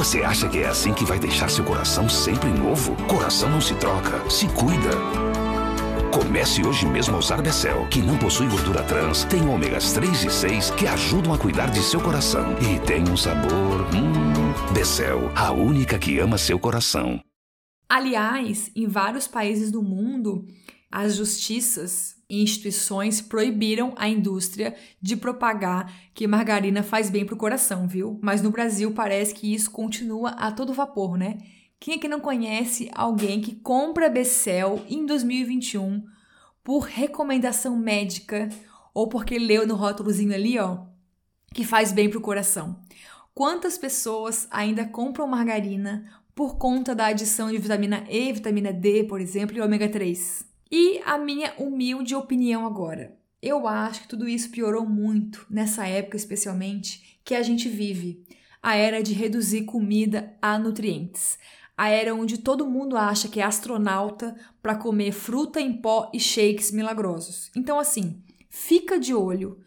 Você 0.00 0.22
acha 0.22 0.48
que 0.48 0.60
é 0.60 0.66
assim 0.66 0.94
que 0.94 1.04
vai 1.04 1.18
deixar 1.18 1.50
seu 1.50 1.62
coração 1.62 2.08
sempre 2.08 2.48
novo? 2.48 2.96
Coração 3.06 3.50
não 3.50 3.60
se 3.60 3.74
troca, 3.74 4.30
se 4.30 4.46
cuida. 4.48 4.96
Comece 6.10 6.66
hoje 6.66 6.86
mesmo 6.86 7.16
a 7.16 7.18
usar 7.18 7.42
Becel, 7.42 7.86
que 7.88 8.00
não 8.00 8.16
possui 8.16 8.48
gordura 8.48 8.82
trans, 8.82 9.24
tem 9.24 9.46
ômegas 9.46 9.92
3 9.92 10.24
e 10.24 10.30
6 10.30 10.70
que 10.70 10.86
ajudam 10.86 11.34
a 11.34 11.38
cuidar 11.38 11.70
de 11.70 11.82
seu 11.82 12.00
coração. 12.00 12.46
E 12.62 12.80
tem 12.86 13.02
um 13.02 13.14
sabor. 13.14 13.82
Hum. 13.94 14.72
Becel, 14.72 15.30
a 15.36 15.52
única 15.52 15.98
que 15.98 16.18
ama 16.18 16.38
seu 16.38 16.58
coração. 16.58 17.22
Aliás, 17.86 18.70
em 18.74 18.86
vários 18.86 19.28
países 19.28 19.70
do 19.70 19.82
mundo, 19.82 20.46
as 20.90 21.14
justiças 21.14 22.14
instituições 22.30 23.20
proibiram 23.20 23.92
a 23.96 24.08
indústria 24.08 24.74
de 25.02 25.16
propagar 25.16 25.92
que 26.14 26.26
margarina 26.26 26.82
faz 26.82 27.10
bem 27.10 27.26
para 27.26 27.34
o 27.34 27.38
coração, 27.38 27.88
viu? 27.88 28.18
Mas 28.22 28.40
no 28.40 28.50
Brasil 28.50 28.92
parece 28.92 29.34
que 29.34 29.52
isso 29.52 29.70
continua 29.70 30.30
a 30.30 30.52
todo 30.52 30.72
vapor, 30.72 31.18
né? 31.18 31.38
Quem 31.80 31.94
é 31.94 31.98
que 31.98 32.08
não 32.08 32.20
conhece 32.20 32.90
alguém 32.94 33.40
que 33.40 33.54
compra 33.54 34.10
Becel 34.10 34.84
em 34.88 35.06
2021 35.06 36.04
por 36.62 36.80
recomendação 36.80 37.76
médica 37.76 38.48
ou 38.92 39.08
porque 39.08 39.38
leu 39.38 39.66
no 39.66 39.74
rótulozinho 39.74 40.34
ali, 40.34 40.58
ó, 40.58 40.84
que 41.54 41.64
faz 41.64 41.90
bem 41.90 42.08
para 42.08 42.18
o 42.18 42.22
coração? 42.22 42.78
Quantas 43.34 43.78
pessoas 43.78 44.46
ainda 44.50 44.84
compram 44.84 45.26
margarina 45.26 46.04
por 46.34 46.58
conta 46.58 46.94
da 46.94 47.06
adição 47.06 47.50
de 47.50 47.56
vitamina 47.58 48.04
E, 48.10 48.32
vitamina 48.32 48.72
D, 48.72 49.04
por 49.04 49.20
exemplo, 49.20 49.56
e 49.56 49.60
ômega 49.60 49.88
3? 49.88 50.49
E 50.70 51.00
a 51.04 51.18
minha 51.18 51.52
humilde 51.58 52.14
opinião 52.14 52.64
agora. 52.64 53.18
Eu 53.42 53.66
acho 53.66 54.02
que 54.02 54.08
tudo 54.08 54.28
isso 54.28 54.50
piorou 54.50 54.86
muito 54.86 55.44
nessa 55.50 55.86
época, 55.86 56.16
especialmente, 56.16 57.18
que 57.24 57.34
a 57.34 57.42
gente 57.42 57.68
vive 57.68 58.24
a 58.62 58.76
era 58.76 59.02
de 59.02 59.12
reduzir 59.12 59.62
comida 59.64 60.36
a 60.40 60.58
nutrientes. 60.58 61.38
A 61.76 61.88
era 61.88 62.14
onde 62.14 62.38
todo 62.38 62.68
mundo 62.68 62.96
acha 62.96 63.26
que 63.26 63.40
é 63.40 63.42
astronauta 63.42 64.36
para 64.62 64.76
comer 64.76 65.12
fruta 65.12 65.60
em 65.60 65.72
pó 65.72 66.10
e 66.12 66.20
shakes 66.20 66.70
milagrosos. 66.70 67.50
Então, 67.56 67.78
assim, 67.78 68.22
fica 68.50 68.98
de 68.98 69.14
olho 69.14 69.58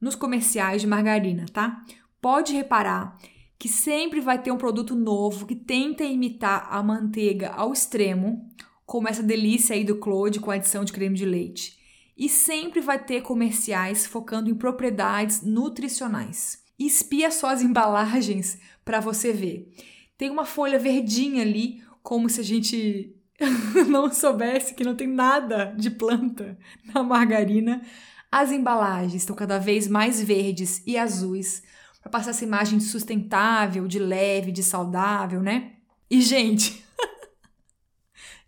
nos 0.00 0.14
comerciais 0.14 0.82
de 0.82 0.86
margarina, 0.86 1.46
tá? 1.52 1.82
Pode 2.20 2.52
reparar 2.52 3.16
que 3.58 3.68
sempre 3.68 4.20
vai 4.20 4.42
ter 4.42 4.50
um 4.50 4.58
produto 4.58 4.94
novo 4.94 5.46
que 5.46 5.54
tenta 5.54 6.04
imitar 6.04 6.66
a 6.70 6.82
manteiga 6.82 7.50
ao 7.50 7.72
extremo 7.72 8.51
como 8.84 9.08
essa 9.08 9.22
delícia 9.22 9.74
aí 9.74 9.84
do 9.84 9.96
Claude 9.96 10.40
com 10.40 10.50
adição 10.50 10.84
de 10.84 10.92
creme 10.92 11.16
de 11.16 11.24
leite. 11.24 11.78
E 12.16 12.28
sempre 12.28 12.80
vai 12.80 13.02
ter 13.02 13.22
comerciais 13.22 14.06
focando 14.06 14.50
em 14.50 14.54
propriedades 14.54 15.42
nutricionais. 15.42 16.62
Espia 16.78 17.30
só 17.30 17.48
as 17.48 17.62
embalagens 17.62 18.58
para 18.84 19.00
você 19.00 19.32
ver. 19.32 19.72
Tem 20.16 20.30
uma 20.30 20.44
folha 20.44 20.78
verdinha 20.78 21.42
ali, 21.42 21.82
como 22.02 22.28
se 22.28 22.40
a 22.40 22.44
gente 22.44 23.14
não 23.88 24.12
soubesse 24.12 24.74
que 24.74 24.84
não 24.84 24.94
tem 24.94 25.06
nada 25.06 25.74
de 25.76 25.90
planta 25.90 26.58
na 26.92 27.02
margarina. 27.02 27.82
As 28.30 28.50
embalagens 28.50 29.14
estão 29.14 29.36
cada 29.36 29.58
vez 29.58 29.88
mais 29.88 30.22
verdes 30.22 30.82
e 30.86 30.96
azuis 30.96 31.62
para 32.00 32.10
passar 32.10 32.30
essa 32.30 32.44
imagem 32.44 32.78
de 32.78 32.84
sustentável, 32.84 33.86
de 33.86 33.98
leve, 33.98 34.50
de 34.50 34.62
saudável, 34.62 35.40
né? 35.40 35.72
E 36.10 36.20
gente, 36.20 36.81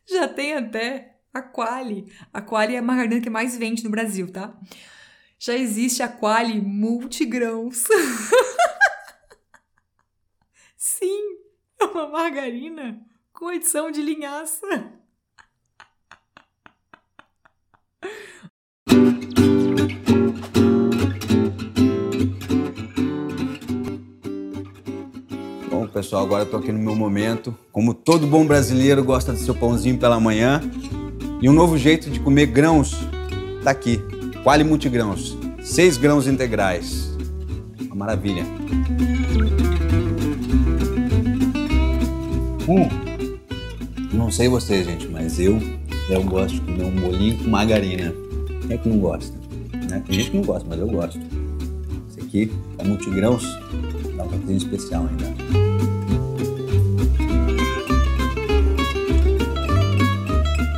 já 0.08 0.28
tem 0.28 0.54
até 0.54 1.16
a 1.32 1.42
Quali. 1.42 2.12
A 2.32 2.40
Quali 2.40 2.74
é 2.74 2.78
a 2.78 2.82
margarina 2.82 3.20
que 3.20 3.30
mais 3.30 3.56
vende 3.56 3.84
no 3.84 3.90
Brasil, 3.90 4.30
tá? 4.30 4.56
Já 5.38 5.54
existe 5.54 6.02
a 6.02 6.08
Quali 6.08 6.60
multigrãos. 6.60 7.84
Sim, 10.76 11.38
é 11.80 11.84
uma 11.84 12.08
margarina 12.08 13.00
com 13.32 13.48
adição 13.48 13.90
de 13.90 14.00
linhaça. 14.00 14.94
Pessoal, 25.94 26.24
agora 26.24 26.42
eu 26.42 26.50
tô 26.50 26.56
aqui 26.56 26.72
no 26.72 26.78
meu 26.80 26.96
momento. 26.96 27.56
Como 27.70 27.94
todo 27.94 28.26
bom 28.26 28.44
brasileiro 28.44 29.04
gosta 29.04 29.32
do 29.32 29.38
seu 29.38 29.54
pãozinho 29.54 29.96
pela 29.96 30.18
manhã. 30.18 30.60
E 31.40 31.48
um 31.48 31.52
novo 31.52 31.78
jeito 31.78 32.10
de 32.10 32.18
comer 32.18 32.46
grãos 32.46 32.96
tá 33.62 33.70
aqui. 33.70 34.00
Quali 34.42 34.64
Multigrãos. 34.64 35.38
Seis 35.62 35.96
grãos 35.96 36.26
integrais. 36.26 37.16
Uma 37.86 37.94
maravilha. 37.94 38.44
Hum. 42.68 42.88
Não 44.12 44.32
sei 44.32 44.48
vocês, 44.48 44.84
gente, 44.84 45.06
mas 45.06 45.38
eu, 45.38 45.60
eu 46.10 46.24
gosto 46.24 46.54
de 46.54 46.60
comer 46.62 46.84
um 46.86 46.96
bolinho 46.96 47.38
com 47.38 47.50
margarina. 47.50 48.12
Quem 48.62 48.74
é 48.74 48.78
que 48.78 48.88
não 48.88 48.98
gosta? 48.98 49.36
Né? 49.88 50.02
Tem 50.04 50.16
gente 50.16 50.30
que 50.32 50.36
não 50.38 50.44
gosta, 50.44 50.66
mas 50.68 50.80
eu 50.80 50.88
gosto. 50.88 51.20
Esse 52.08 52.20
aqui 52.20 52.52
é 52.78 52.84
multigrãos, 52.84 53.44
um 54.48 54.56
especial 54.56 55.06
ainda. 55.08 55.34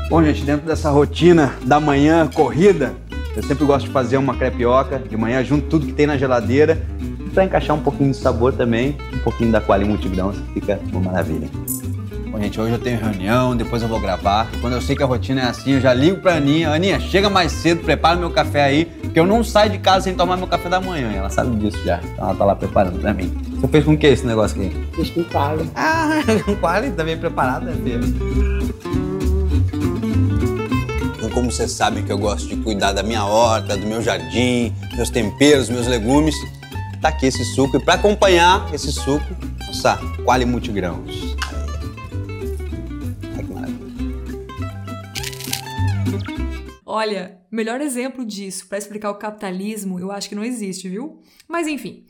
Bom, 0.09 0.23
gente, 0.23 0.45
dentro 0.45 0.67
dessa 0.67 0.89
rotina 0.89 1.55
da 1.65 1.81
manhã 1.81 2.27
corrida, 2.27 2.95
eu 3.37 3.43
sempre 3.43 3.65
gosto 3.65 3.87
de 3.87 3.93
fazer 3.93 4.17
uma 4.17 4.35
crepioca 4.35 4.99
de 4.99 5.17
manhã, 5.17 5.45
junto 5.45 5.67
tudo 5.67 5.87
que 5.87 5.93
tem 5.93 6.07
na 6.07 6.17
geladeira, 6.17 6.81
para 7.35 7.45
encaixar 7.45 7.77
um 7.77 7.83
pouquinho 7.83 8.13
de 8.13 8.17
sabor 8.17 8.53
também, 8.55 8.97
um 9.13 9.19
pouquinho 9.19 9.53
da 9.53 9.61
Quali 9.61 9.85
Multigrãos, 9.85 10.37
fica 10.55 10.81
uma 10.91 11.01
maravilha. 11.01 11.51
Bom, 12.37 12.43
gente, 12.43 12.61
hoje 12.61 12.73
eu 12.73 12.79
tenho 12.79 13.01
reunião, 13.01 13.57
depois 13.57 13.81
eu 13.81 13.89
vou 13.89 13.99
gravar. 13.99 14.47
Quando 14.61 14.75
eu 14.75 14.81
sei 14.83 14.95
que 14.95 15.03
a 15.03 15.07
rotina 15.07 15.41
é 15.41 15.45
assim, 15.47 15.73
eu 15.73 15.81
já 15.81 15.95
ligo 15.95 16.19
pra 16.19 16.35
Aninha. 16.35 16.69
Aninha, 16.69 17.01
chega 17.01 17.31
mais 17.31 17.51
cedo, 17.51 17.83
prepara 17.83 18.15
meu 18.15 18.31
café 18.31 18.63
aí, 18.63 18.85
porque 18.85 19.19
eu 19.19 19.27
não 19.27 19.43
saio 19.43 19.71
de 19.71 19.79
casa 19.79 20.05
sem 20.05 20.15
tomar 20.15 20.37
meu 20.37 20.47
café 20.47 20.69
da 20.69 20.79
manhã. 20.79 21.13
E 21.13 21.17
ela 21.17 21.31
sabe 21.31 21.57
disso 21.57 21.83
já. 21.83 21.99
Então 22.13 22.27
ela 22.27 22.35
tá 22.35 22.45
lá 22.45 22.55
preparando 22.55 23.01
pra 23.01 23.15
mim. 23.15 23.33
Você 23.53 23.69
fez 23.69 23.85
com 23.87 23.95
o 23.95 23.97
que 23.97 24.07
esse 24.07 24.27
negócio 24.27 24.61
aqui? 24.61 24.71
Fiz 24.95 25.09
com 25.09 25.25
quali. 25.25 25.71
Ah, 25.75 26.11
com 26.45 26.55
quali, 26.57 26.91
tá 26.91 27.03
bem 27.05 27.17
preparado, 27.17 27.65
né, 27.65 27.73
filho? 27.73 28.05
Então, 31.17 31.31
como 31.31 31.51
vocês 31.51 31.71
sabem 31.71 32.05
que 32.05 32.13
eu 32.13 32.19
gosto 32.19 32.47
de 32.47 32.57
cuidar 32.57 32.93
da 32.93 33.03
minha 33.03 33.25
horta, 33.25 33.79
do 33.79 33.87
meu 33.87 34.03
jardim, 34.03 34.75
meus 34.95 35.09
temperos, 35.09 35.71
meus 35.71 35.87
legumes, 35.87 36.35
tá 37.01 37.09
aqui 37.09 37.29
esse 37.29 37.43
suco. 37.55 37.79
E 37.79 37.81
para 37.81 37.95
acompanhar 37.95 38.69
esse 38.75 38.93
suco, 38.93 39.25
nossa 39.67 39.99
Quali 40.23 40.45
Multigrãos. 40.45 41.36
Olha, 46.97 47.43
melhor 47.51 47.83
exemplo 47.83 48.25
disso 48.25 48.67
para 48.67 48.79
explicar 48.79 49.11
o 49.11 49.19
capitalismo, 49.19 50.01
eu 50.01 50.11
acho 50.11 50.31
que 50.31 50.35
não 50.35 50.43
existe, 50.43 50.89
viu? 50.89 51.23
Mas 51.47 51.67
enfim. 51.67 52.07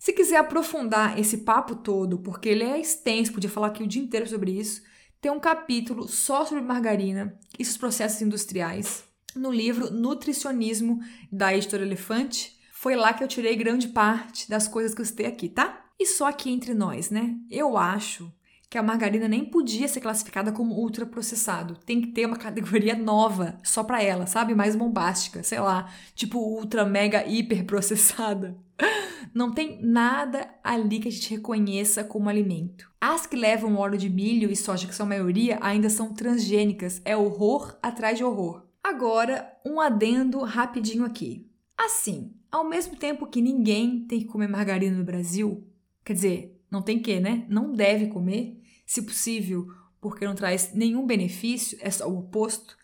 Se 0.00 0.12
quiser 0.12 0.38
aprofundar 0.38 1.16
esse 1.16 1.38
papo 1.38 1.76
todo, 1.76 2.18
porque 2.18 2.48
ele 2.48 2.64
é 2.64 2.80
extenso, 2.80 3.32
podia 3.32 3.48
falar 3.48 3.68
aqui 3.68 3.84
o 3.84 3.86
dia 3.86 4.02
inteiro 4.02 4.26
sobre 4.26 4.50
isso, 4.50 4.82
tem 5.20 5.30
um 5.30 5.38
capítulo 5.38 6.08
só 6.08 6.44
sobre 6.44 6.64
margarina 6.64 7.38
e 7.56 7.64
seus 7.64 7.76
processos 7.76 8.20
industriais 8.20 9.04
no 9.36 9.52
livro 9.52 9.92
Nutricionismo 9.92 10.98
da 11.30 11.54
Editora 11.54 11.84
Elefante. 11.84 12.58
Foi 12.72 12.96
lá 12.96 13.12
que 13.12 13.22
eu 13.22 13.28
tirei 13.28 13.54
grande 13.54 13.86
parte 13.86 14.50
das 14.50 14.66
coisas 14.66 14.92
que 14.92 15.02
eu 15.02 15.06
citei 15.06 15.26
aqui, 15.26 15.48
tá? 15.48 15.84
E 16.00 16.04
só 16.04 16.26
aqui 16.26 16.50
entre 16.50 16.74
nós, 16.74 17.10
né? 17.10 17.36
Eu 17.48 17.76
acho 17.76 18.34
que 18.68 18.76
a 18.76 18.82
margarina 18.82 19.28
nem 19.28 19.44
podia 19.44 19.86
ser 19.86 20.00
classificada 20.00 20.50
como 20.50 20.74
ultraprocessado. 20.74 21.78
Tem 21.84 22.00
que 22.00 22.08
ter 22.08 22.26
uma 22.26 22.36
categoria 22.38 22.96
nova 22.96 23.58
só 23.62 23.84
para 23.84 24.02
ela, 24.02 24.26
sabe? 24.26 24.54
Mais 24.54 24.74
bombástica, 24.74 25.42
sei 25.42 25.60
lá, 25.60 25.90
tipo 26.14 26.38
ultra 26.38 26.84
mega 26.84 27.24
hiper 27.26 27.64
processada. 27.64 28.56
Não 29.34 29.52
tem 29.52 29.78
nada 29.82 30.48
ali 30.62 30.98
que 30.98 31.08
a 31.08 31.10
gente 31.10 31.30
reconheça 31.30 32.02
como 32.02 32.28
alimento. 32.28 32.90
As 33.00 33.26
que 33.26 33.36
levam 33.36 33.76
óleo 33.76 33.98
de 33.98 34.08
milho 34.08 34.50
e 34.50 34.56
soja, 34.56 34.86
que 34.86 34.94
são 34.94 35.06
a 35.06 35.08
maioria, 35.10 35.58
ainda 35.60 35.90
são 35.90 36.14
transgênicas. 36.14 37.00
É 37.04 37.16
horror 37.16 37.76
atrás 37.82 38.16
de 38.18 38.24
horror. 38.24 38.64
Agora, 38.82 39.52
um 39.64 39.80
adendo 39.80 40.40
rapidinho 40.40 41.04
aqui. 41.04 41.50
Assim, 41.76 42.32
ao 42.50 42.64
mesmo 42.64 42.96
tempo 42.96 43.26
que 43.26 43.42
ninguém 43.42 44.06
tem 44.06 44.20
que 44.20 44.26
comer 44.26 44.48
margarina 44.48 44.96
no 44.96 45.04
Brasil, 45.04 45.66
quer 46.04 46.14
dizer, 46.14 46.55
não 46.70 46.82
tem 46.82 46.98
que, 46.98 47.20
né? 47.20 47.44
Não 47.48 47.72
deve 47.72 48.08
comer, 48.08 48.60
se 48.84 49.02
possível, 49.02 49.68
porque 50.00 50.26
não 50.26 50.34
traz 50.34 50.72
nenhum 50.74 51.06
benefício, 51.06 51.78
é 51.80 51.90
só 51.90 52.08
o 52.08 52.18
oposto. 52.18 52.76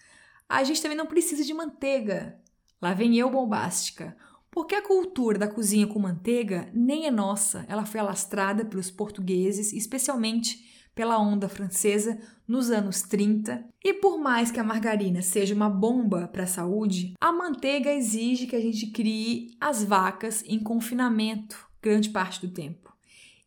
A 0.49 0.65
gente 0.65 0.83
também 0.83 0.97
não 0.97 1.07
precisa 1.07 1.45
de 1.45 1.55
manteiga. 1.55 2.39
Lá 2.81 2.95
vem 2.95 3.17
eu 3.17 3.31
bombástica. 3.31 4.17
Porque 4.51 4.75
a 4.75 4.83
cultura 4.83 5.39
da 5.39 5.49
cozinha 5.49 5.87
com 5.87 5.99
manteiga 5.99 6.71
nem 6.75 7.07
é 7.07 7.11
nossa, 7.11 7.65
ela 7.69 7.87
foi 7.87 8.01
alastrada 8.01 8.65
pelos 8.65 8.91
portugueses, 8.91 9.73
especialmente 9.73 10.71
pela 10.95 11.19
onda 11.19 11.49
francesa 11.49 12.21
nos 12.47 12.71
anos 12.71 13.01
30. 13.01 13.65
E 13.83 13.95
por 13.95 14.19
mais 14.19 14.51
que 14.51 14.61
a 14.61 14.65
margarina 14.65 15.23
seja 15.23 15.55
uma 15.55 15.71
bomba 15.71 16.29
para 16.29 16.43
a 16.43 16.47
saúde, 16.47 17.15
a 17.19 17.33
manteiga 17.33 17.91
exige 17.91 18.47
que 18.47 18.57
a 18.57 18.61
gente 18.61 18.89
crie 18.89 19.57
as 19.59 19.83
vacas 19.83 20.45
em 20.47 20.59
confinamento 20.59 21.73
grande 21.83 22.11
parte 22.11 22.47
do 22.47 22.53
tempo. 22.53 22.92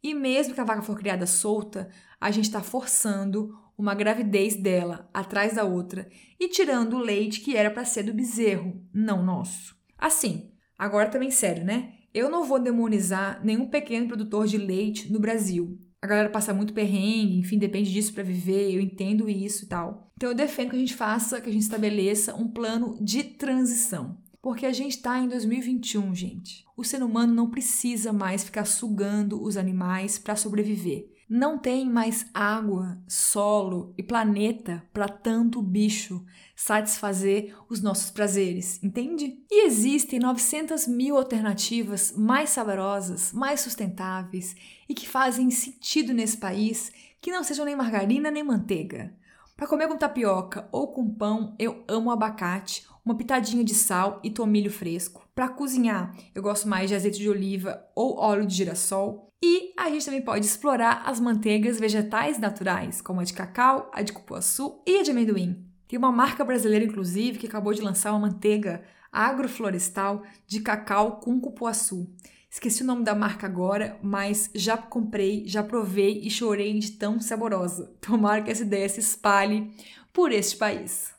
E 0.06 0.14
mesmo 0.14 0.53
que 0.53 0.62
a 0.62 0.64
vaca 0.64 0.84
for 0.84 0.95
criada 0.95 1.26
solta, 1.26 1.89
a 2.22 2.30
gente 2.30 2.45
está 2.45 2.62
forçando 2.62 3.58
uma 3.76 3.95
gravidez 3.95 4.56
dela 4.56 5.10
atrás 5.12 5.56
da 5.56 5.64
outra 5.64 6.08
e 6.39 6.47
tirando 6.47 6.93
o 6.93 6.99
leite 6.99 7.41
que 7.41 7.58
era 7.58 7.72
para 7.72 7.84
ser 7.84 8.03
do 8.03 8.14
bezerro, 8.14 8.80
não 8.93 9.26
nosso. 9.26 9.76
Assim, 9.97 10.51
agora 10.78 11.10
também 11.10 11.32
sério, 11.32 11.66
né? 11.66 11.93
Eu 12.14 12.30
não 12.30 12.43
vou 12.43 12.60
demonizar 12.60 13.43
nenhum 13.43 13.68
pequeno 13.68 14.08
produtor 14.08 14.45
de 14.45 14.60
leite 14.60 15.12
no 15.12 15.20
Brasil. 15.20 15.76
A 15.99 16.06
galera 16.06 16.30
passa 16.30 16.53
muito 16.53 16.72
perrengue, 16.72 17.39
enfim, 17.39 17.58
depende 17.58 17.91
disso 17.91 18.14
para 18.14 18.22
viver, 18.22 18.76
eu 18.76 18.82
entendo 18.82 19.28
isso 19.28 19.66
e 19.66 19.68
tal. 19.68 20.12
Então 20.16 20.30
eu 20.30 20.36
defendo 20.36 20.70
que 20.70 20.76
a 20.76 20.80
gente 20.80 20.93
faça, 20.93 21.41
que 21.41 21.49
a 21.49 21.51
gente 21.51 21.64
estabeleça 21.64 22.36
um 22.36 22.47
plano 22.47 22.95
de 23.01 23.24
transição. 23.24 24.20
Porque 24.46 24.68
a 24.68 24.72
gente 24.72 24.91
está 24.91 25.18
em 25.18 25.28
2021, 25.28 26.14
gente. 26.14 26.68
O 26.78 26.84
ser 26.84 27.02
humano 27.02 27.34
não 27.34 27.50
precisa 27.50 28.14
mais 28.14 28.43
ficar 28.43 28.66
sugando 28.66 29.41
os 29.41 29.58
animais 29.58 30.20
para 30.20 30.36
sobreviver. 30.36 31.12
Não 31.28 31.58
tem 31.58 31.89
mais 31.89 32.28
água, 32.32 33.02
solo 33.08 33.91
e 33.98 34.04
planeta 34.04 34.88
para 34.93 35.10
tanto 35.10 35.64
bicho 35.64 36.24
satisfazer 36.56 37.56
os 37.68 37.82
nossos 37.82 38.12
prazeres, 38.12 38.80
entende? 38.84 39.43
E 39.50 39.66
existem 39.66 40.20
900 40.20 40.86
mil 40.86 41.18
alternativas 41.18 42.14
mais 42.16 42.52
saborosas, 42.52 43.34
mais 43.34 43.62
sustentáveis 43.62 44.56
e 44.88 44.93
que 44.93 45.10
fazem 45.10 45.50
sentido 45.50 46.14
nesse 46.14 46.38
país 46.38 46.91
que 47.20 47.32
não 47.32 47.43
sejam 47.43 47.66
nem 47.66 47.76
margarina 47.76 48.30
nem 48.30 48.43
manteiga. 48.43 49.12
Para 49.58 49.66
comer 49.66 49.88
com 49.88 49.98
tapioca 49.98 50.70
ou 50.72 50.89
com 50.89 51.10
pão, 51.10 51.56
eu 51.58 51.84
amo 51.88 52.12
abacate, 52.12 52.86
uma 53.06 53.16
pitadinha 53.16 53.64
de 53.64 53.76
sal 53.76 54.20
e 54.24 54.32
tomilho 54.32 54.72
fresco. 54.72 55.30
Para 55.36 55.47
cozinhar, 55.47 56.16
eu 56.34 56.41
gosto 56.41 56.68
mais 56.68 56.89
de 56.89 56.95
azeite 56.95 57.20
de 57.20 57.30
oliva 57.30 57.86
ou 57.95 58.18
óleo 58.18 58.47
de 58.47 58.56
girassol. 58.56 59.30
E 59.43 59.74
a 59.78 59.89
gente 59.89 60.06
também 60.06 60.24
pode 60.24 60.45
explorar 60.45 61.03
as 61.06 61.20
manteigas 61.20 61.80
vegetais 61.80 62.39
naturais, 62.39 63.01
como 63.01 63.22
a 63.22 63.24
de 63.24 63.34
cacau, 63.34 63.91
a 63.93 64.01
de 64.01 64.12
cupuaçu 64.12 64.82
e 64.88 64.97
a 64.97 65.03
de 65.03 65.12
amendoim. 65.12 65.64
Tem 65.88 65.99
uma 65.99 66.12
marca 66.12 66.43
brasileira, 66.43 66.84
inclusive, 66.84 67.38
que 67.38 67.45
acabou 67.45 67.74
de 67.74 67.82
lançar 67.82 68.12
uma 68.12 68.28
manteiga 68.28 68.84
agroflorestal 69.12 70.24
de 70.47 70.62
cacau 70.62 71.20
com 71.20 71.39
cupuaçu. 71.39 72.10
Esqueci 72.49 72.82
o 72.82 72.86
nome 72.86 73.03
da 73.03 73.14
marca 73.14 73.45
agora, 73.45 73.99
mas 74.01 74.49
já 74.56 74.78
comprei, 74.78 75.45
já 75.45 75.62
provei 75.62 76.22
e 76.24 76.30
chorei 76.32 76.80
de 76.80 76.93
tão 76.93 77.20
saborosa. 77.20 77.93
Tomara 78.01 78.41
que 78.41 78.49
essa 78.49 78.64
ideia 78.64 78.89
se 78.89 79.01
espalhe 79.01 79.72
por 80.12 80.32
este 80.32 80.58
país. 80.58 81.14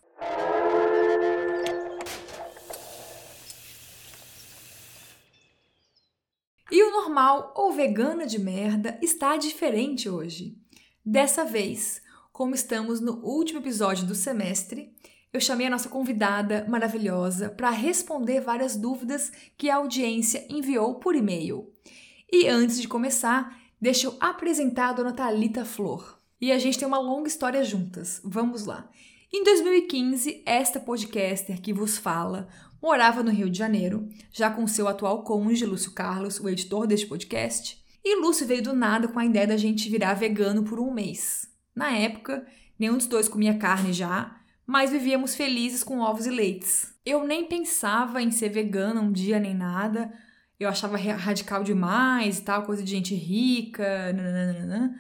E 6.70 6.82
o 6.82 6.90
normal 6.90 7.54
ou 7.56 7.72
vegana 7.72 8.26
de 8.26 8.40
merda 8.40 8.98
está 9.00 9.36
diferente 9.36 10.08
hoje. 10.08 10.58
Dessa 11.04 11.44
vez, 11.44 12.02
como 12.32 12.54
estamos 12.54 13.00
no 13.00 13.24
último 13.24 13.60
episódio 13.60 14.04
do 14.04 14.16
semestre, 14.16 14.92
eu 15.32 15.40
chamei 15.40 15.68
a 15.68 15.70
nossa 15.70 15.88
convidada 15.88 16.66
maravilhosa 16.68 17.48
para 17.50 17.70
responder 17.70 18.40
várias 18.40 18.76
dúvidas 18.76 19.30
que 19.56 19.70
a 19.70 19.76
audiência 19.76 20.44
enviou 20.50 20.96
por 20.96 21.14
e-mail. 21.14 21.72
E 22.32 22.48
antes 22.48 22.80
de 22.80 22.88
começar, 22.88 23.56
deixa 23.80 24.08
eu 24.08 24.16
apresentar 24.18 24.88
a 24.88 24.92
dona 24.94 25.12
Thalita 25.12 25.64
Flor. 25.64 26.18
E 26.40 26.50
a 26.50 26.58
gente 26.58 26.78
tem 26.78 26.88
uma 26.88 26.98
longa 26.98 27.28
história 27.28 27.62
juntas. 27.62 28.20
Vamos 28.24 28.66
lá. 28.66 28.90
Em 29.32 29.44
2015, 29.44 30.42
esta 30.44 30.80
podcaster 30.80 31.60
que 31.60 31.72
vos 31.72 31.96
fala 31.96 32.48
morava 32.87 33.20
no 33.20 33.32
Rio 33.32 33.51
de 33.51 33.59
Janeiro, 33.59 34.09
já 34.30 34.49
com 34.49 34.64
seu 34.68 34.87
atual 34.87 35.24
cônjuge, 35.24 35.66
Lúcio 35.66 35.91
Carlos, 35.91 36.39
o 36.39 36.49
editor 36.49 36.87
deste 36.87 37.09
podcast. 37.09 37.84
E 38.05 38.14
Lúcio 38.20 38.47
veio 38.47 38.62
do 38.62 38.72
nada 38.72 39.09
com 39.09 39.18
a 39.18 39.26
ideia 39.26 39.45
da 39.45 39.57
gente 39.57 39.91
virar 39.91 40.14
vegano 40.14 40.62
por 40.62 40.78
um 40.78 40.95
mês. 40.95 41.51
Na 41.74 41.91
época, 41.91 42.47
nenhum 42.78 42.97
dos 42.97 43.09
dois 43.09 43.26
comia 43.26 43.59
carne 43.59 43.93
já, 43.93 44.37
mas 44.64 44.93
vivíamos 44.93 45.34
felizes 45.34 45.82
com 45.82 45.99
ovos 45.99 46.26
e 46.26 46.30
leites. 46.30 46.95
Eu 47.05 47.26
nem 47.26 47.49
pensava 47.49 48.22
em 48.22 48.30
ser 48.30 48.51
vegana 48.51 49.01
um 49.01 49.11
dia 49.11 49.41
nem 49.41 49.53
nada. 49.53 50.12
Eu 50.59 50.68
achava 50.68 50.97
radical 50.97 51.64
demais 51.64 52.39
e 52.39 52.43
tal, 52.43 52.62
coisa 52.62 52.84
de 52.84 52.91
gente 52.93 53.16
rica. 53.16 54.12
Nananana. 54.12 54.97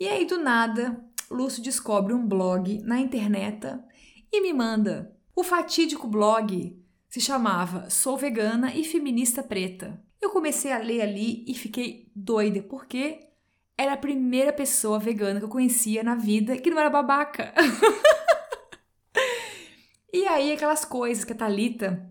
E 0.00 0.08
aí, 0.08 0.26
do 0.26 0.38
nada, 0.38 1.00
Lúcio 1.30 1.62
descobre 1.62 2.12
um 2.12 2.26
blog 2.26 2.82
na 2.82 2.98
internet 2.98 3.78
e 4.32 4.40
me 4.42 4.52
manda. 4.52 5.12
O 5.36 5.44
fatídico 5.44 6.08
blog 6.08 6.76
se 7.08 7.20
chamava 7.20 7.88
Sou 7.90 8.16
Vegana 8.16 8.74
e 8.74 8.84
Feminista 8.84 9.42
Preta. 9.42 10.00
Eu 10.20 10.30
comecei 10.30 10.72
a 10.72 10.78
ler 10.78 11.00
ali 11.00 11.44
e 11.46 11.54
fiquei 11.54 12.10
doida, 12.14 12.62
porque 12.62 13.20
era 13.76 13.92
a 13.92 13.96
primeira 13.96 14.52
pessoa 14.52 14.98
vegana 14.98 15.38
que 15.38 15.44
eu 15.44 15.50
conhecia 15.50 16.02
na 16.02 16.14
vida 16.14 16.56
que 16.58 16.70
não 16.70 16.78
era 16.78 16.90
babaca. 16.90 17.54
E 20.10 20.26
aí 20.26 20.52
aquelas 20.52 20.86
coisas 20.86 21.22
que 21.22 21.32
a 21.34 21.36
Thalita, 21.36 22.10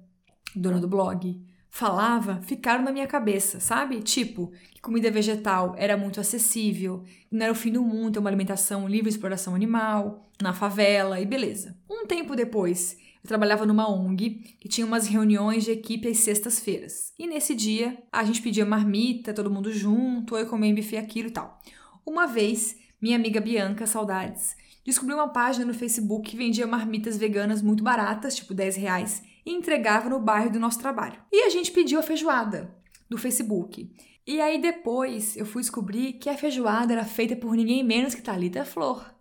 dona 0.55 0.79
do 0.79 0.87
blog, 0.87 1.41
falava 1.67 2.41
ficaram 2.43 2.83
na 2.83 2.91
minha 2.91 3.07
cabeça, 3.07 3.59
sabe? 3.59 4.01
Tipo, 4.01 4.51
que 4.71 4.79
comida 4.79 5.09
vegetal 5.09 5.73
era 5.77 5.97
muito 5.97 6.19
acessível, 6.19 7.03
não 7.31 7.43
era 7.43 7.51
o 7.51 7.55
fim 7.55 7.71
do 7.71 7.81
mundo 7.81 8.13
ter 8.13 8.19
uma 8.19 8.29
alimentação 8.29 8.87
livre 8.87 9.09
de 9.09 9.15
exploração 9.15 9.55
animal, 9.55 10.29
na 10.39 10.53
favela 10.53 11.19
e 11.19 11.25
beleza. 11.25 11.75
Um 11.89 12.05
tempo 12.05 12.35
depois, 12.35 12.95
eu 13.27 13.35
trabalhava 13.37 13.65
numa 13.65 13.91
ONG 13.91 14.55
que 14.57 14.69
tinha 14.69 14.87
umas 14.87 15.05
reuniões 15.05 15.65
de 15.65 15.71
equipe 15.71 16.07
às 16.07 16.19
sextas-feiras. 16.19 17.11
E 17.19 17.27
nesse 17.27 17.53
dia, 17.53 18.01
a 18.09 18.23
gente 18.23 18.41
pedia 18.41 18.65
marmita, 18.65 19.33
todo 19.33 19.51
mundo 19.51 19.69
junto, 19.73 20.37
eu 20.37 20.47
comia 20.47 20.73
buffet 20.73 20.95
aquilo 20.95 21.27
e 21.27 21.31
tal. 21.31 21.59
Uma 22.05 22.25
vez, 22.25 22.77
minha 23.01 23.17
amiga 23.17 23.41
Bianca, 23.41 23.85
saudades, 23.85 24.55
descobri 24.85 25.13
uma 25.13 25.27
página 25.27 25.65
no 25.65 25.73
Facebook 25.73 26.29
que 26.29 26.37
vendia 26.37 26.65
marmitas 26.65 27.17
veganas 27.17 27.61
muito 27.61 27.83
baratas, 27.83 28.33
tipo 28.33 28.53
10 28.53 28.77
reais, 28.77 29.21
e 29.45 29.51
entregava 29.51 30.09
no 30.09 30.21
bairro 30.21 30.49
do 30.49 30.59
nosso 30.59 30.79
trabalho. 30.79 31.19
E 31.29 31.43
a 31.43 31.49
gente 31.49 31.71
pediu 31.71 31.99
a 31.99 32.03
feijoada 32.03 32.73
do 33.09 33.17
Facebook. 33.17 33.91
E 34.25 34.39
aí 34.39 34.61
depois 34.61 35.35
eu 35.35 35.45
fui 35.45 35.61
descobrir 35.61 36.13
que 36.13 36.29
a 36.29 36.37
feijoada 36.37 36.93
era 36.93 37.03
feita 37.03 37.35
por 37.35 37.57
ninguém 37.57 37.83
menos 37.83 38.15
que 38.15 38.21
Thalita 38.21 38.63
Flor. 38.63 39.16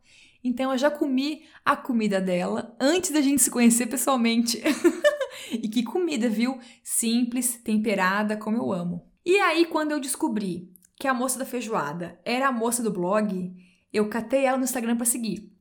Então 0.47 0.71
eu 0.71 0.79
já 0.79 0.89
comi 0.89 1.43
a 1.65 1.75
comida 1.75 2.21
dela 2.21 2.77
antes 2.81 3.11
da 3.11 3.21
gente 3.21 3.43
se 3.43 3.51
conhecer 3.51 3.87
pessoalmente. 3.87 4.63
e 5.51 5.69
que 5.69 5.83
comida, 5.83 6.29
viu? 6.29 6.61
Simples, 6.85 7.57
temperada, 7.65 8.37
como 8.37 8.57
eu 8.57 8.73
amo. 8.73 9.11
E 9.25 9.41
aí 9.41 9.67
quando 9.67 9.91
eu 9.91 9.99
descobri 9.99 10.71
que 10.95 11.09
a 11.09 11.13
moça 11.13 11.37
da 11.37 11.45
feijoada 11.45 12.17
era 12.25 12.47
a 12.47 12.53
moça 12.53 12.81
do 12.81 12.93
blog, 12.93 13.53
eu 13.93 14.09
catei 14.09 14.45
ela 14.45 14.57
no 14.57 14.63
Instagram 14.63 14.97
para 14.97 15.05
seguir. 15.05 15.53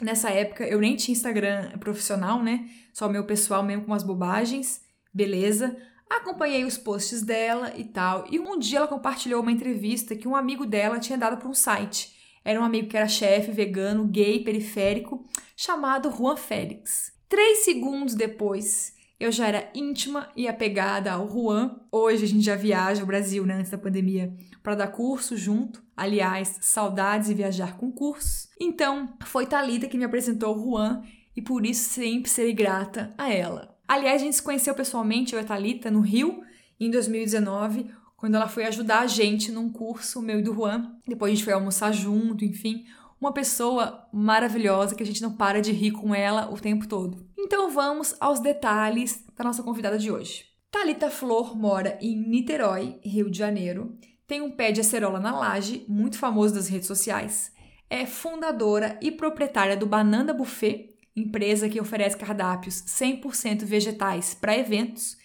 Nessa 0.00 0.30
época 0.30 0.64
eu 0.64 0.78
nem 0.78 0.94
tinha 0.94 1.12
Instagram 1.12 1.76
profissional, 1.80 2.40
né? 2.40 2.70
Só 2.92 3.08
meu 3.08 3.24
pessoal 3.26 3.64
mesmo 3.64 3.82
com 3.82 3.90
umas 3.90 4.04
bobagens. 4.04 4.80
Beleza. 5.12 5.76
Acompanhei 6.08 6.64
os 6.64 6.78
posts 6.78 7.22
dela 7.22 7.72
e 7.76 7.84
tal. 7.84 8.26
E 8.30 8.38
um 8.38 8.56
dia 8.56 8.78
ela 8.78 8.86
compartilhou 8.86 9.42
uma 9.42 9.50
entrevista 9.50 10.14
que 10.14 10.28
um 10.28 10.36
amigo 10.36 10.64
dela 10.64 11.00
tinha 11.00 11.18
dado 11.18 11.36
para 11.36 11.48
um 11.48 11.54
site. 11.54 12.19
Era 12.44 12.60
um 12.60 12.64
amigo 12.64 12.88
que 12.88 12.96
era 12.96 13.08
chefe, 13.08 13.50
vegano, 13.50 14.06
gay, 14.06 14.42
periférico, 14.42 15.24
chamado 15.56 16.10
Juan 16.10 16.36
Félix. 16.36 17.12
Três 17.28 17.64
segundos 17.64 18.14
depois, 18.14 18.94
eu 19.18 19.30
já 19.30 19.46
era 19.46 19.70
íntima 19.74 20.30
e 20.34 20.48
apegada 20.48 21.12
ao 21.12 21.28
Juan. 21.28 21.78
Hoje 21.92 22.24
a 22.24 22.28
gente 22.28 22.42
já 22.42 22.56
viaja 22.56 23.02
ao 23.02 23.06
Brasil, 23.06 23.44
né, 23.44 23.54
antes 23.54 23.70
da 23.70 23.78
pandemia, 23.78 24.34
para 24.62 24.74
dar 24.74 24.88
curso 24.88 25.36
junto. 25.36 25.82
Aliás, 25.96 26.56
saudades 26.62 27.28
de 27.28 27.34
viajar 27.34 27.76
com 27.76 27.92
cursos. 27.92 28.48
Então, 28.58 29.14
foi 29.24 29.46
Talita 29.46 29.86
que 29.86 29.98
me 29.98 30.04
apresentou 30.04 30.56
o 30.56 30.62
Juan 30.62 31.02
e 31.36 31.42
por 31.42 31.66
isso 31.66 31.90
sempre 31.90 32.30
serei 32.30 32.54
grata 32.54 33.14
a 33.18 33.32
ela. 33.32 33.76
Aliás, 33.86 34.22
a 34.22 34.24
gente 34.24 34.36
se 34.36 34.42
conheceu 34.42 34.74
pessoalmente, 34.74 35.34
eu 35.34 35.40
e 35.40 35.42
a 35.42 35.46
Thalita, 35.46 35.90
no 35.90 36.00
Rio, 36.00 36.42
em 36.78 36.90
2019, 36.90 37.90
quando 38.20 38.34
ela 38.34 38.46
foi 38.46 38.66
ajudar 38.66 39.00
a 39.00 39.06
gente 39.06 39.50
num 39.50 39.72
curso 39.72 40.20
meu 40.20 40.40
e 40.40 40.42
do 40.42 40.52
Juan. 40.52 40.94
Depois 41.08 41.32
a 41.32 41.34
gente 41.34 41.44
foi 41.44 41.54
almoçar 41.54 41.90
junto, 41.90 42.44
enfim. 42.44 42.84
Uma 43.18 43.32
pessoa 43.32 44.06
maravilhosa 44.12 44.94
que 44.94 45.02
a 45.02 45.06
gente 45.06 45.22
não 45.22 45.32
para 45.32 45.62
de 45.62 45.72
rir 45.72 45.92
com 45.92 46.14
ela 46.14 46.52
o 46.52 46.60
tempo 46.60 46.86
todo. 46.86 47.26
Então 47.38 47.70
vamos 47.70 48.14
aos 48.20 48.38
detalhes 48.38 49.24
da 49.34 49.42
nossa 49.42 49.62
convidada 49.62 49.98
de 49.98 50.12
hoje. 50.12 50.44
Talita 50.70 51.10
Flor 51.10 51.56
mora 51.56 51.98
em 52.00 52.14
Niterói, 52.14 53.00
Rio 53.02 53.30
de 53.30 53.38
Janeiro. 53.38 53.98
Tem 54.26 54.42
um 54.42 54.50
pé 54.50 54.70
de 54.70 54.82
acerola 54.82 55.18
na 55.18 55.36
laje, 55.36 55.86
muito 55.88 56.18
famoso 56.18 56.54
das 56.54 56.68
redes 56.68 56.86
sociais. 56.86 57.50
É 57.88 58.04
fundadora 58.04 58.98
e 59.00 59.10
proprietária 59.10 59.78
do 59.78 59.86
Banana 59.86 60.34
Buffet, 60.34 60.94
empresa 61.16 61.70
que 61.70 61.80
oferece 61.80 62.18
cardápios 62.18 62.82
100% 62.82 63.64
vegetais 63.64 64.34
para 64.34 64.56
eventos. 64.56 65.16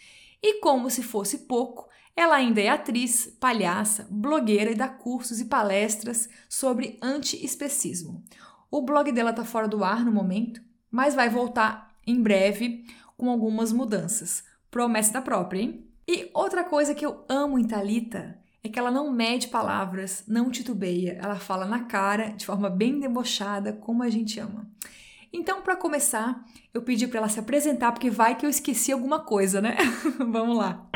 E 0.41 0.61
como 0.61 0.89
se 0.89 1.03
fosse 1.03 1.39
pouco, 1.39 1.84
ela 2.15 2.35
ainda 2.35 2.61
é 2.61 2.69
atriz, 2.69 3.27
palhaça, 3.39 4.07
blogueira 4.09 4.71
e 4.71 4.75
dá 4.75 4.87
cursos 4.87 5.41
e 5.41 5.45
palestras 5.45 6.29
sobre 6.47 6.97
anti-especismo. 7.01 8.23
O 8.71 8.81
blog 8.81 9.11
dela 9.11 9.31
está 9.31 9.43
fora 9.43 9.67
do 9.67 9.83
ar 9.83 10.05
no 10.05 10.11
momento, 10.11 10.61
mas 10.89 11.13
vai 11.13 11.29
voltar 11.29 11.93
em 12.07 12.21
breve 12.21 12.85
com 13.17 13.29
algumas 13.29 13.73
mudanças. 13.73 14.43
Promessa 14.71 15.13
da 15.13 15.21
própria, 15.21 15.61
hein? 15.61 15.87
E 16.07 16.29
outra 16.33 16.63
coisa 16.63 16.95
que 16.95 17.05
eu 17.05 17.25
amo 17.27 17.59
em 17.59 17.67
Talita 17.67 18.39
é 18.63 18.69
que 18.69 18.79
ela 18.79 18.91
não 18.91 19.11
mede 19.11 19.47
palavras, 19.47 20.23
não 20.27 20.49
titubeia, 20.49 21.19
ela 21.21 21.35
fala 21.35 21.65
na 21.65 21.81
cara, 21.81 22.29
de 22.29 22.45
forma 22.45 22.69
bem 22.69 22.99
debochada, 22.99 23.73
como 23.73 24.03
a 24.03 24.09
gente 24.09 24.39
ama. 24.39 24.69
Então, 25.33 25.61
para 25.61 25.75
começar, 25.75 26.45
eu 26.73 26.81
pedi 26.81 27.07
para 27.07 27.19
ela 27.19 27.29
se 27.29 27.39
apresentar, 27.39 27.91
porque 27.91 28.09
vai 28.09 28.35
que 28.35 28.45
eu 28.45 28.49
esqueci 28.49 28.91
alguma 28.91 29.19
coisa, 29.19 29.61
né? 29.61 29.75
Vamos 30.17 30.57
lá. 30.57 30.89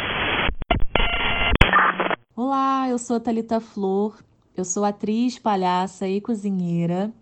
Olá, 2.42 2.88
eu 2.88 2.98
sou 2.98 3.18
a 3.18 3.20
Thalita 3.20 3.60
Flor, 3.60 4.18
eu 4.56 4.64
sou 4.64 4.86
atriz, 4.86 5.38
palhaça 5.38 6.08
e 6.08 6.22
cozinheira. 6.22 7.14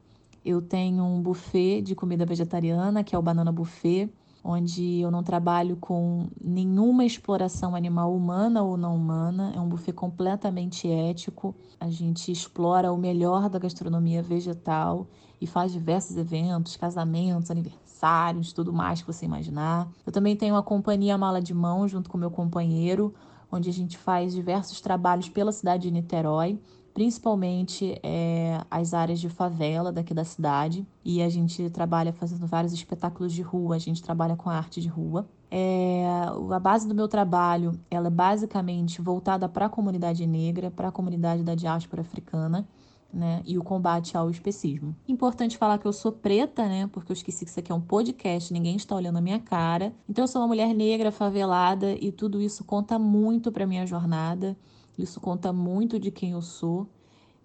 Eu 0.45 0.61
tenho 0.61 1.03
um 1.03 1.19
buffet 1.19 1.81
de 1.81 1.95
comida 1.95 2.23
vegetariana, 2.23 3.03
que 3.03 3.15
é 3.15 3.17
o 3.17 3.21
Banana 3.23 3.51
Buffet, 3.51 4.13
onde 4.43 4.99
eu 4.99 5.09
não 5.09 5.23
trabalho 5.23 5.75
com 5.77 6.27
nenhuma 6.39 7.03
exploração 7.03 7.75
animal 7.75 8.15
humana 8.15 8.61
ou 8.61 8.77
não 8.77 8.95
humana. 8.95 9.51
É 9.55 9.59
um 9.59 9.67
buffet 9.67 9.91
completamente 9.91 10.87
ético. 10.87 11.55
A 11.79 11.89
gente 11.89 12.31
explora 12.31 12.93
o 12.93 12.97
melhor 12.97 13.49
da 13.49 13.57
gastronomia 13.57 14.21
vegetal 14.21 15.07
e 15.41 15.47
faz 15.47 15.71
diversos 15.71 16.15
eventos, 16.15 16.75
casamentos, 16.75 17.49
aniversários, 17.49 18.53
tudo 18.53 18.71
mais 18.71 19.01
que 19.01 19.11
você 19.11 19.25
imaginar. 19.25 19.89
Eu 20.05 20.11
também 20.11 20.35
tenho 20.35 20.55
a 20.55 20.61
companhia 20.61 21.17
Mala 21.17 21.41
de 21.41 21.55
Mão 21.55 21.87
junto 21.87 22.07
com 22.07 22.19
meu 22.19 22.29
companheiro, 22.29 23.15
onde 23.51 23.69
a 23.69 23.73
gente 23.73 23.97
faz 23.97 24.33
diversos 24.33 24.81
trabalhos 24.81 25.29
pela 25.29 25.51
cidade 25.51 25.83
de 25.83 25.91
Niterói 25.91 26.59
principalmente 26.97 27.95
é, 28.01 28.59
as 28.71 28.91
áreas 28.91 29.19
de 29.19 29.29
favela 29.29 29.91
daqui 29.91 30.15
da 30.15 30.23
cidade. 30.23 30.83
E 31.05 31.21
a 31.21 31.29
gente 31.29 31.69
trabalha 31.69 32.11
fazendo 32.11 32.47
vários 32.47 32.73
espetáculos 32.73 33.33
de 33.33 33.43
rua, 33.43 33.75
a 33.75 33.77
gente 33.77 34.01
trabalha 34.01 34.35
com 34.35 34.49
arte 34.49 34.81
de 34.81 34.87
rua. 34.87 35.29
É, 35.51 36.07
a 36.51 36.59
base 36.59 36.87
do 36.87 36.95
meu 36.95 37.07
trabalho 37.07 37.79
ela 37.91 38.07
é 38.07 38.09
basicamente 38.09 38.99
voltada 38.99 39.47
para 39.47 39.67
a 39.67 39.69
comunidade 39.69 40.25
negra, 40.25 40.71
para 40.71 40.87
a 40.87 40.91
comunidade 40.91 41.43
da 41.43 41.53
diáspora 41.53 42.01
africana. 42.01 42.67
Né, 43.13 43.41
e 43.45 43.57
o 43.57 43.63
combate 43.63 44.17
ao 44.17 44.29
especismo. 44.29 44.93
Importante 45.07 45.57
falar 45.57 45.77
que 45.77 45.87
eu 45.87 45.93
sou 45.93 46.11
preta, 46.11 46.67
né? 46.67 46.89
Porque 46.91 47.11
eu 47.11 47.13
esqueci 47.13 47.45
que 47.45 47.49
isso 47.49 47.59
aqui 47.59 47.71
é 47.71 47.75
um 47.75 47.81
podcast, 47.81 48.51
ninguém 48.51 48.75
está 48.75 48.95
olhando 48.95 49.17
a 49.17 49.21
minha 49.21 49.39
cara. 49.39 49.93
Então 50.09 50.25
eu 50.25 50.27
sou 50.27 50.41
uma 50.41 50.47
mulher 50.47 50.73
negra, 50.75 51.09
favelada 51.09 51.93
e 51.93 52.11
tudo 52.11 52.41
isso 52.41 52.65
conta 52.65 52.99
muito 52.99 53.49
para 53.49 53.65
minha 53.65 53.87
jornada. 53.87 54.57
Isso 54.97 55.21
conta 55.21 55.53
muito 55.53 55.97
de 55.97 56.11
quem 56.11 56.31
eu 56.31 56.41
sou 56.41 56.87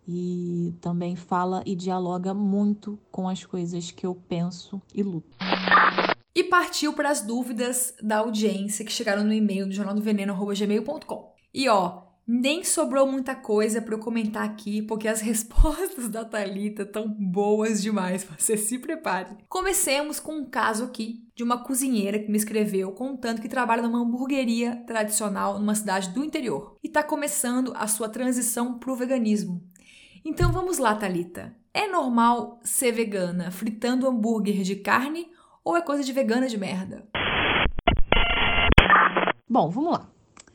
e 0.06 0.74
também 0.80 1.14
fala 1.14 1.62
e 1.64 1.76
dialoga 1.76 2.34
muito 2.34 2.98
com 3.10 3.28
as 3.28 3.44
coisas 3.44 3.90
que 3.90 4.04
eu 4.04 4.14
penso 4.14 4.82
e 4.94 5.02
luto. 5.02 5.36
E 6.34 6.42
partiu 6.44 6.92
para 6.94 7.10
as 7.10 7.20
dúvidas 7.20 7.94
da 8.02 8.18
audiência 8.18 8.84
que 8.84 8.92
chegaram 8.92 9.22
no 9.22 9.32
e-mail 9.32 9.66
do 9.66 9.72
jornal 9.72 9.94
do 9.94 10.00
veneno@gmail.com. 10.00 11.32
E 11.54 11.68
ó, 11.68 12.02
nem 12.26 12.62
sobrou 12.64 13.06
muita 13.06 13.34
coisa 13.34 13.82
para 13.82 13.94
eu 13.94 13.98
comentar 13.98 14.44
aqui, 14.44 14.82
porque 14.82 15.08
as 15.08 15.20
respostas 15.22 16.08
da 16.08 16.24
Talita 16.24 16.82
estão 16.82 17.08
boas 17.08 17.82
demais. 17.82 18.24
Você 18.38 18.56
se 18.56 18.78
prepare. 18.78 19.36
Comecemos 19.48 20.20
com 20.20 20.32
um 20.32 20.44
caso 20.44 20.84
aqui 20.84 21.26
de 21.34 21.42
uma 21.42 21.62
cozinheira 21.62 22.18
que 22.18 22.30
me 22.30 22.36
escreveu 22.36 22.92
contando 22.92 23.40
que 23.40 23.48
trabalha 23.48 23.82
numa 23.82 24.00
hamburgueria 24.00 24.76
tradicional 24.86 25.58
numa 25.58 25.74
cidade 25.74 26.10
do 26.10 26.24
interior 26.24 26.76
e 26.82 26.86
está 26.86 27.02
começando 27.02 27.72
a 27.74 27.86
sua 27.86 28.08
transição 28.08 28.78
para 28.78 28.92
o 28.92 28.96
veganismo. 28.96 29.62
Então 30.24 30.52
vamos 30.52 30.78
lá, 30.78 30.94
Talita. 30.94 31.54
É 31.74 31.88
normal 31.88 32.60
ser 32.62 32.92
vegana 32.92 33.50
fritando 33.50 34.06
hambúrguer 34.06 34.62
de 34.62 34.76
carne 34.76 35.30
ou 35.64 35.76
é 35.76 35.80
coisa 35.80 36.04
de 36.04 36.12
vegana 36.12 36.46
de 36.46 36.58
merda? 36.58 37.08
Bom, 39.48 39.68
vamos 39.70 39.92
lá. 39.92 40.11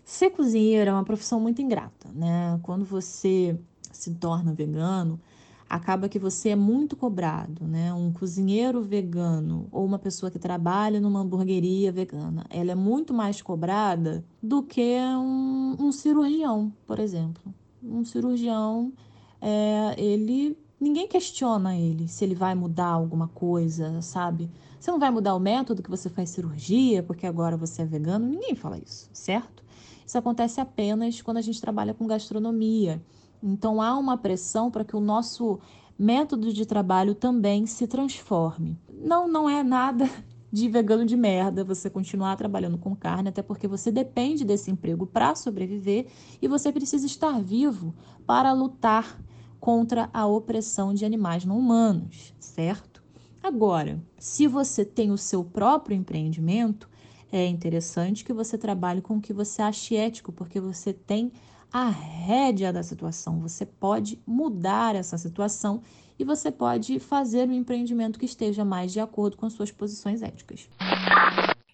Ser 0.08 0.30
cozinheiro 0.30 0.90
é 0.90 0.94
uma 0.94 1.04
profissão 1.04 1.38
muito 1.38 1.62
ingrata, 1.62 2.08
né? 2.16 2.58
Quando 2.64 2.86
você 2.86 3.60
se 3.92 4.14
torna 4.14 4.54
vegano, 4.54 5.20
acaba 5.70 6.08
que 6.08 6.18
você 6.18 6.52
é 6.52 6.56
muito 6.56 6.96
cobrado, 6.96 7.68
né? 7.68 7.94
Um 7.94 8.14
cozinheiro 8.14 8.82
vegano 8.82 9.68
ou 9.70 9.86
uma 9.86 10.00
pessoa 10.00 10.32
que 10.32 10.40
trabalha 10.40 11.02
numa 11.02 11.20
hamburgueria 11.20 11.92
vegana, 11.92 12.46
ela 12.50 12.72
é 12.72 12.76
muito 12.76 13.14
mais 13.14 13.42
cobrada 13.42 14.24
do 14.42 14.64
que 14.64 14.98
um, 14.98 15.76
um 15.78 15.92
cirurgião, 15.92 16.72
por 16.86 17.00
exemplo. 17.00 17.54
Um 17.84 18.06
cirurgião, 18.06 18.94
é, 19.42 19.94
ele 19.98 20.58
ninguém 20.80 21.06
questiona 21.06 21.76
ele 21.76 22.08
se 22.08 22.24
ele 22.24 22.34
vai 22.34 22.56
mudar 22.56 22.92
alguma 22.92 23.28
coisa, 23.28 24.02
sabe? 24.02 24.50
Você 24.80 24.90
não 24.90 25.00
vai 25.00 25.12
mudar 25.12 25.36
o 25.36 25.40
método 25.40 25.84
que 25.84 25.90
você 25.90 26.10
faz 26.10 26.30
cirurgia 26.30 27.04
porque 27.04 27.28
agora 27.28 27.58
você 27.58 27.82
é 27.82 27.86
vegano, 27.86 28.26
ninguém 28.26 28.56
fala 28.56 28.78
isso, 28.78 29.10
certo? 29.12 29.67
Isso 30.08 30.18
acontece 30.18 30.62
apenas 30.62 31.22
quando 31.22 31.36
a 31.36 31.42
gente 31.42 31.60
trabalha 31.60 31.94
com 31.94 32.08
gastronomia. 32.08 33.04
Então 33.44 33.82
há 33.82 33.98
uma 33.98 34.18
pressão 34.18 34.72
para 34.72 34.86
que 34.86 34.96
o 34.96 35.02
nosso 35.02 35.60
método 36.00 36.54
de 36.54 36.66
trabalho 36.66 37.14
também 37.14 37.66
se 37.66 37.86
transforme. 37.86 38.80
Não, 38.90 39.28
não 39.28 39.50
é 39.50 39.62
nada 39.62 40.10
de 40.50 40.70
vegano 40.70 41.06
de 41.06 41.18
merda 41.18 41.62
você 41.62 41.90
continuar 41.90 42.38
trabalhando 42.38 42.78
com 42.78 42.96
carne, 42.96 43.28
até 43.28 43.42
porque 43.42 43.68
você 43.68 43.92
depende 43.92 44.46
desse 44.46 44.72
emprego 44.72 45.06
para 45.06 45.36
sobreviver 45.36 46.08
e 46.42 46.48
você 46.48 46.72
precisa 46.72 47.06
estar 47.06 47.42
vivo 47.42 47.94
para 48.26 48.54
lutar 48.54 49.20
contra 49.60 50.10
a 50.14 50.26
opressão 50.26 50.94
de 50.94 51.04
animais 51.04 51.44
não 51.44 51.60
humanos, 51.60 52.34
certo? 52.40 53.04
Agora, 53.44 54.02
se 54.18 54.48
você 54.48 54.86
tem 54.86 55.12
o 55.12 55.18
seu 55.18 55.44
próprio 55.44 55.98
empreendimento, 55.98 56.90
é 57.32 57.46
interessante 57.46 58.24
que 58.24 58.34
você 58.34 58.58
trabalhe 58.58 59.02
com 59.02 59.18
o 59.18 59.22
que 59.22 59.34
você 59.34 59.62
ache 59.62 59.96
ético, 59.96 60.32
porque 60.32 60.60
você 60.60 60.94
tem 60.94 61.32
a 61.72 61.90
rédea 61.90 62.72
da 62.72 62.82
situação. 62.82 63.40
Você 63.42 63.66
pode 63.66 64.22
mudar 64.26 64.96
essa 64.96 65.18
situação 65.18 65.82
e 66.18 66.24
você 66.24 66.52
pode 66.52 67.00
fazer 67.00 67.48
um 67.48 67.54
empreendimento 67.54 68.18
que 68.18 68.26
esteja 68.26 68.64
mais 68.64 68.92
de 68.92 69.00
acordo 69.00 69.38
com 69.38 69.50
suas 69.50 69.72
posições 69.72 70.22
éticas. 70.22 70.70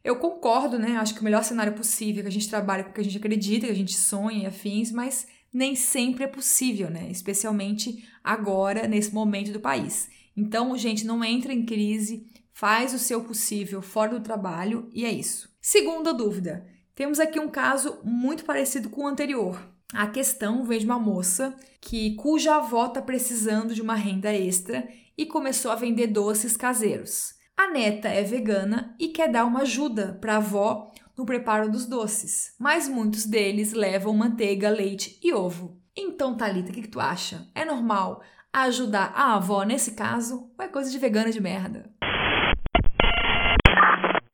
Eu 0.04 0.18
concordo, 0.18 0.78
né? 0.78 0.98
Acho 0.98 1.14
que 1.14 1.22
o 1.22 1.24
melhor 1.24 1.44
cenário 1.44 1.74
possível 1.74 2.20
é 2.20 2.24
que 2.24 2.30
a 2.30 2.32
gente 2.32 2.50
trabalhe 2.50 2.84
com 2.84 2.90
o 2.90 2.94
que 2.94 3.00
a 3.00 3.04
gente 3.04 3.18
acredita, 3.18 3.68
que 3.68 3.72
a 3.72 3.76
gente 3.76 3.96
sonha 3.96 4.44
e 4.44 4.46
afins, 4.46 4.92
mas 4.92 5.28
nem 5.54 5.76
sempre 5.76 6.26
é 6.26 6.28
possível, 6.28 6.90
né? 6.90 7.08
Especialmente 7.10 8.04
agora, 8.24 8.88
nesse 8.88 9.14
momento 9.14 9.54
do 9.54 9.60
país. 9.60 10.10
Então, 10.36 10.76
gente, 10.76 11.06
não 11.06 11.24
entra 11.24 11.54
em 11.54 11.64
crise, 11.64 12.28
faz 12.54 12.94
o 12.94 13.00
seu 13.00 13.24
possível 13.24 13.82
fora 13.82 14.12
do 14.12 14.24
trabalho 14.24 14.90
e 14.94 15.06
é 15.06 15.12
isso. 15.12 15.50
Segunda 15.62 16.14
dúvida: 16.14 16.66
temos 16.96 17.20
aqui 17.20 17.40
um 17.40 17.50
caso 17.50 18.00
muito 18.04 18.46
parecido 18.46 18.90
com 18.90 19.04
o 19.04 19.08
anterior. 19.08 19.60
A 19.94 20.08
questão 20.08 20.64
vem 20.64 20.80
de 20.80 20.86
uma 20.86 20.98
moça 20.98 21.56
que 21.82 22.16
cuja 22.16 22.56
avó 22.56 22.88
está 22.88 23.02
precisando 23.02 23.76
de 23.76 23.82
uma 23.82 23.96
renda 23.96 24.34
extra 24.34 24.88
e 25.18 25.26
começou 25.26 25.72
a 25.72 25.76
vender 25.76 26.08
doces 26.08 26.58
caseiros. 26.58 27.36
A 27.56 27.70
neta 27.70 28.08
é 28.08 28.24
vegana 28.24 28.96
e 29.00 29.10
quer 29.10 29.32
dar 29.32 29.46
uma 29.46 29.62
ajuda 29.62 30.18
para 30.20 30.34
a 30.34 30.38
avó 30.38 30.92
no 31.16 31.26
preparo 31.26 31.70
dos 31.70 31.86
doces, 31.86 32.56
mas 32.60 32.88
muitos 32.88 33.26
deles 33.26 33.74
levam 33.74 34.16
manteiga, 34.16 34.70
leite 34.70 35.20
e 35.22 35.32
ovo. 35.32 35.80
Então, 35.96 36.36
Talita, 36.36 36.72
o 36.72 36.74
que, 36.74 36.82
que 36.82 36.88
tu 36.88 37.00
acha? 37.00 37.48
É 37.54 37.64
normal 37.64 38.24
ajudar 38.52 39.14
a 39.16 39.36
avó 39.36 39.64
nesse 39.64 39.92
caso 39.92 40.52
ou 40.58 40.66
é 40.66 40.68
coisa 40.68 40.90
de 40.90 40.98
vegana 40.98 41.32
de 41.32 41.40
merda? 41.40 41.92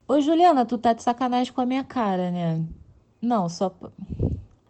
Ô, 0.09 0.19
Juliana, 0.19 0.65
tu 0.65 0.75
tá 0.75 0.91
de 0.91 1.03
sacanagem 1.03 1.53
com 1.53 1.61
a 1.61 1.67
minha 1.67 1.83
cara, 1.83 2.31
né? 2.31 2.65
Não, 3.21 3.47
só. 3.47 3.69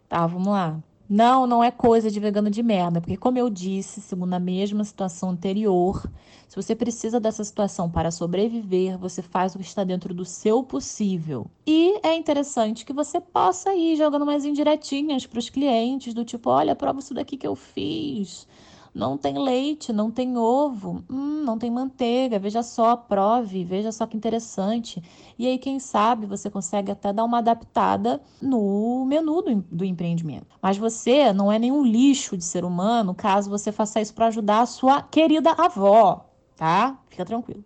Tá, 0.06 0.26
vamos 0.26 0.48
lá. 0.48 0.78
Não, 1.08 1.46
não 1.46 1.64
é 1.64 1.70
coisa 1.70 2.10
de 2.10 2.20
vegano 2.20 2.50
de 2.50 2.62
merda, 2.62 3.00
porque, 3.00 3.16
como 3.16 3.38
eu 3.38 3.48
disse, 3.48 4.02
segundo 4.02 4.34
a 4.34 4.38
mesma 4.38 4.84
situação 4.84 5.30
anterior, 5.30 6.08
se 6.46 6.54
você 6.54 6.76
precisa 6.76 7.18
dessa 7.18 7.42
situação 7.42 7.90
para 7.90 8.10
sobreviver, 8.10 8.98
você 8.98 9.22
faz 9.22 9.54
o 9.54 9.58
que 9.58 9.64
está 9.64 9.82
dentro 9.82 10.12
do 10.12 10.26
seu 10.26 10.62
possível. 10.62 11.46
E 11.66 11.98
é 12.06 12.14
interessante 12.14 12.84
que 12.84 12.92
você 12.92 13.18
possa 13.18 13.74
ir 13.74 13.96
jogando 13.96 14.26
mais 14.26 14.44
indiretinhas 14.44 15.26
para 15.26 15.38
os 15.38 15.48
clientes, 15.48 16.12
do 16.12 16.22
tipo: 16.22 16.50
olha, 16.50 16.76
prova 16.76 16.98
isso 16.98 17.14
daqui 17.14 17.38
que 17.38 17.46
eu 17.46 17.56
fiz. 17.56 18.46
Não 18.94 19.16
tem 19.16 19.38
leite, 19.38 19.92
não 19.92 20.10
tem 20.10 20.36
ovo, 20.36 21.04
hum, 21.08 21.42
não 21.44 21.58
tem 21.58 21.70
manteiga. 21.70 22.38
Veja 22.38 22.62
só, 22.62 22.96
prove, 22.96 23.64
veja 23.64 23.92
só 23.92 24.06
que 24.06 24.16
interessante. 24.16 25.02
E 25.38 25.46
aí, 25.46 25.58
quem 25.58 25.78
sabe, 25.78 26.26
você 26.26 26.50
consegue 26.50 26.90
até 26.90 27.12
dar 27.12 27.24
uma 27.24 27.38
adaptada 27.38 28.20
no 28.42 29.04
menu 29.06 29.42
do, 29.42 29.54
do 29.70 29.84
empreendimento. 29.84 30.56
Mas 30.60 30.76
você 30.76 31.32
não 31.32 31.50
é 31.50 31.58
nenhum 31.58 31.84
lixo 31.84 32.36
de 32.36 32.44
ser 32.44 32.64
humano 32.64 33.14
caso 33.14 33.48
você 33.48 33.70
faça 33.70 34.00
isso 34.00 34.14
para 34.14 34.26
ajudar 34.26 34.62
a 34.62 34.66
sua 34.66 35.02
querida 35.02 35.52
avó, 35.52 36.26
tá? 36.56 36.98
Fica 37.08 37.24
tranquilo. 37.24 37.64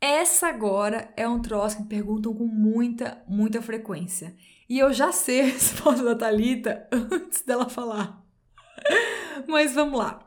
Essa 0.00 0.48
agora 0.48 1.12
é 1.16 1.28
um 1.28 1.40
troço 1.40 1.76
que 1.76 1.82
me 1.82 1.88
perguntam 1.88 2.32
com 2.32 2.46
muita, 2.46 3.22
muita 3.28 3.60
frequência. 3.60 4.34
E 4.68 4.78
eu 4.78 4.92
já 4.92 5.12
sei 5.12 5.40
a 5.40 5.44
resposta 5.44 6.04
da 6.04 6.14
Thalita 6.14 6.86
antes 6.92 7.42
dela 7.42 7.68
falar. 7.68 8.27
Mas 9.46 9.74
vamos 9.74 9.98
lá. 9.98 10.20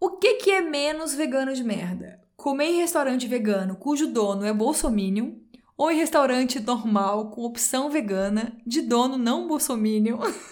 O 0.00 0.10
que, 0.10 0.34
que 0.34 0.50
é 0.50 0.60
menos 0.60 1.14
vegano 1.14 1.54
de 1.54 1.64
merda? 1.64 2.20
Comer 2.36 2.66
em 2.66 2.80
restaurante 2.80 3.26
vegano 3.26 3.74
cujo 3.76 4.06
dono 4.06 4.44
é 4.44 4.52
bolsominion 4.52 5.32
ou 5.76 5.90
em 5.90 5.96
restaurante 5.96 6.60
normal 6.60 7.30
com 7.30 7.44
opção 7.44 7.90
vegana 7.90 8.52
de 8.66 8.82
dono 8.82 9.18
não 9.18 9.48
bolsominion? 9.48 10.18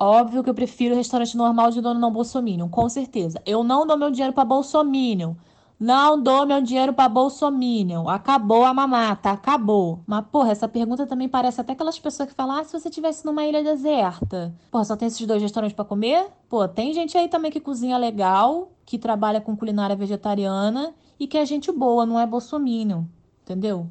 Óbvio 0.00 0.44
que 0.44 0.50
eu 0.50 0.54
prefiro 0.54 0.94
restaurante 0.94 1.36
normal 1.36 1.72
de 1.72 1.80
dono 1.80 1.98
não 1.98 2.12
bolsominion, 2.12 2.68
com 2.68 2.88
certeza. 2.88 3.42
Eu 3.44 3.64
não 3.64 3.84
dou 3.84 3.98
meu 3.98 4.12
dinheiro 4.12 4.32
para 4.32 4.44
bolsominion. 4.44 5.34
Não 5.80 6.20
dou 6.20 6.44
meu 6.44 6.60
dinheiro 6.60 6.92
para 6.92 7.08
bolsominion. 7.08 8.08
Acabou 8.08 8.64
a 8.64 8.74
mamata, 8.74 9.30
acabou. 9.30 10.00
Mas, 10.04 10.24
porra, 10.26 10.50
essa 10.50 10.66
pergunta 10.66 11.06
também 11.06 11.28
parece 11.28 11.60
até 11.60 11.72
aquelas 11.72 11.96
pessoas 11.98 12.28
que 12.28 12.34
falam: 12.34 12.56
ah, 12.56 12.64
se 12.64 12.72
você 12.72 12.90
tivesse 12.90 13.24
numa 13.24 13.44
ilha 13.44 13.62
deserta. 13.62 14.52
Porra, 14.72 14.84
só 14.84 14.96
tem 14.96 15.06
esses 15.06 15.24
dois 15.24 15.40
restaurantes 15.40 15.76
para 15.76 15.84
comer? 15.84 16.26
Pô, 16.48 16.66
tem 16.66 16.92
gente 16.92 17.16
aí 17.16 17.28
também 17.28 17.52
que 17.52 17.60
cozinha 17.60 17.96
legal, 17.96 18.72
que 18.84 18.98
trabalha 18.98 19.40
com 19.40 19.56
culinária 19.56 19.94
vegetariana 19.94 20.92
e 21.18 21.28
que 21.28 21.38
é 21.38 21.46
gente 21.46 21.70
boa, 21.70 22.04
não 22.04 22.18
é 22.18 22.26
bolsominion. 22.26 23.04
Entendeu? 23.44 23.88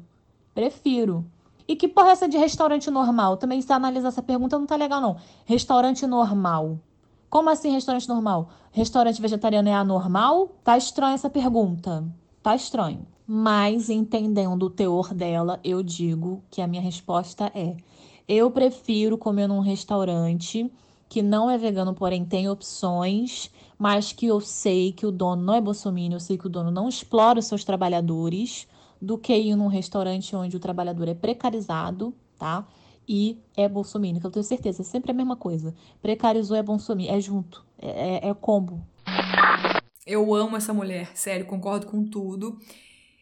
Prefiro. 0.54 1.24
E 1.66 1.74
que 1.74 1.88
porra 1.88 2.08
é 2.08 2.12
essa 2.12 2.28
de 2.28 2.36
restaurante 2.36 2.90
normal? 2.90 3.38
Também 3.38 3.62
se 3.62 3.72
analisar 3.72 4.08
essa 4.08 4.22
pergunta 4.22 4.58
não 4.58 4.66
tá 4.66 4.76
legal, 4.76 5.00
não. 5.00 5.16
Restaurante 5.46 6.06
normal. 6.06 6.78
Como 7.30 7.50
assim 7.50 7.70
restaurante 7.70 8.08
normal? 8.08 8.48
Restaurante 8.72 9.20
vegetariano 9.20 9.68
é 9.68 9.74
anormal? 9.74 10.48
Tá 10.64 10.78
estranha 10.78 11.14
essa 11.14 11.28
pergunta. 11.28 12.04
Tá 12.42 12.56
estranho. 12.56 13.06
Mas 13.26 13.90
entendendo 13.90 14.62
o 14.62 14.70
teor 14.70 15.12
dela, 15.12 15.60
eu 15.62 15.82
digo 15.82 16.42
que 16.50 16.62
a 16.62 16.66
minha 16.66 16.80
resposta 16.80 17.52
é: 17.54 17.76
eu 18.26 18.50
prefiro 18.50 19.18
comer 19.18 19.46
num 19.46 19.60
restaurante 19.60 20.72
que 21.08 21.20
não 21.20 21.50
é 21.50 21.58
vegano, 21.58 21.94
porém 21.94 22.24
tem 22.24 22.48
opções, 22.48 23.50
mas 23.78 24.12
que 24.12 24.26
eu 24.26 24.40
sei 24.40 24.92
que 24.92 25.06
o 25.06 25.12
dono 25.12 25.42
não 25.42 25.54
é 25.54 25.60
bolsominion, 25.60 26.16
eu 26.16 26.20
sei 26.20 26.38
que 26.38 26.46
o 26.46 26.50
dono 26.50 26.70
não 26.70 26.88
explora 26.88 27.38
os 27.38 27.46
seus 27.46 27.64
trabalhadores, 27.64 28.66
do 29.00 29.16
que 29.16 29.34
ir 29.34 29.54
num 29.54 29.68
restaurante 29.68 30.34
onde 30.34 30.56
o 30.56 30.60
trabalhador 30.60 31.08
é 31.08 31.14
precarizado, 31.14 32.12
tá? 32.38 32.66
E 33.08 33.38
é 33.56 33.68
bolsominion, 33.68 34.20
que 34.20 34.26
eu 34.26 34.30
tenho 34.30 34.44
certeza, 34.44 34.82
é 34.82 34.84
sempre 34.84 35.10
a 35.10 35.14
mesma 35.14 35.36
coisa. 35.36 35.74
Precarizou 36.02 36.56
é 36.56 36.62
bolsominion, 36.62 37.14
é 37.14 37.20
junto, 37.20 37.64
é, 37.80 38.26
é, 38.26 38.28
é 38.28 38.34
combo. 38.34 38.86
Eu 40.06 40.34
amo 40.34 40.56
essa 40.56 40.72
mulher, 40.72 41.10
sério, 41.14 41.46
concordo 41.46 41.86
com 41.86 42.04
tudo. 42.04 42.58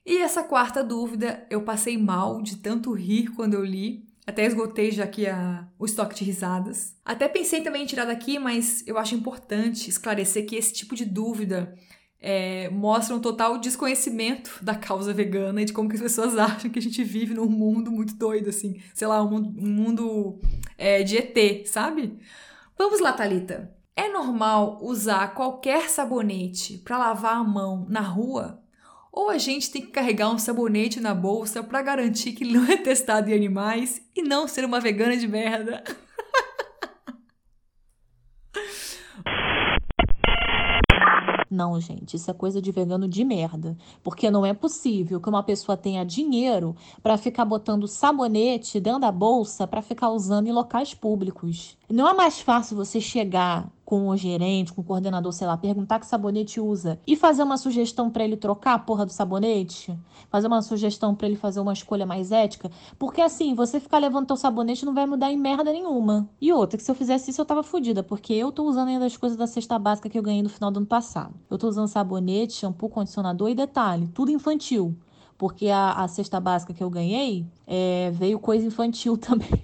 E 0.04 0.18
essa 0.18 0.42
quarta 0.44 0.84
dúvida, 0.84 1.44
eu 1.50 1.62
passei 1.62 1.98
mal 1.98 2.40
de 2.40 2.56
tanto 2.56 2.92
rir 2.92 3.28
quando 3.34 3.54
eu 3.54 3.64
li. 3.64 4.04
Até 4.26 4.44
esgotei 4.44 4.90
já 4.90 5.04
aqui 5.04 5.26
a, 5.26 5.68
o 5.78 5.84
estoque 5.84 6.16
de 6.16 6.24
risadas. 6.24 6.96
Até 7.04 7.28
pensei 7.28 7.60
também 7.60 7.82
em 7.82 7.86
tirar 7.86 8.04
daqui, 8.04 8.38
mas 8.38 8.86
eu 8.86 8.98
acho 8.98 9.14
importante 9.14 9.88
esclarecer 9.88 10.46
que 10.46 10.56
esse 10.56 10.72
tipo 10.72 10.94
de 10.96 11.04
dúvida 11.04 11.76
é, 12.20 12.68
mostram 12.70 13.18
um 13.18 13.20
total 13.20 13.58
desconhecimento 13.58 14.58
da 14.62 14.74
causa 14.74 15.12
vegana 15.12 15.62
e 15.62 15.64
de 15.64 15.72
como 15.72 15.88
que 15.88 15.96
as 15.96 16.02
pessoas 16.02 16.36
acham 16.38 16.70
que 16.70 16.78
a 16.78 16.82
gente 16.82 17.02
vive 17.04 17.34
num 17.34 17.48
mundo 17.48 17.90
muito 17.90 18.14
doido, 18.14 18.48
assim. 18.48 18.80
Sei 18.94 19.06
lá, 19.06 19.22
um 19.22 19.30
mundo, 19.30 19.54
um 19.58 19.68
mundo 19.68 20.40
é, 20.76 21.02
de 21.02 21.16
ET, 21.16 21.66
sabe? 21.66 22.18
Vamos 22.78 23.00
lá, 23.00 23.12
Thalita. 23.12 23.74
É 23.94 24.08
normal 24.08 24.78
usar 24.82 25.34
qualquer 25.34 25.88
sabonete 25.88 26.78
para 26.78 26.98
lavar 26.98 27.36
a 27.36 27.44
mão 27.44 27.86
na 27.88 28.00
rua? 28.00 28.62
Ou 29.10 29.30
a 29.30 29.38
gente 29.38 29.70
tem 29.70 29.80
que 29.80 29.92
carregar 29.92 30.30
um 30.30 30.38
sabonete 30.38 31.00
na 31.00 31.14
bolsa 31.14 31.62
para 31.62 31.80
garantir 31.80 32.32
que 32.32 32.44
não 32.44 32.70
é 32.70 32.76
testado 32.82 33.30
em 33.30 33.34
animais 33.34 34.02
e 34.14 34.22
não 34.22 34.46
ser 34.46 34.64
uma 34.66 34.78
vegana 34.78 35.16
de 35.16 35.26
merda? 35.26 35.82
Não, 41.56 41.80
gente, 41.80 42.16
isso 42.16 42.30
é 42.30 42.34
coisa 42.34 42.60
de 42.60 42.70
vegano 42.70 43.08
de 43.08 43.24
merda. 43.24 43.74
Porque 44.04 44.30
não 44.30 44.44
é 44.44 44.52
possível 44.52 45.18
que 45.18 45.28
uma 45.28 45.42
pessoa 45.42 45.74
tenha 45.74 46.04
dinheiro 46.04 46.76
para 47.02 47.16
ficar 47.16 47.46
botando 47.46 47.88
sabonete 47.88 48.78
dentro 48.78 49.00
da 49.00 49.10
bolsa 49.10 49.66
para 49.66 49.80
ficar 49.80 50.10
usando 50.10 50.48
em 50.48 50.52
locais 50.52 50.92
públicos. 50.92 51.78
Não 51.88 52.06
é 52.06 52.12
mais 52.12 52.40
fácil 52.40 52.76
você 52.76 53.00
chegar 53.00 53.72
com 53.86 54.08
o 54.08 54.16
gerente, 54.16 54.72
com 54.72 54.80
o 54.80 54.84
coordenador, 54.84 55.32
sei 55.32 55.46
lá, 55.46 55.56
perguntar 55.56 56.00
que 56.00 56.06
sabonete 56.06 56.60
usa 56.60 56.98
e 57.06 57.14
fazer 57.14 57.44
uma 57.44 57.56
sugestão 57.56 58.10
para 58.10 58.24
ele 58.24 58.36
trocar 58.36 58.74
a 58.74 58.78
porra 58.80 59.06
do 59.06 59.12
sabonete? 59.12 59.96
Fazer 60.28 60.48
uma 60.48 60.60
sugestão 60.60 61.14
para 61.14 61.28
ele 61.28 61.36
fazer 61.36 61.60
uma 61.60 61.72
escolha 61.72 62.04
mais 62.04 62.32
ética? 62.32 62.68
Porque 62.98 63.22
assim, 63.22 63.54
você 63.54 63.78
ficar 63.78 63.98
levando 63.98 64.26
teu 64.26 64.36
sabonete 64.36 64.84
não 64.84 64.92
vai 64.92 65.06
mudar 65.06 65.30
em 65.30 65.36
merda 65.38 65.72
nenhuma. 65.72 66.28
E 66.40 66.52
outra, 66.52 66.76
que 66.76 66.82
se 66.82 66.90
eu 66.90 66.96
fizesse 66.96 67.30
isso 67.30 67.40
eu 67.40 67.44
tava 67.44 67.62
fodida, 67.62 68.02
porque 68.02 68.32
eu 68.34 68.50
tô 68.50 68.64
usando 68.64 68.88
ainda 68.88 69.06
as 69.06 69.16
coisas 69.16 69.38
da 69.38 69.46
cesta 69.46 69.78
básica 69.78 70.08
que 70.08 70.18
eu 70.18 70.22
ganhei 70.22 70.42
no 70.42 70.48
final 70.48 70.72
do 70.72 70.78
ano 70.78 70.86
passado. 70.86 71.34
Eu 71.48 71.56
tô 71.56 71.68
usando 71.68 71.86
sabonete, 71.86 72.54
shampoo, 72.54 72.88
condicionador 72.88 73.50
e 73.50 73.54
detalhe, 73.54 74.08
tudo 74.08 74.32
infantil. 74.32 74.96
Porque 75.38 75.68
a, 75.68 75.92
a 75.92 76.08
cesta 76.08 76.40
básica 76.40 76.74
que 76.74 76.82
eu 76.82 76.90
ganhei 76.90 77.46
é, 77.64 78.10
veio 78.10 78.40
coisa 78.40 78.66
infantil 78.66 79.16
também. 79.16 79.62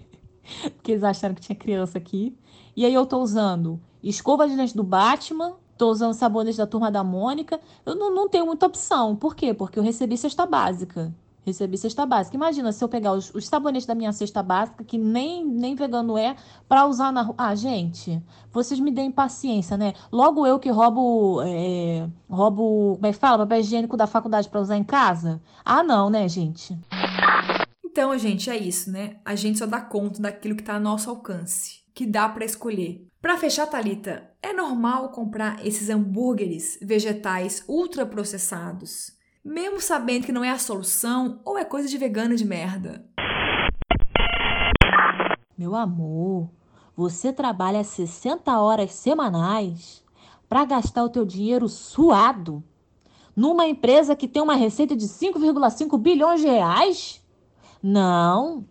porque 0.76 0.92
eles 0.92 1.02
acharam 1.02 1.34
que 1.34 1.40
tinha 1.40 1.56
criança 1.56 1.98
aqui. 1.98 2.36
E 2.76 2.86
aí 2.86 2.94
eu 2.94 3.04
tô 3.04 3.18
usando 3.18 3.80
escova 4.02 4.48
de 4.48 4.56
dente 4.56 4.76
do 4.76 4.82
Batman, 4.82 5.54
tô 5.76 5.90
usando 5.90 6.14
sabonete 6.14 6.58
da 6.58 6.66
turma 6.66 6.90
da 6.90 7.04
Mônica. 7.04 7.60
Eu 7.84 7.94
não, 7.94 8.14
não 8.14 8.28
tenho 8.28 8.46
muita 8.46 8.66
opção. 8.66 9.16
Por 9.16 9.34
quê? 9.34 9.52
Porque 9.52 9.78
eu 9.78 9.82
recebi 9.82 10.16
cesta 10.16 10.46
básica. 10.46 11.12
Recebi 11.44 11.76
cesta 11.76 12.06
básica. 12.06 12.36
Imagina 12.36 12.70
se 12.70 12.82
eu 12.84 12.88
pegar 12.88 13.12
os, 13.12 13.34
os 13.34 13.48
sabonetes 13.48 13.84
da 13.84 13.96
minha 13.96 14.12
cesta 14.12 14.42
básica, 14.44 14.84
que 14.84 14.96
nem, 14.96 15.44
nem 15.44 15.74
vegano 15.74 16.16
é, 16.16 16.36
para 16.68 16.86
usar 16.86 17.10
na 17.10 17.22
rua. 17.22 17.34
Ah, 17.36 17.54
gente, 17.56 18.22
vocês 18.52 18.78
me 18.78 18.92
deem 18.92 19.10
paciência, 19.10 19.76
né? 19.76 19.92
Logo 20.12 20.46
eu 20.46 20.60
que 20.60 20.70
roubo. 20.70 21.42
É, 21.44 22.08
roubo. 22.30 22.94
Como 22.94 23.06
é 23.06 23.12
que 23.12 23.18
fala? 23.18 23.38
Papel 23.38 23.58
higiênico 23.58 23.96
da 23.96 24.06
faculdade 24.06 24.48
para 24.48 24.60
usar 24.60 24.76
em 24.76 24.84
casa? 24.84 25.42
Ah, 25.64 25.82
não, 25.82 26.08
né, 26.08 26.28
gente? 26.28 26.78
Então, 27.84 28.16
gente, 28.16 28.48
é 28.48 28.56
isso, 28.56 28.90
né? 28.90 29.16
A 29.24 29.34
gente 29.34 29.58
só 29.58 29.66
dá 29.66 29.80
conta 29.80 30.22
daquilo 30.22 30.56
que 30.56 30.62
tá 30.62 30.76
a 30.76 30.80
nosso 30.80 31.10
alcance, 31.10 31.81
que 31.94 32.06
dá 32.06 32.28
para 32.28 32.44
escolher. 32.44 33.06
Para 33.20 33.38
fechar, 33.38 33.66
Talita, 33.66 34.30
é 34.42 34.52
normal 34.52 35.10
comprar 35.10 35.64
esses 35.64 35.88
hambúrgueres 35.88 36.78
vegetais 36.82 37.64
ultraprocessados, 37.68 39.12
mesmo 39.44 39.80
sabendo 39.80 40.26
que 40.26 40.32
não 40.32 40.42
é 40.42 40.50
a 40.50 40.58
solução 40.58 41.40
ou 41.44 41.56
é 41.56 41.64
coisa 41.64 41.88
de 41.88 41.96
vegana 41.98 42.34
de 42.34 42.44
merda? 42.44 43.06
Meu 45.56 45.76
amor, 45.76 46.50
você 46.96 47.32
trabalha 47.32 47.84
60 47.84 48.58
horas 48.58 48.92
semanais 48.92 50.02
para 50.48 50.64
gastar 50.64 51.04
o 51.04 51.10
teu 51.10 51.24
dinheiro 51.24 51.68
suado 51.68 52.64
numa 53.36 53.66
empresa 53.66 54.16
que 54.16 54.28
tem 54.28 54.42
uma 54.42 54.56
receita 54.56 54.96
de 54.96 55.06
5,5 55.06 55.96
bilhões 55.98 56.40
de 56.40 56.48
reais? 56.48 57.24
Não. 57.82 58.66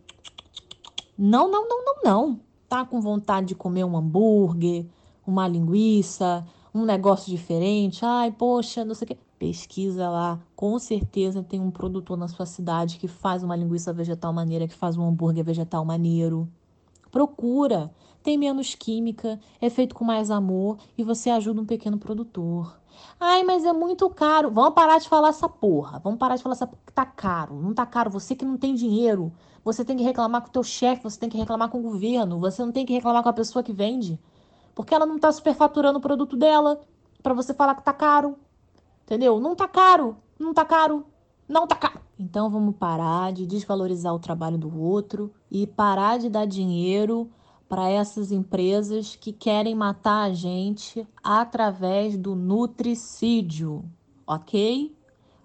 Não, 1.18 1.50
não, 1.50 1.68
não, 1.68 1.86
não, 1.86 1.96
não 2.04 2.51
tá 2.72 2.86
com 2.86 3.02
vontade 3.02 3.48
de 3.48 3.56
comer 3.56 3.84
um 3.84 3.98
hambúrguer, 3.98 4.86
uma 5.28 5.46
linguiça, 5.46 6.48
um 6.74 6.86
negócio 6.86 7.30
diferente, 7.30 8.06
ai, 8.06 8.32
poxa, 8.32 8.86
não 8.86 8.96
sei 8.96 9.06
o 9.06 9.08
quê. 9.10 9.18
Pesquisa 9.38 10.08
lá, 10.08 10.40
com 10.56 10.80
certeza 10.80 11.44
tem 11.44 11.60
um 11.60 11.70
produtor 11.70 12.18
na 12.18 12.30
sua 12.30 12.46
cidade 12.46 12.98
que 12.98 13.10
faz 13.10 13.44
uma 13.44 13.58
linguiça 13.58 13.92
vegetal 13.92 14.32
maneira, 14.32 14.70
que 14.70 14.74
faz 14.74 14.96
um 14.96 15.06
hambúrguer 15.06 15.44
vegetal 15.44 15.84
maneiro. 15.84 16.48
Procura, 17.12 17.94
tem 18.24 18.38
menos 18.38 18.74
química, 18.74 19.40
é 19.60 19.70
feito 19.70 19.94
com 19.94 20.06
mais 20.06 20.32
amor 20.32 20.78
e 20.98 21.04
você 21.04 21.30
ajuda 21.30 21.62
um 21.62 21.66
pequeno 21.66 21.98
produtor. 21.98 22.80
Ai, 23.20 23.44
mas 23.44 23.66
é 23.66 23.74
muito 23.74 24.10
caro. 24.10 24.52
Vamos 24.52 24.74
parar 24.74 25.00
de 25.00 25.10
falar 25.10 25.30
essa 25.30 25.50
porra. 25.50 26.00
Vamos 26.00 26.20
parar 26.20 26.36
de 26.36 26.44
falar 26.44 26.54
essa 26.54 26.68
porra 26.68 26.82
que 26.86 26.94
tá 26.94 27.06
caro. 27.06 27.56
Não 27.56 27.74
tá 27.74 27.86
caro. 27.86 28.10
Você 28.12 28.36
que 28.36 28.46
não 28.46 28.58
tem 28.58 28.76
dinheiro. 28.76 29.32
Você 29.64 29.86
tem 29.86 29.96
que 29.96 30.04
reclamar 30.04 30.42
com 30.42 30.48
o 30.48 30.52
teu 30.52 30.64
chefe, 30.64 31.04
você 31.04 31.20
tem 31.20 31.30
que 31.30 31.38
reclamar 31.38 31.70
com 31.70 31.80
o 31.80 31.84
governo, 31.84 32.40
você 32.40 32.66
não 32.66 32.72
tem 32.72 32.84
que 32.84 32.94
reclamar 32.94 33.22
com 33.22 33.30
a 33.30 33.34
pessoa 33.34 33.62
que 33.62 33.72
vende. 33.72 34.20
Porque 34.74 34.94
ela 34.94 35.06
não 35.06 35.20
tá 35.20 35.32
superfaturando 35.32 36.00
o 36.00 36.02
produto 36.02 36.36
dela 36.36 36.82
para 37.22 37.34
você 37.34 37.54
falar 37.54 37.76
que 37.76 37.84
tá 37.84 37.94
caro. 37.94 38.38
Entendeu? 39.04 39.40
Não 39.40 39.56
tá 39.56 39.68
caro. 39.68 40.18
Não 40.40 40.54
tá 40.54 40.66
caro. 40.66 41.06
Não 41.52 41.68
tá 41.68 41.76
caro. 41.76 42.00
Então 42.18 42.50
vamos 42.50 42.78
parar 42.78 43.34
de 43.34 43.46
desvalorizar 43.46 44.16
o 44.16 44.20
trabalho 44.20 44.58
do 44.58 44.74
outro 44.80 45.34
e 45.52 45.68
parar 45.68 46.18
de 46.18 46.30
dar 46.30 46.46
dinheiro 46.46 47.30
para 47.68 47.90
essas 47.90 48.32
empresas 48.32 49.18
que 49.18 49.34
querem 49.34 49.76
matar 49.76 50.22
a 50.22 50.34
gente 50.34 51.06
através 51.22 52.18
do 52.18 52.36
nutricídio, 52.36 53.84
ok? 54.26 54.96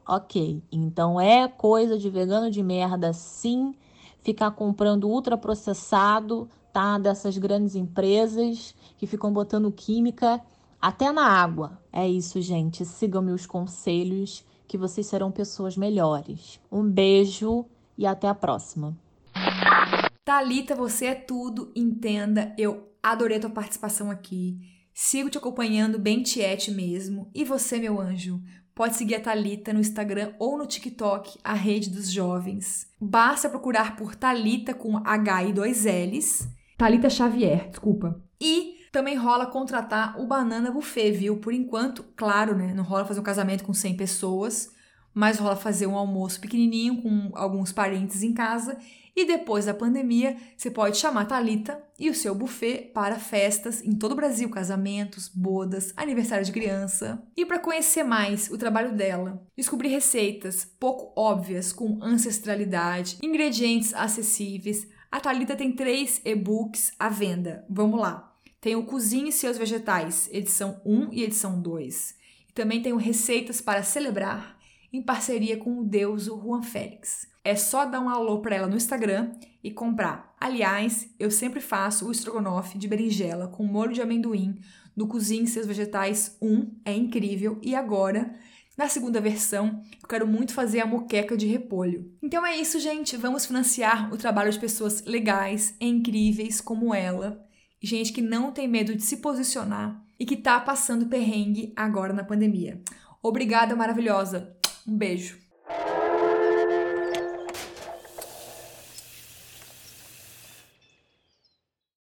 Ok, 0.07 0.63
então 0.71 1.21
é 1.21 1.49
coisa 1.49 1.99
de 1.99 2.09
vegano 2.09 2.53
de 2.53 2.63
merda, 2.63 3.13
sim, 3.13 3.75
ficar 4.23 4.53
comprando 4.53 5.09
ultraprocessado, 5.09 6.49
tá? 6.73 6.99
Dessas 6.99 7.37
grandes 7.37 7.75
empresas 7.75 8.77
que 8.97 9.09
ficam 9.09 9.33
botando 9.33 9.73
química 9.73 10.41
até 10.81 11.11
na 11.11 11.27
água. 11.27 11.81
É 11.93 12.09
isso, 12.09 12.41
gente. 12.41 12.85
Sigam 12.85 13.23
meus 13.23 13.45
conselhos, 13.45 14.45
que 14.67 14.79
vocês 14.79 15.07
serão 15.07 15.31
pessoas 15.31 15.77
melhores. 15.77 16.61
Um 16.71 16.83
beijo 16.83 17.67
e 17.97 18.07
até 18.07 18.29
a 18.29 18.35
próxima. 18.35 18.97
Talita, 20.25 20.75
você 20.75 21.07
é 21.07 21.15
tudo, 21.15 21.73
entenda. 21.75 22.55
Eu 22.59 22.93
adorei 23.03 23.37
a 23.37 23.41
tua 23.41 23.51
participação 23.51 24.11
aqui. 24.11 24.59
Sigo 24.93 25.31
te 25.31 25.39
acompanhando 25.39 25.99
bem 25.99 26.23
tiete 26.23 26.71
mesmo. 26.71 27.31
E 27.35 27.45
você, 27.45 27.79
meu 27.79 28.01
anjo, 28.01 28.41
pode 28.75 28.97
seguir 28.97 29.17
a 29.17 29.21
Talita 29.21 29.73
no 29.73 29.81
Instagram 29.81 30.33
ou 30.39 30.59
no 30.59 30.67
TikTok, 30.67 31.39
a 31.45 31.55
rede 31.55 31.91
dos 31.91 32.11
jovens. 32.11 32.89
Basta 33.01 33.49
procurar 33.49 33.97
por 33.97 34.15
Talita 34.15 34.75
com 34.75 34.97
H 34.99 35.45
e 35.45 35.53
dois 35.53 35.85
L's. 35.85 36.49
Talita 36.77 37.09
Xavier, 37.09 37.71
desculpa. 37.71 38.21
E 38.41 38.76
também 38.93 39.17
rola 39.17 39.47
contratar 39.47 40.21
o 40.21 40.27
Banana 40.27 40.71
Buffet, 40.71 41.13
viu? 41.13 41.39
Por 41.39 41.53
enquanto, 41.53 42.05
claro, 42.17 42.57
né? 42.57 42.73
Não 42.75 42.85
rola 42.85 43.05
fazer 43.05 43.21
um 43.21 43.25
casamento 43.25 43.65
com 43.65 43.75
100 43.75 43.97
pessoas, 43.97 44.73
mas 45.15 45.39
rola 45.39 45.57
fazer 45.57 45.87
um 45.87 45.97
almoço 45.97 46.41
pequenininho 46.41 47.03
com 47.03 47.31
alguns 47.35 47.73
parentes 47.73 48.23
em 48.23 48.33
casa 48.33 48.79
e 49.17 49.25
depois 49.25 49.65
da 49.65 49.73
pandemia, 49.73 50.37
você 50.55 50.71
pode 50.71 50.99
chamar 50.99 51.23
a 51.23 51.25
Talita 51.25 51.83
e 51.99 52.11
o 52.11 52.15
seu 52.15 52.35
buffet 52.35 52.91
para 52.93 53.19
festas 53.19 53.83
em 53.83 53.93
todo 53.93 54.13
o 54.13 54.15
Brasil, 54.15 54.51
casamentos, 54.51 55.27
bodas, 55.27 55.95
aniversário 55.97 56.45
de 56.45 56.53
criança. 56.53 57.23
E 57.35 57.47
para 57.47 57.59
conhecer 57.59 58.05
mais 58.05 58.51
o 58.51 58.59
trabalho 58.59 58.95
dela, 58.95 59.43
descobrir 59.57 59.89
receitas 59.89 60.67
pouco 60.79 61.19
óbvias 61.19 61.73
com 61.73 61.99
ancestralidade, 62.03 63.17
ingredientes 63.23 63.95
acessíveis, 63.95 64.87
a 65.11 65.19
Talita 65.19 65.57
tem 65.57 65.73
três 65.73 66.21
e-books 66.23 66.93
à 66.99 67.09
venda. 67.09 67.65
Vamos 67.71 67.99
lá. 67.99 68.36
Tem 68.61 68.75
o 68.75 68.85
Cozinhe 68.85 69.31
Seus 69.31 69.59
Vegetais, 69.59 70.29
edição 70.33 70.81
1 70.85 71.13
e 71.13 71.23
edição 71.23 71.61
2. 71.61 72.15
E 72.49 72.53
também 72.53 72.83
tem 72.83 72.93
o 72.93 72.97
Receitas 72.97 73.61
para 73.61 73.83
Celebrar, 73.83 74.59
em 74.93 75.03
parceria 75.03 75.57
com 75.57 75.79
o 75.79 75.85
deuso 75.85 76.41
Juan 76.43 76.63
Félix. 76.63 77.29
É 77.45 77.55
só 77.55 77.85
dar 77.85 78.01
um 78.01 78.09
alô 78.09 78.41
para 78.41 78.57
ela 78.57 78.67
no 78.67 78.77
Instagram 78.77 79.33
e 79.63 79.71
comprar. 79.71 80.35
Aliás, 80.41 81.09
eu 81.19 81.31
sempre 81.31 81.61
faço 81.61 82.09
o 82.09 82.11
estrogonofe 82.11 82.79
de 82.79 82.89
berinjela 82.89 83.47
com 83.47 83.63
molho 83.63 83.93
de 83.93 84.03
amendoim 84.03 84.59
do 84.97 85.07
Cozinhe 85.07 85.47
Seus 85.47 85.67
Vegetais 85.67 86.37
1, 86.41 86.81
é 86.85 86.95
incrível. 86.95 87.61
E 87.63 87.75
agora, 87.75 88.35
na 88.77 88.89
segunda 88.89 89.21
versão, 89.21 89.83
eu 90.03 90.09
quero 90.09 90.27
muito 90.27 90.55
fazer 90.55 90.81
a 90.81 90.87
moqueca 90.87 91.37
de 91.37 91.47
repolho. 91.47 92.11
Então 92.23 92.45
é 92.45 92.57
isso, 92.57 92.81
gente. 92.81 93.17
Vamos 93.17 93.45
financiar 93.45 94.13
o 94.13 94.17
trabalho 94.17 94.51
de 94.51 94.59
pessoas 94.59 95.05
legais 95.05 95.75
e 95.79 95.87
incríveis 95.87 96.61
como 96.61 96.95
ela. 96.95 97.46
Gente 97.87 98.13
que 98.13 98.21
não 98.21 98.51
tem 98.51 98.67
medo 98.67 98.97
de 98.97 99.03
se 99.05 99.19
posicionar 99.19 100.05
e 100.19 100.27
que 100.27 100.37
tá 100.37 100.59
passando 100.59 101.07
perrengue 101.07 101.73
agora 101.77 102.13
na 102.13 102.25
pandemia. 102.25 102.83
Obrigada, 103.23 103.77
maravilhosa. 103.77 104.57
Um 104.85 104.99
beijo. 104.99 105.39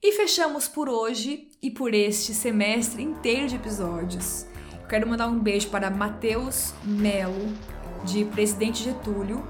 E 0.04 0.12
fechamos 0.12 0.68
por 0.68 0.90
hoje 0.90 1.48
e 1.62 1.72
por 1.72 1.94
este 1.94 2.34
semestre 2.34 3.02
inteiro 3.02 3.48
de 3.48 3.56
episódios. 3.56 4.46
Quero 4.90 5.08
mandar 5.08 5.30
um 5.30 5.40
beijo 5.40 5.70
para 5.70 5.90
Matheus 5.90 6.74
Melo, 6.84 7.56
de 8.04 8.26
Presidente 8.26 8.84
Getúlio, 8.84 9.48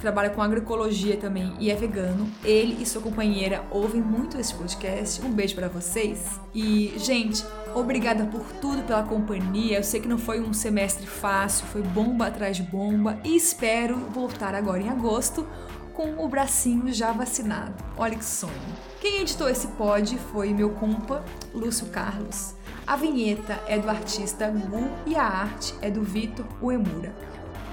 trabalha 0.00 0.30
com 0.30 0.42
agroecologia 0.42 1.16
também 1.16 1.54
e 1.58 1.70
é 1.70 1.74
vegano. 1.74 2.28
Ele 2.42 2.82
e 2.82 2.86
sua 2.86 3.02
companheira 3.02 3.62
ouvem 3.70 4.00
muito 4.00 4.38
esse 4.38 4.54
podcast. 4.54 5.22
Um 5.22 5.30
beijo 5.30 5.54
para 5.54 5.68
vocês. 5.68 6.40
E, 6.54 6.94
gente, 6.96 7.44
obrigada 7.74 8.24
por 8.24 8.42
tudo, 8.60 8.82
pela 8.82 9.02
companhia. 9.02 9.78
Eu 9.78 9.84
sei 9.84 10.00
que 10.00 10.08
não 10.08 10.18
foi 10.18 10.40
um 10.40 10.52
semestre 10.52 11.06
fácil, 11.06 11.66
foi 11.66 11.82
bomba 11.82 12.26
atrás 12.26 12.56
de 12.56 12.62
bomba 12.62 13.20
e 13.24 13.36
espero 13.36 13.96
voltar 13.96 14.54
agora 14.54 14.80
em 14.80 14.88
agosto 14.88 15.46
com 15.92 16.24
o 16.24 16.28
bracinho 16.28 16.92
já 16.92 17.12
vacinado. 17.12 17.74
Olha 17.96 18.16
que 18.16 18.24
sonho. 18.24 18.54
Quem 19.00 19.20
editou 19.20 19.48
esse 19.48 19.66
pod 19.68 20.16
foi 20.32 20.52
meu 20.54 20.70
compa, 20.70 21.22
Lúcio 21.54 21.86
Carlos. 21.88 22.54
A 22.86 22.96
vinheta 22.96 23.60
é 23.66 23.78
do 23.78 23.88
artista 23.88 24.48
Gu 24.48 24.88
e 25.06 25.14
a 25.14 25.22
arte 25.22 25.74
é 25.82 25.90
do 25.90 26.02
Vitor 26.02 26.46
Uemura. 26.62 27.14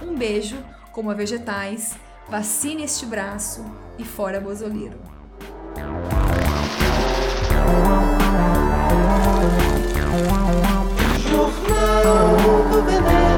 Um 0.01 0.15
beijo, 0.15 0.57
coma 0.91 1.15
vegetais, 1.15 1.95
Vacine 2.29 2.83
este 2.83 3.05
braço 3.05 3.63
e 3.97 4.03
fora 4.03 4.41
Bozoleiro. 4.41 4.99
Jornal 11.29 12.69
do 12.69 12.83
Veneno. 12.83 13.36